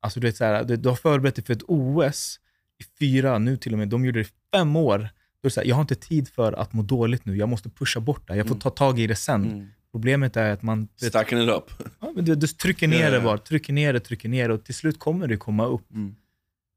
Alltså 0.00 0.20
du 0.20 0.26
vet 0.26 0.36
så 0.36 0.44
här, 0.44 0.64
du, 0.64 0.76
du 0.76 0.88
har 0.88 0.96
förberett 0.96 1.34
dig 1.36 1.44
för 1.44 1.52
ett 1.52 1.62
OS 1.68 2.40
i 2.80 2.84
fyra, 2.98 3.38
nu 3.38 3.56
till 3.56 3.72
och 3.72 3.78
med, 3.78 3.88
de 3.88 4.04
gjorde 4.04 4.18
det 4.18 4.26
i 4.26 4.30
fem 4.54 4.76
år. 4.76 4.98
Då 4.98 5.46
är 5.46 5.50
det 5.50 5.50
så 5.50 5.60
här, 5.60 5.68
jag 5.68 5.76
har 5.76 5.80
inte 5.82 5.94
tid 5.94 6.28
för 6.28 6.52
att 6.52 6.72
må 6.72 6.82
dåligt 6.82 7.24
nu, 7.24 7.36
jag 7.36 7.48
måste 7.48 7.68
pusha 7.70 8.00
bort 8.00 8.28
det, 8.28 8.36
jag 8.36 8.46
får 8.46 8.54
Mm. 8.54 8.60
ta 8.60 8.70
tag 8.70 8.98
i 8.98 9.06
det 9.06 9.16
sen. 9.16 9.44
Mm. 9.44 9.68
Problemet 9.92 10.36
är 10.36 10.50
att 10.52 10.62
man 10.62 10.88
vet, 11.00 11.08
Stacking 11.10 11.38
it 11.42 11.48
up. 11.50 11.64
ja, 12.00 12.12
men 12.14 12.24
du, 12.24 12.34
du 12.34 12.46
trycker 12.46 12.88
ner 12.88 13.04
Ja, 13.04 13.10
det 13.10 13.20
bara, 13.20 13.38
trycker 13.38 13.72
ner 13.72 13.92
det, 13.92 14.00
trycker 14.00 14.28
ner 14.28 14.48
det 14.48 14.54
och 14.54 14.64
till 14.64 14.74
slut 14.74 14.98
kommer 14.98 15.26
det 15.26 15.36
komma 15.36 15.66
upp. 15.66 15.90
Mm. 15.90 16.14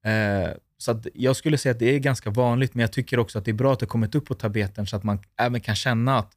Eh, 0.05 0.49
så 0.77 1.01
jag 1.13 1.35
skulle 1.35 1.57
säga 1.57 1.71
att 1.73 1.79
det 1.79 1.95
är 1.95 1.99
ganska 1.99 2.29
vanligt, 2.29 2.73
men 2.73 2.81
jag 2.81 2.91
tycker 2.93 3.19
också 3.19 3.39
att 3.39 3.45
det 3.45 3.51
är 3.51 3.53
bra 3.53 3.73
att 3.73 3.79
det 3.79 3.85
kommit 3.85 4.15
upp 4.15 4.25
på 4.25 4.33
tapeten 4.33 4.87
så 4.87 4.95
att 4.95 5.03
man 5.03 5.19
även 5.37 5.61
kan 5.61 5.75
känna 5.75 6.17
att 6.17 6.33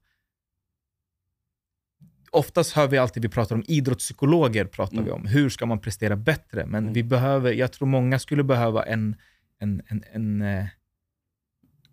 oftast 2.31 2.73
hör 2.73 2.89
vi 2.89 2.99
alltid, 2.99 3.23
vi 3.23 3.29
pratar 3.29 3.55
om 3.57 3.65
idrottspsykologer, 3.69 4.65
pratar 4.65 4.93
Mm. 4.93 5.05
vi 5.05 5.11
om. 5.11 5.27
Hur 5.27 5.51
ska 5.51 5.67
man 5.67 5.79
prestera 5.79 6.17
bättre? 6.17 6.67
Men 6.67 6.83
Mm. 6.85 6.93
vi 6.95 7.03
behöver, 7.03 7.53
jag 7.53 7.73
tror 7.73 7.89
många 7.89 8.19
skulle 8.19 8.45
behöva 8.45 8.83
en, 8.83 9.17
en, 9.59 9.83
en, 9.89 10.05
en 10.13 10.43
eh, 10.43 10.67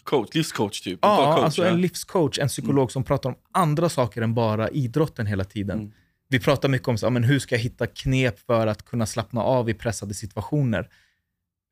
Coach, 0.03 0.35
livscoach 0.35 0.81
typ. 0.81 0.99
Ja, 1.01 1.33
coach, 1.35 1.43
alltså 1.43 1.61
ja. 1.63 1.69
en 1.69 1.81
livscoach, 1.81 2.39
en 2.39 2.47
psykolog 2.47 2.91
som 2.91 3.03
pratar 3.03 3.29
om 3.29 3.35
andra 3.51 3.89
saker 3.89 4.21
än 4.21 4.33
bara 4.33 4.69
idrotten 4.69 5.25
hela 5.25 5.43
tiden. 5.43 5.79
Mm. 5.79 5.91
Vi 6.29 6.39
pratar 6.39 6.69
mycket 6.69 6.87
om 6.87 6.97
så, 6.97 7.09
men 7.09 7.23
hur 7.23 7.39
ska 7.39 7.55
jag 7.55 7.59
hitta 7.61 7.87
knep 7.87 8.39
för 8.39 8.67
att 8.67 8.85
kunna 8.85 9.05
slappna 9.05 9.41
av 9.41 9.69
i 9.69 9.73
pressade 9.73 10.13
situationer. 10.13 10.89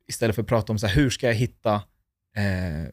Istället 0.07 0.35
för 0.35 0.41
att 0.41 0.47
prata 0.47 0.73
om 0.73 0.79
så 0.79 0.87
här, 0.87 0.95
hur 0.95 1.09
ska 1.09 1.27
jag 1.27 1.33
hitta, 1.33 1.73
eh, 2.37 2.91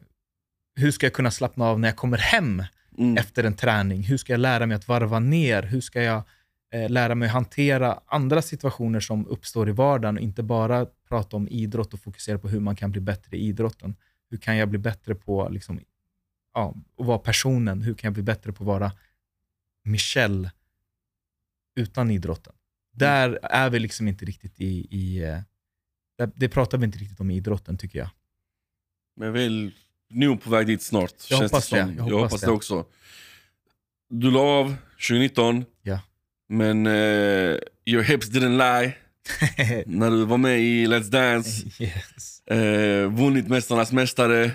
hur 0.75 0.91
ska 0.91 1.05
jag 1.05 1.13
kunna 1.13 1.31
slappna 1.31 1.65
av 1.65 1.79
när 1.79 1.87
jag 1.87 1.95
kommer 1.95 2.17
hem 2.17 2.63
Mm. 2.97 3.17
efter 3.17 3.43
en 3.43 3.55
träning? 3.55 4.03
Hur 4.03 4.17
ska 4.17 4.33
jag 4.33 4.39
lära 4.39 4.65
mig 4.65 4.75
att 4.75 4.87
varva 4.87 5.19
ner? 5.19 5.63
Hur 5.63 5.81
ska 5.81 6.01
jag 6.01 6.23
eh, 6.73 6.89
lära 6.89 7.15
mig 7.15 7.25
att 7.25 7.33
hantera 7.33 7.99
andra 8.05 8.41
situationer 8.41 8.99
som 8.99 9.27
uppstår 9.27 9.69
i 9.69 9.71
vardagen 9.71 10.17
och 10.17 10.23
inte 10.23 10.43
bara 10.43 10.85
prata 11.09 11.35
om 11.37 11.47
idrott 11.47 11.93
och 11.93 11.99
fokusera 11.99 12.39
på 12.39 12.47
hur 12.49 12.59
man 12.59 12.75
kan 12.75 12.91
bli 12.91 13.01
bättre 13.01 13.37
i 13.37 13.47
idrotten. 13.47 13.95
Hur 14.29 14.37
kan 14.37 14.57
jag 14.57 14.69
bli 14.69 14.79
bättre 14.79 15.15
på 15.15 15.49
liksom, 15.49 15.79
ja, 16.53 16.75
att 16.99 17.05
vara 17.05 17.17
personen? 17.19 17.81
Hur 17.81 17.93
kan 17.93 18.07
jag 18.07 18.13
bli 18.13 18.23
bättre 18.23 18.51
på 18.53 18.63
att 18.63 18.67
vara 18.67 18.91
Michelle 19.83 20.51
utan 21.75 22.11
idrotten? 22.11 22.53
Där 22.91 23.39
är 23.43 23.69
vi 23.69 23.79
liksom 23.79 24.07
inte 24.07 24.25
riktigt 24.25 24.61
i, 24.61 24.87
i 24.89 25.23
eh, 26.23 26.27
där- 26.27 26.33
det 26.35 26.49
pratar 26.49 26.77
vi 26.77 26.85
inte 26.85 26.97
riktigt 26.97 27.19
om 27.19 27.31
i 27.31 27.35
idrotten 27.35 27.77
tycker 27.77 27.99
jag. 27.99 28.09
Men 29.17 29.33
väl 29.33 29.71
nog 30.09 30.41
på 30.43 30.49
väg 30.49 30.67
dit 30.67 30.81
snart. 30.81 31.13
Jag 31.29 31.39
känns 31.39 31.51
hoppas 31.51 31.69
det, 31.69 31.75
det, 31.77 31.85
som. 31.85 31.97
jag 31.97 32.09
Jag 32.09 32.19
hoppas 32.19 32.41
det. 32.41 32.47
det 32.47 32.51
också. 32.51 32.85
Du 34.09 34.31
la 34.31 34.39
av 34.41 34.75
2019. 35.07 35.65
Ja. 35.81 35.99
Men 36.49 36.87
eh, 36.87 37.57
your 37.85 38.03
hips 38.03 38.29
didn't 38.29 38.57
lie. 38.81 38.93
När 39.85 40.11
du 40.11 40.25
var 40.25 40.37
med 40.37 40.59
i 40.59 40.87
Let's 40.87 41.09
Dance. 41.09 41.67
yes. 41.83 42.47
Eh, 42.47 43.11
vunnit 43.11 43.47
Mästarnas 43.47 43.91
Mästare. 43.91 44.51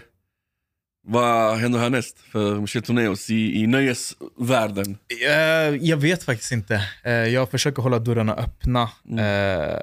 Vad 1.06 1.56
händer 1.58 1.78
härnäst 1.78 2.18
för 2.18 2.60
Michel 2.60 2.82
Tornéus 2.82 3.30
i, 3.30 3.62
i 3.62 3.66
nöjesvärlden? 3.66 4.98
Eh, 5.26 5.32
jag 5.80 5.96
vet 5.96 6.22
faktiskt 6.22 6.52
inte. 6.52 6.84
Eh, 7.04 7.12
jag 7.12 7.50
försöker 7.50 7.82
hålla 7.82 7.98
dörrarna 7.98 8.34
öppna. 8.34 8.90
Mm. 9.10 9.80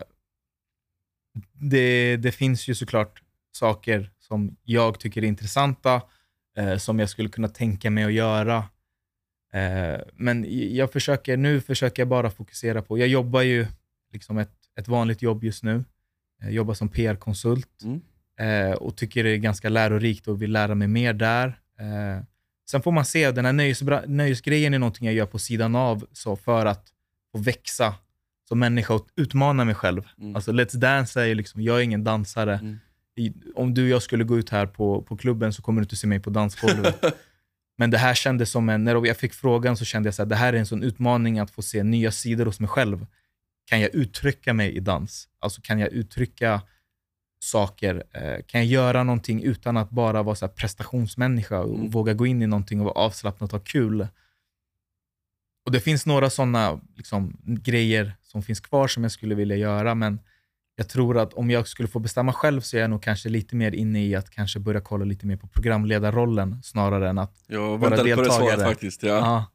Det, 1.59 2.17
det 2.17 2.31
finns 2.31 2.67
ju 2.67 2.75
såklart 2.75 3.21
saker 3.51 4.11
som 4.19 4.55
jag 4.63 4.99
tycker 4.99 5.23
är 5.23 5.27
intressanta, 5.27 6.01
eh, 6.57 6.77
som 6.77 6.99
jag 6.99 7.09
skulle 7.09 7.29
kunna 7.29 7.47
tänka 7.47 7.89
mig 7.89 8.03
att 8.03 8.13
göra. 8.13 8.57
Eh, 9.53 10.01
men 10.13 10.45
jag 10.75 10.91
försöker, 10.91 11.37
nu 11.37 11.61
försöker 11.61 12.01
jag 12.01 12.07
bara 12.07 12.29
fokusera 12.31 12.81
på, 12.81 12.97
jag 12.97 13.07
jobbar 13.07 13.41
ju 13.41 13.67
liksom 14.13 14.37
ett, 14.37 14.53
ett 14.79 14.87
vanligt 14.87 15.21
jobb 15.21 15.43
just 15.43 15.63
nu. 15.63 15.83
Jag 16.41 16.51
jobbar 16.51 16.73
som 16.73 16.89
PR-konsult 16.89 17.69
Mm. 17.83 18.01
eh, 18.39 18.75
och 18.75 18.95
tycker 18.95 19.23
det 19.23 19.29
är 19.29 19.37
ganska 19.37 19.69
lärorikt 19.69 20.27
och 20.27 20.41
vill 20.41 20.51
lära 20.51 20.75
mig 20.75 20.87
mer 20.87 21.13
där. 21.13 21.47
Eh, 21.79 22.23
sen 22.69 22.81
får 22.81 22.91
man 22.91 23.05
se, 23.05 23.31
den 23.31 23.45
här 23.45 24.07
nöjesgrejen 24.07 24.73
är 24.73 24.79
någonting 24.79 25.05
jag 25.05 25.15
gör 25.15 25.25
på 25.25 25.39
sidan 25.39 25.75
av 25.75 26.05
så 26.11 26.35
för 26.35 26.65
att 26.65 26.87
få 27.31 27.37
växa 27.37 27.95
som 28.47 28.59
människa 28.59 28.93
och 28.93 29.07
utmana 29.15 29.65
mig 29.65 29.75
själv. 29.75 30.03
Mm. 30.19 30.35
Alltså 30.35 30.51
Let's 30.51 30.77
Dance 30.77 31.21
är 31.21 31.25
ju 31.25 31.35
liksom, 31.35 31.61
jag 31.61 31.77
är 31.77 31.81
ingen 31.81 32.03
dansare. 32.03 32.53
Mm. 32.53 32.77
Om 33.55 33.73
du 33.73 33.83
och 33.83 33.89
jag 33.89 34.01
skulle 34.01 34.23
gå 34.23 34.37
ut 34.37 34.49
här 34.49 34.65
på, 34.65 35.01
på 35.01 35.17
klubben 35.17 35.53
så 35.53 35.61
kommer 35.61 35.81
du 35.81 35.83
inte 35.83 35.95
se 35.95 36.07
mig 36.07 36.19
på 36.19 36.29
dansgolvet. 36.29 37.03
Men 37.77 37.91
det 37.91 37.97
här 37.97 38.13
kändes 38.13 38.51
som 38.51 38.69
en, 38.69 38.83
när 38.83 39.05
jag 39.05 39.17
fick 39.17 39.33
frågan 39.33 39.77
så 39.77 39.85
kände 39.85 40.07
jag 40.17 40.23
att 40.23 40.29
det 40.29 40.35
här 40.35 40.53
är 40.53 40.57
en 40.57 40.65
sån 40.65 40.83
utmaning 40.83 41.39
att 41.39 41.51
få 41.51 41.61
se 41.61 41.83
nya 41.83 42.11
sidor 42.11 42.45
hos 42.45 42.59
mig 42.59 42.69
själv. 42.69 43.05
Kan 43.69 43.81
jag 43.81 43.95
uttrycka 43.95 44.53
mig 44.53 44.71
i 44.71 44.79
dans? 44.79 45.27
Alltså 45.39 45.61
kan 45.61 45.79
jag 45.79 45.89
uttrycka 45.89 46.61
saker? 47.39 48.03
Eh, 48.11 48.43
kan 48.47 48.61
jag 48.61 48.65
göra 48.65 49.03
någonting 49.03 49.43
utan 49.43 49.77
att 49.77 49.89
bara 49.89 50.23
vara 50.23 50.35
så 50.35 50.47
prestationsmänniska 50.47 51.59
och 51.59 51.75
Mm. 51.75 51.89
våga 51.89 52.13
gå 52.13 52.25
in 52.25 52.41
i 52.41 52.47
någonting 52.47 52.79
och 52.79 52.85
vara 52.85 52.95
avslappnad 53.05 53.47
och 53.53 53.59
ha 53.59 53.65
kul? 53.65 54.07
Och 55.65 55.71
Det 55.71 55.79
finns 55.79 56.05
några 56.05 56.29
sådana 56.29 56.81
liksom, 56.95 57.37
grejer 57.43 58.13
som 58.21 58.43
finns 58.43 58.59
kvar 58.59 58.87
som 58.87 59.03
jag 59.03 59.11
skulle 59.11 59.35
vilja 59.35 59.55
göra, 59.55 59.95
men 59.95 60.19
jag 60.75 60.89
tror 60.89 61.17
att 61.17 61.33
om 61.33 61.49
jag 61.49 61.67
skulle 61.67 61.87
få 61.89 61.99
bestämma 61.99 62.33
själv 62.33 62.61
så 62.61 62.77
är 62.77 62.81
jag 62.81 62.89
nog 62.89 63.03
kanske 63.03 63.29
lite 63.29 63.55
mer 63.55 63.71
inne 63.71 64.05
i 64.05 64.15
att 64.15 64.29
kanske 64.29 64.59
börja 64.59 64.81
kolla 64.81 65.05
lite 65.05 65.25
mer 65.25 65.37
på 65.37 65.47
programledarrollen 65.47 66.63
snarare 66.63 67.09
än 67.09 67.17
att 67.17 67.43
Jag 67.47 67.77
Våra 67.77 67.89
väntade 67.89 68.15
på 68.15 68.21
det 68.21 68.31
svaret 68.31 68.47
deltagare. 68.47 68.69
faktiskt. 68.73 69.03
Ja. 69.03 69.47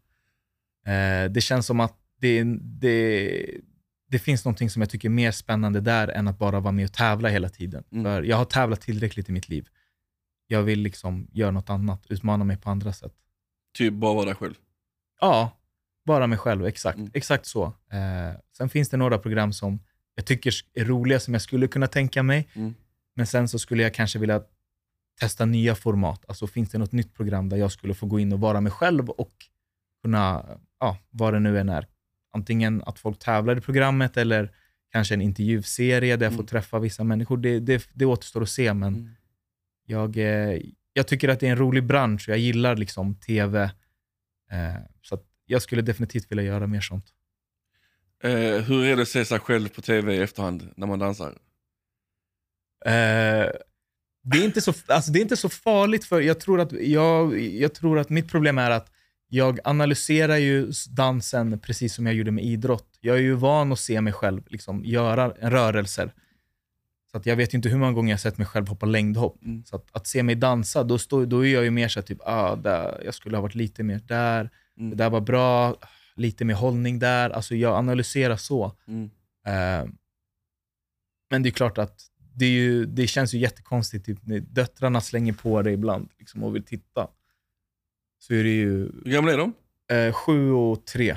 Ja. 0.85 0.93
Eh, 0.93 1.31
det 1.31 1.41
känns 1.41 1.67
som 1.67 1.81
att 1.81 1.97
det, 2.21 2.45
det, 2.61 3.61
det 4.09 4.19
finns 4.19 4.45
någonting 4.45 4.71
som 4.71 4.83
jag 4.83 4.91
tycker 4.91 5.09
är 5.09 5.13
mer 5.13 5.31
spännande 5.33 5.81
där 5.81 6.09
än 6.09 6.29
att 6.29 6.39
bara 6.39 6.61
vara 6.61 6.73
med 6.73 6.85
och 6.85 6.93
tävla 6.93 7.29
hela 7.29 7.49
tiden. 7.49 7.85
Mm. 7.93 8.05
För 8.05 8.23
jag 8.23 8.37
har 8.37 8.45
tävlat 8.45 8.81
tillräckligt 8.81 9.29
i 9.29 9.33
mitt 9.33 9.49
liv. 9.49 9.69
Jag 10.47 10.63
vill 10.63 10.81
liksom 10.81 11.29
göra 11.33 11.51
något 11.51 11.71
annat, 11.71 12.07
utmana 12.09 12.45
mig 12.45 12.57
på 12.57 12.71
andra 12.71 12.93
sätt. 12.93 13.13
Typ 13.79 13.95
bara 13.95 14.15
vara 14.15 14.35
själv. 14.35 14.55
Ja, 15.21 15.60
bara 16.07 16.27
mig 16.27 16.39
själv. 16.39 16.67
Exakt, 16.67 16.99
Mm. 16.99 17.11
exakt 17.15 17.47
så. 17.47 17.65
Eh, 17.65 18.41
sen 18.57 18.69
finns 18.69 18.89
det 18.89 18.97
några 18.97 19.19
program 19.19 19.53
som 19.53 19.79
jag 20.15 20.27
tycker 20.27 20.53
är 20.75 20.85
roliga, 20.85 21.21
som 21.21 21.35
jag 21.35 21.43
skulle 21.43 21.69
kunna 21.69 21.87
tänka 21.87 22.23
mig. 22.23 22.49
Mm. 22.55 22.75
Men 23.15 23.27
sen 23.27 23.49
så 23.49 23.59
skulle 23.59 23.83
jag 23.83 23.95
kanske 23.95 24.19
vilja 24.19 24.43
testa 25.21 25.45
nya 25.47 25.75
format. 25.75 26.25
Alltså 26.29 26.47
finns 26.47 26.71
det 26.71 26.79
något 26.79 26.93
nytt 26.93 27.15
program 27.15 27.49
där 27.49 27.57
jag 27.57 27.73
skulle 27.73 27.95
få 27.95 28.07
gå 28.07 28.21
in 28.21 28.33
och 28.33 28.41
vara 28.41 28.61
mig 28.61 28.73
själv 28.73 29.11
och 29.11 29.33
kunna, 30.03 30.47
ja, 30.81 30.99
vad 31.11 31.33
det 31.35 31.41
nu 31.41 31.59
än 31.59 31.69
är. 31.69 31.87
Antingen 32.33 32.83
att 32.87 32.99
folk 32.99 33.19
tävlar 33.19 33.59
i 33.59 33.61
programmet 33.61 34.17
eller 34.17 34.53
kanske 34.93 35.15
en 35.15 35.21
intervjuserie 35.23 36.17
där 36.17 36.27
jag 36.27 36.33
får 36.33 36.39
Mm. 36.41 36.47
träffa 36.47 36.79
vissa 36.79 37.05
människor. 37.05 37.37
Det, 37.37 37.61
det, 37.61 37.89
det 37.95 38.05
återstår 38.05 38.43
att 38.43 38.49
se, 38.51 38.75
men 38.75 38.95
Mm. 38.95 39.09
jag, 39.87 40.17
eh, 40.17 40.61
jag 40.93 41.07
tycker 41.09 41.29
att 41.29 41.41
det 41.41 41.47
är 41.47 41.51
en 41.51 41.59
rolig 41.59 41.85
bransch 41.85 42.29
och 42.29 42.33
jag 42.33 42.39
gillar 42.39 42.77
liksom 42.77 43.15
tv. 43.15 43.63
Eh, 44.51 44.83
så 45.03 45.19
jag 45.51 45.63
skulle 45.63 45.83
definitivt 45.83 46.31
vilja 46.31 46.45
göra 46.45 46.67
mer 46.67 46.81
sånt. 46.81 47.07
Eh, 48.23 48.65
hur 48.65 48.85
är 48.85 48.97
det 48.97 49.03
att 49.03 49.09
se 49.09 49.25
sig 49.25 49.39
själv 49.39 49.69
på 49.69 49.83
tv 49.83 50.15
i 50.15 50.21
efterhand 50.21 50.71
när 50.77 50.87
man 50.87 50.99
dansar? 50.99 51.39
Eh, 52.85 53.51
det, 54.23 54.39
är 54.39 54.45
inte 54.45 54.61
så, 54.61 54.73
alltså 54.87 55.13
det 55.13 55.19
är 55.19 55.23
inte 55.23 55.37
så 55.37 55.49
farligt, 55.49 56.05
för 56.05 56.21
jag 56.21 56.41
tror, 56.41 56.61
att 56.61 56.73
jag, 56.73 57.41
jag 57.41 57.75
tror 57.75 57.99
att 57.99 58.11
mitt 58.11 58.31
problem 58.31 58.59
är 58.59 58.71
att 58.71 58.93
jag 59.29 59.59
analyserar 59.65 60.37
ju 60.37 60.73
dansen 60.91 61.59
precis 61.59 61.95
som 61.95 62.07
jag 62.07 62.15
gjorde 62.15 62.31
med 62.31 62.45
idrott. 62.45 62.99
Jag 63.01 63.17
är 63.17 63.21
ju 63.21 63.35
van 63.35 63.73
att 63.73 63.79
se 63.79 64.01
mig 64.01 64.13
själv 64.13 64.43
liksom, 64.49 64.85
göra 64.85 65.29
rörelser. 65.29 66.13
Så 67.11 67.17
att 67.17 67.27
jag 67.27 67.37
vet 67.37 67.55
inte 67.55 67.69
hur 67.69 67.79
många 67.79 67.93
gånger 67.93 68.13
jag 68.13 68.21
sett 68.21 68.39
mig 68.39 68.47
själv 68.47 68.69
hoppa 68.69 68.87
längdhopp. 68.87 69.45
Mm. 69.45 69.65
Så 69.65 69.77
att, 69.77 69.89
att 69.93 70.07
se 70.07 70.23
mig 70.23 70.35
dansa, 70.35 70.83
då, 70.83 70.99
står, 70.99 71.27
då 71.27 71.47
är 71.47 71.55
jag 71.55 71.65
ju 71.65 71.71
mer 71.71 71.89
så 71.89 72.03
typ, 72.03 72.19
ah, 72.25 72.57
där, 72.57 73.03
jag 73.05 73.15
skulle 73.15 73.37
ha 73.37 73.43
varit 73.43 73.55
lite 73.55 73.83
mer 73.83 74.01
där, 74.07 74.51
Mm. 74.81 74.91
det 74.91 74.97
där 74.97 75.11
var 75.11 75.21
bra, 75.21 75.77
lite 76.15 76.45
mer 76.45 76.55
hållning 76.55 76.99
där. 76.99 77.31
Alltså 77.31 77.55
jag 77.55 77.77
analyserar 77.79 78.37
så. 78.37 78.77
Mm. 78.87 79.11
Eh, 79.47 79.91
men 81.31 81.43
det 81.43 81.49
är 81.49 81.51
klart 81.51 81.79
att 81.79 82.07
det, 82.35 82.45
är 82.45 82.51
ju, 82.51 82.87
det 82.87 83.07
känns 83.07 83.35
ju 83.35 83.39
jättekonstigt 83.39 84.07
typ, 84.07 84.27
när 84.27 84.41
döttrarna 84.41 85.01
slänger 85.01 85.33
på 85.33 85.63
det 85.63 85.71
ibland 85.73 86.11
liksom, 86.19 86.43
och 86.43 86.55
vill 86.55 86.65
titta. 86.65 87.09
Så 88.19 88.35
är 88.35 88.45
det 88.45 88.51
ju 88.51 88.79
Hur 89.05 89.13
gamla 89.13 89.33
är 89.33 89.39
de? 89.39 89.53
eh, 89.95 90.13
sju 90.13 90.51
och 90.53 90.87
tre. 90.87 91.17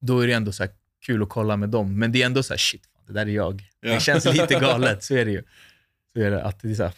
Då 0.00 0.20
är 0.20 0.26
det 0.26 0.32
ändå 0.32 0.52
så 0.52 0.62
här 0.62 0.72
kul 1.06 1.22
att 1.22 1.28
kolla 1.28 1.56
med 1.56 1.68
dem. 1.68 1.98
Men 1.98 2.12
det 2.12 2.22
är 2.22 2.26
ändå 2.26 2.42
så 2.42 2.52
här, 2.52 2.58
shit, 2.58 2.86
fan, 2.86 3.02
det 3.06 3.12
där 3.12 3.26
är 3.26 3.30
jag. 3.30 3.64
Ja. 3.80 3.92
Det 3.94 4.00
känns 4.00 4.24
lite 4.24 4.54
galet, 4.60 5.04
så 5.04 5.14
är 5.14 5.24
det 5.24 5.30
ju. 5.30 5.42
Så 6.12 6.20
är 6.20 6.30
det, 6.30 6.44
att 6.44 6.60
det 6.62 6.70
är 6.70 6.74
så 6.74 6.82
här, 6.82 6.94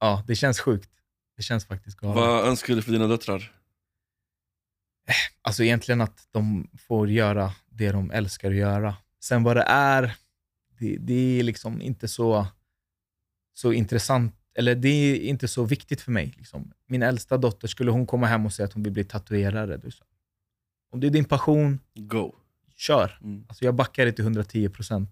ja, 0.00 0.24
det 0.26 0.34
känns 0.36 0.60
sjukt. 0.60 0.90
Det 1.36 1.42
känns 1.42 1.64
faktiskt 1.66 1.96
galet. 1.96 2.16
Vad 2.16 2.44
önskar 2.48 2.74
du 2.74 2.82
för 2.82 2.92
dina 2.92 3.06
döttrar? 3.06 3.52
Alltså 5.42 5.64
egentligen 5.64 6.00
att 6.00 6.28
de 6.30 6.70
får 6.78 7.10
göra 7.10 7.52
det 7.70 7.92
de 7.92 8.10
älskar 8.10 8.50
att 8.50 8.56
göra. 8.56 8.96
Sen 9.20 9.42
vad 9.42 9.56
det 9.56 9.62
är, 9.68 10.14
det, 10.78 10.96
det 11.00 11.38
är 11.38 11.42
liksom 11.42 11.82
inte 11.82 12.08
så, 12.08 12.46
så 13.54 13.72
intressant, 13.72 14.34
eller 14.54 14.74
det 14.74 14.88
är 14.88 15.16
inte 15.20 15.48
så 15.48 15.64
viktigt 15.64 16.00
för 16.00 16.12
mig. 16.12 16.34
Liksom. 16.36 16.72
Min 16.86 17.02
äldsta 17.02 17.36
dotter, 17.38 17.68
skulle 17.68 17.90
hon 17.90 18.06
komma 18.06 18.26
hem 18.26 18.46
och 18.46 18.52
säga 18.52 18.66
att 18.66 18.72
hon 18.72 18.82
vill 18.82 18.92
bli 18.92 19.04
tatuerare, 19.04 19.76
det 19.76 19.90
så. 19.90 20.04
om 20.92 21.00
det 21.00 21.06
är 21.06 21.10
din 21.10 21.24
passion, 21.24 21.78
Go. 21.94 22.34
kör. 22.76 23.18
Mm. 23.22 23.44
Alltså 23.48 23.64
jag 23.64 23.74
backar 23.74 24.06
det 24.06 24.12
till 24.12 24.24
110 24.24 24.68
procent. 24.68 25.10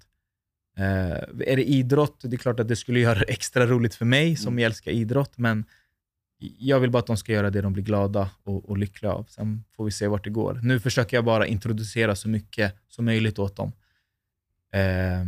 Eh, 0.76 1.10
är 1.46 1.56
det 1.56 1.64
idrott, 1.64 2.20
det 2.24 2.36
är 2.36 2.38
klart 2.38 2.60
att 2.60 2.68
det 2.68 2.76
skulle 2.76 3.00
göra 3.00 3.18
det 3.18 3.24
extra 3.28 3.66
roligt 3.66 3.94
för 3.94 4.04
mig 4.04 4.36
som 4.36 4.48
Mm. 4.52 4.58
jag 4.58 4.66
älskar 4.66 4.90
idrott, 4.90 5.38
men 5.38 5.64
jag 6.38 6.80
vill 6.80 6.90
bara 6.90 6.98
att 6.98 7.06
de 7.06 7.16
ska 7.16 7.32
göra 7.32 7.50
det 7.50 7.60
de 7.60 7.72
blir 7.72 7.84
glada 7.84 8.30
och, 8.44 8.68
och 8.68 8.78
lyckliga 8.78 9.12
av. 9.12 9.24
Sen 9.28 9.64
får 9.76 9.84
vi 9.84 9.90
se 9.90 10.06
vart 10.06 10.24
det 10.24 10.30
går. 10.30 10.60
Nu 10.62 10.80
försöker 10.80 11.16
jag 11.16 11.24
bara 11.24 11.46
introducera 11.46 12.16
så 12.16 12.28
mycket 12.28 12.74
som 12.88 13.04
möjligt 13.04 13.38
åt 13.38 13.56
dem. 13.56 13.72
Eh, 14.72 15.24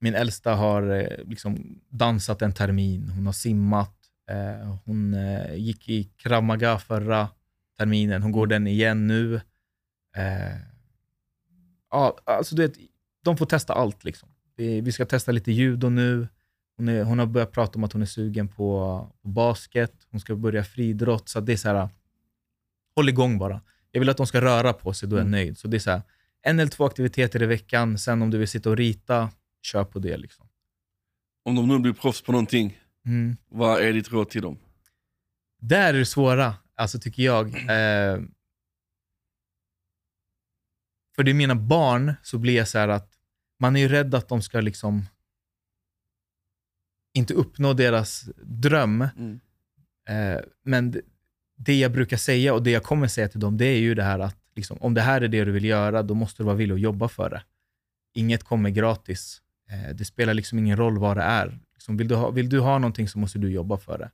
min 0.00 0.14
äldsta 0.14 0.54
har 0.54 0.90
eh, 0.90 1.24
liksom 1.24 1.80
dansat 1.88 2.42
en 2.42 2.52
termin, 2.52 3.08
hon 3.08 3.26
har 3.26 3.32
simmat, 3.32 3.94
eh, 4.30 4.78
hon 4.84 5.14
eh, 5.14 5.54
gick 5.54 5.88
i 5.88 6.04
Kramaga 6.04 6.78
förra 6.78 7.28
terminen, 7.78 8.22
hon 8.22 8.32
går 8.32 8.46
den 8.46 8.66
igen 8.66 9.06
nu. 9.06 9.34
Eh, 10.16 10.56
ja, 11.90 12.18
alltså 12.24 12.54
du 12.54 12.62
vet, 12.62 12.76
de 13.24 13.36
får 13.36 13.46
testa 13.46 13.72
allt. 13.72 14.04
Liksom. 14.04 14.28
Vi, 14.56 14.80
vi 14.80 14.92
ska 14.92 15.06
testa 15.06 15.32
lite 15.32 15.52
judo 15.52 15.88
nu. 15.88 16.28
Hon, 16.78 16.88
är, 16.88 17.02
hon 17.04 17.18
har 17.18 17.26
börjat 17.26 17.52
prata 17.52 17.78
om 17.78 17.84
att 17.84 17.92
hon 17.92 18.02
är 18.02 18.06
sugen 18.06 18.48
på, 18.48 19.10
på 19.22 19.28
basket. 19.28 19.92
Hon 20.10 20.20
ska 20.20 20.36
börja 20.36 20.64
friidrott. 20.64 21.28
Så 21.28 21.40
det 21.40 21.52
är 21.52 21.56
så 21.56 21.68
här, 21.68 21.88
håll 22.96 23.08
igång 23.08 23.38
bara. 23.38 23.60
Jag 23.90 24.00
vill 24.00 24.08
att 24.08 24.16
de 24.16 24.26
ska 24.26 24.40
röra 24.40 24.72
på 24.72 24.92
sig, 24.94 25.08
då 25.08 25.16
är 25.16 25.20
jag 25.20 25.26
Mm. 25.26 25.30
nöjd. 25.40 25.58
Så 25.58 25.68
det 25.68 25.76
är 25.76 25.78
så 25.78 25.90
här, 25.90 26.02
en 26.42 26.58
eller 26.60 26.70
två 26.70 26.84
aktiviteter 26.86 27.42
i 27.42 27.46
veckan. 27.46 27.98
Sen 27.98 28.22
om 28.22 28.30
du 28.30 28.38
vill 28.38 28.48
sitta 28.48 28.70
och 28.70 28.76
rita, 28.76 29.30
kör 29.62 29.84
på 29.84 29.98
det. 29.98 30.16
Liksom. 30.16 30.48
Om 31.44 31.54
de 31.54 31.68
nu 31.68 31.78
blir 31.78 31.92
proffs 31.92 32.22
på 32.22 32.32
någonting, 32.32 32.78
Mm. 33.06 33.36
vad 33.48 33.80
är 33.82 33.92
ditt 33.92 34.12
råd 34.12 34.30
till 34.30 34.42
dem? 34.42 34.58
Där 35.60 35.94
är 35.94 35.98
det 35.98 36.06
svåra, 36.06 36.54
alltså 36.74 36.98
tycker 37.00 37.22
jag. 37.22 37.46
Eh, 37.48 38.20
för 41.16 41.22
det 41.22 41.30
är 41.30 41.34
mina 41.34 41.54
barn 41.54 42.14
så 42.22 42.38
blir 42.38 42.56
jag 42.56 42.68
så 42.68 42.78
här 42.78 42.88
att 42.88 43.12
man 43.60 43.76
är 43.76 43.80
ju 43.80 43.88
rädd 43.88 44.14
att 44.14 44.28
de 44.28 44.42
ska 44.42 44.60
liksom 44.60 45.06
inte 47.18 47.34
uppnå 47.34 47.72
deras 47.72 48.28
dröm. 48.42 49.06
Mm. 49.16 49.40
Eh, 50.08 50.40
men 50.64 50.90
det- 50.90 51.00
det 51.56 51.78
jag 51.78 51.92
brukar 51.92 52.16
säga 52.16 52.54
och 52.54 52.62
det 52.62 52.70
jag 52.70 52.82
kommer 52.82 53.06
säga 53.08 53.28
till 53.28 53.40
dem, 53.40 53.56
det 53.56 53.64
är 53.66 53.78
ju 53.78 53.94
det 53.94 54.02
här 54.02 54.18
att 54.18 54.36
liksom, 54.56 54.78
om 54.80 54.94
det 54.94 55.00
här 55.00 55.20
är 55.20 55.28
det 55.28 55.44
du 55.44 55.52
vill 55.52 55.64
göra, 55.64 56.02
då 56.02 56.14
måste 56.14 56.42
du 56.42 56.44
vara 56.46 56.56
villig 56.56 56.74
att 56.74 56.80
jobba 56.80 57.08
för 57.08 57.30
det. 57.30 57.42
Inget 58.14 58.42
kommer 58.44 58.70
gratis. 58.70 59.42
Eh, 59.70 59.94
det 59.94 60.04
spelar 60.04 60.34
liksom 60.34 60.58
ingen 60.58 60.76
roll 60.76 60.98
vad 60.98 61.16
det 61.16 61.22
är. 61.22 61.58
Liksom, 61.74 61.96
vill, 61.96 62.08
du 62.08 62.14
ha, 62.14 62.30
vill 62.30 62.48
du 62.48 62.60
ha 62.60 62.78
någonting 62.78 63.08
så 63.08 63.18
måste 63.18 63.38
du 63.38 63.50
jobba 63.50 63.76
för 63.78 63.98
det. 63.98 64.10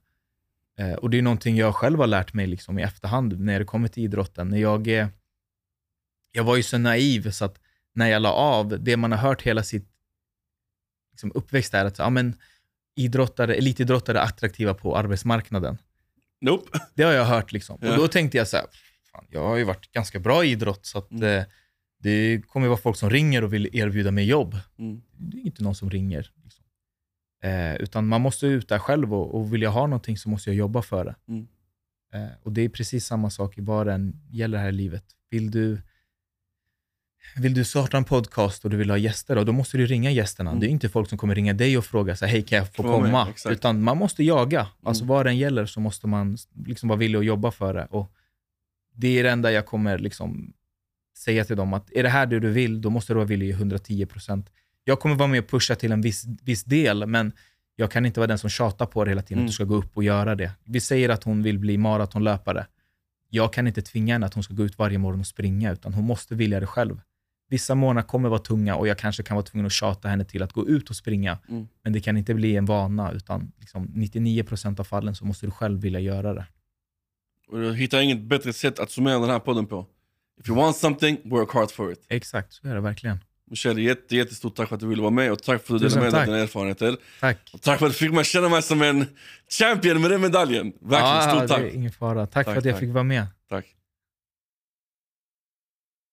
Eh, 0.83 0.95
och 0.95 1.11
det 1.11 1.19
är 1.19 1.23
någonting 1.23 1.57
jag 1.57 1.75
själv 1.75 1.99
har 1.99 2.07
lärt 2.07 2.33
mig 2.35 2.47
liksom, 2.47 2.79
i 2.79 2.83
efterhand 2.83 3.41
när 3.41 3.59
det 3.59 3.65
kommer 3.65 3.89
till 3.89 4.03
idrotten. 4.05 4.49
När 4.49 4.59
jag, 4.59 4.89
eh, 4.89 5.09
jag 6.33 6.45
var 6.45 6.57
ju 6.57 6.63
så 6.63 6.79
naiv 6.79 7.31
så 7.31 7.45
att 7.45 7.61
när 7.95 8.07
jag 8.07 8.23
la 8.23 8.33
av, 8.33 8.69
det 8.85 8.97
man 8.97 9.13
har 9.13 9.19
hört 9.19 9.43
hela 9.43 9.63
sitt 9.63 9.89
liksom, 11.13 11.33
uppväxt 11.35 11.75
är 11.75 11.85
att 11.85 11.99
ja, 11.99 12.11
men, 12.11 12.37
idrottare, 12.95 13.55
elitidrottare 13.55 14.21
attraktiva 14.21 14.75
på 14.75 14.97
arbetsmarknaden. 14.97 15.79
Nope. 16.41 16.79
Det 16.95 17.03
har 17.03 17.13
jag 17.13 17.25
hört. 17.25 17.53
Liksom. 17.53 17.79
Ja. 17.83 17.91
Och 17.91 17.97
då 17.97 18.09
tänkte 18.09 18.39
jag 18.39 18.49
så 18.49 18.57
här, 18.57 18.67
fan, 19.13 19.27
jag 19.31 19.41
har 19.49 19.57
ju 19.57 19.65
varit 19.65 19.93
ganska 19.93 20.19
bra 20.21 20.45
i 20.45 20.51
idrott, 20.51 20.87
så 20.87 20.99
att, 20.99 21.11
Mm. 21.11 21.39
eh, 21.39 21.45
det 21.99 22.43
kommer 22.49 22.69
vara 22.69 22.79
folk 22.79 22.97
som 22.97 23.11
ringer 23.11 23.45
och 23.45 23.53
vill 23.53 23.77
erbjuda 23.77 24.11
mig 24.11 24.25
jobb. 24.25 24.57
Mm. 24.79 25.03
Det 25.17 25.37
är 25.37 25.47
inte 25.47 25.63
någon 25.63 25.75
som 25.75 25.91
ringer. 25.91 26.31
Liksom. 26.45 26.65
Eh, 27.43 27.75
utan 27.77 28.07
man 28.07 28.21
måste 28.21 28.47
ut 28.47 28.69
där 28.69 28.79
själv 28.79 29.15
och, 29.15 29.35
och 29.35 29.55
vill 29.55 29.63
jag 29.63 29.71
ha 29.71 29.87
någonting 29.87 30.17
så 30.19 30.29
måste 30.29 30.51
jag 30.51 30.57
jobba 30.57 30.83
för 30.83 31.05
det. 31.05 31.15
Mm. 31.29 31.47
Eh, 32.15 32.33
och 32.43 32.53
det 32.53 32.61
är 32.63 32.69
precis 32.69 33.07
samma 33.07 33.31
sak 33.31 33.59
i 33.59 33.61
vad 33.61 33.87
det 33.87 33.93
än 33.93 34.21
gäller 34.31 34.59
här 34.59 34.69
i 34.69 34.73
livet. 34.73 35.05
Vill 35.31 35.51
du, 35.51 35.83
vill 37.37 37.55
du 37.55 37.65
starta 37.65 37.97
en 37.97 38.05
podcast 38.05 38.65
och 38.65 38.71
du 38.71 38.77
vill 38.77 38.91
ha 38.91 38.97
gäster, 38.99 39.37
då, 39.37 39.45
då 39.45 39.53
måste 39.53 39.77
du 39.77 39.87
ringa 39.87 40.11
gästerna. 40.11 40.51
Mm. 40.51 40.61
Det 40.61 40.67
är 40.67 40.69
inte 40.69 40.89
folk 40.89 41.09
som 41.09 41.19
kommer 41.19 41.35
ringa 41.35 41.53
dig 41.53 41.79
och 41.79 41.85
fråga 41.85 42.17
så 42.17 42.27
hej 42.27 42.43
kan 42.43 42.59
jag 42.59 42.75
få 42.75 42.83
med, 42.83 42.93
komma? 42.93 43.29
exakt. 43.31 43.53
Utan 43.53 43.83
man 43.83 43.97
måste 43.99 44.25
jaga. 44.25 44.67
Alltså 44.83 45.05
Mm. 45.05 45.09
vad 45.09 45.27
det 45.27 45.31
än 45.31 45.37
gäller 45.39 45.67
så 45.67 45.81
måste 45.81 46.07
man 46.07 46.37
liksom 46.67 46.89
vara 46.89 46.99
villig 46.99 47.19
att 47.19 47.25
jobba 47.25 47.51
för 47.51 47.75
det. 47.75 47.85
Och 47.91 48.13
det 48.95 49.19
är 49.19 49.23
det 49.23 49.31
enda 49.31 49.53
jag 49.53 49.67
kommer 49.67 49.99
liksom 49.99 50.53
säga 51.17 51.45
till 51.45 51.57
dem, 51.57 51.73
att 51.75 51.93
är 51.93 52.03
det 52.03 52.09
här 52.09 52.27
det 52.27 52.41
du 52.41 52.51
vill, 52.51 52.81
då 52.81 52.91
måste 52.91 53.13
du 53.13 53.15
vara 53.15 53.27
villig 53.27 53.49
i 53.49 53.51
110 53.53 54.07
procent. 54.07 54.51
Jag 54.85 55.01
kommer 55.01 55.15
vara 55.15 55.29
med 55.29 55.41
och 55.41 55.49
pusha 55.49 55.75
till 55.75 55.93
en 55.93 56.01
viss, 56.01 56.25
viss 56.43 56.65
del, 56.65 57.07
men 57.07 57.33
jag 57.77 57.91
kan 57.91 58.07
inte 58.07 58.21
vara 58.21 58.27
den 58.27 58.39
som 58.39 58.51
tjatar 58.51 58.87
på 58.87 59.05
det 59.05 59.11
hela 59.11 59.23
tiden, 59.23 59.39
Mm. 59.39 59.45
att 59.45 59.49
du 59.51 59.55
ska 59.55 59.65
gå 59.65 59.75
upp 59.75 59.97
och 59.97 60.05
göra 60.05 60.35
det. 60.35 60.53
Vi 60.65 60.81
säger 60.81 61.09
att 61.09 61.25
hon 61.25 61.43
vill 61.43 61.59
bli 61.59 61.79
maratonlöpare. 61.79 62.67
Jag 63.31 63.53
kan 63.53 63.67
inte 63.67 63.83
tvinga 63.83 64.15
henne 64.15 64.27
att 64.27 64.35
hon 64.35 64.43
ska 64.43 64.55
gå 64.55 64.65
ut 64.65 64.79
varje 64.79 64.99
morgon 64.99 65.21
och 65.21 65.27
springa, 65.27 65.73
utan 65.73 65.95
hon 65.95 66.05
måste 66.05 66.35
vilja 66.35 66.61
det 66.61 66.67
själv. 66.67 67.01
Vissa 67.51 67.75
månader 67.75 68.09
kommer 68.09 68.29
vara 68.29 68.39
tunga 68.41 68.77
och 68.77 68.89
jag 68.89 68.99
kanske 68.99 69.23
kan 69.23 69.35
vara 69.35 69.45
tvungen 69.47 69.67
att 69.67 69.73
tjata 69.73 70.09
henne 70.09 70.25
till 70.25 70.43
att 70.43 70.53
gå 70.53 70.69
ut 70.69 70.91
och 70.91 70.97
springa. 70.97 71.39
Mm. 71.49 71.69
Men 71.83 71.93
det 71.93 72.01
kan 72.01 72.17
inte 72.17 72.35
bli 72.35 72.57
en 72.57 72.65
vana, 72.65 73.13
utan 73.13 73.53
liksom 73.61 73.87
99% 73.89 74.81
av 74.81 74.85
fallen 74.85 75.15
så 75.15 75.25
måste 75.25 75.47
du 75.47 75.51
själv 75.51 75.81
vilja 75.81 76.01
göra 76.01 76.35
det. 76.35 76.47
Och 77.49 77.65
jag 77.65 77.75
hittar 77.75 78.01
inget 78.01 78.21
bättre 78.21 78.53
sätt 78.53 78.79
att 78.79 78.91
summera 78.91 79.19
den 79.19 79.31
här 79.31 79.39
podden 79.39 79.67
på. 79.67 79.87
If 80.41 80.49
you 80.49 80.59
want 80.59 80.77
something, 80.77 81.19
work 81.25 81.53
hard 81.53 81.71
for 81.71 81.93
it. 81.93 82.07
Exakt, 82.09 82.53
så 82.53 82.69
är 82.69 82.75
det 82.75 82.81
verkligen. 82.81 83.19
Michelle, 83.51 83.81
jätte, 83.81 84.17
jättestort 84.17 84.55
tack 84.57 84.69
för 84.69 84.75
att 84.75 84.81
du 84.81 84.87
ville 84.87 85.03
vara 85.03 85.11
med 85.11 85.33
och 85.33 85.43
tack 85.43 85.63
för 85.67 85.75
att 85.75 85.81
du 85.81 85.89
delade 85.89 86.05
med 86.05 86.13
dig 86.13 86.21
av 86.21 86.27
dina 86.27 86.39
erfarenheter. 86.39 86.97
Tack. 87.21 87.39
Och 87.53 87.61
tack 87.63 87.79
för 87.79 87.87
att 87.87 87.93
du 87.93 87.99
fick 87.99 88.13
mig 88.13 88.25
känna 88.25 88.49
mig 88.49 88.63
som 88.63 88.83
en 88.83 89.07
champion 89.51 90.01
med 90.01 90.11
den 90.11 90.21
medaljen. 90.21 90.73
Verkligen, 90.81 91.05
Ja, 91.15 91.37
stort 91.47 91.49
tack. 91.49 91.73
ingen 91.75 91.93
fara. 91.93 92.27
Tack, 92.27 92.33
Tack, 92.33 92.45
för 92.45 92.57
att 92.59 92.65
jag 92.65 92.75
tack. 92.75 92.81
fick 92.81 92.91
vara 92.93 93.05
med. 93.05 93.27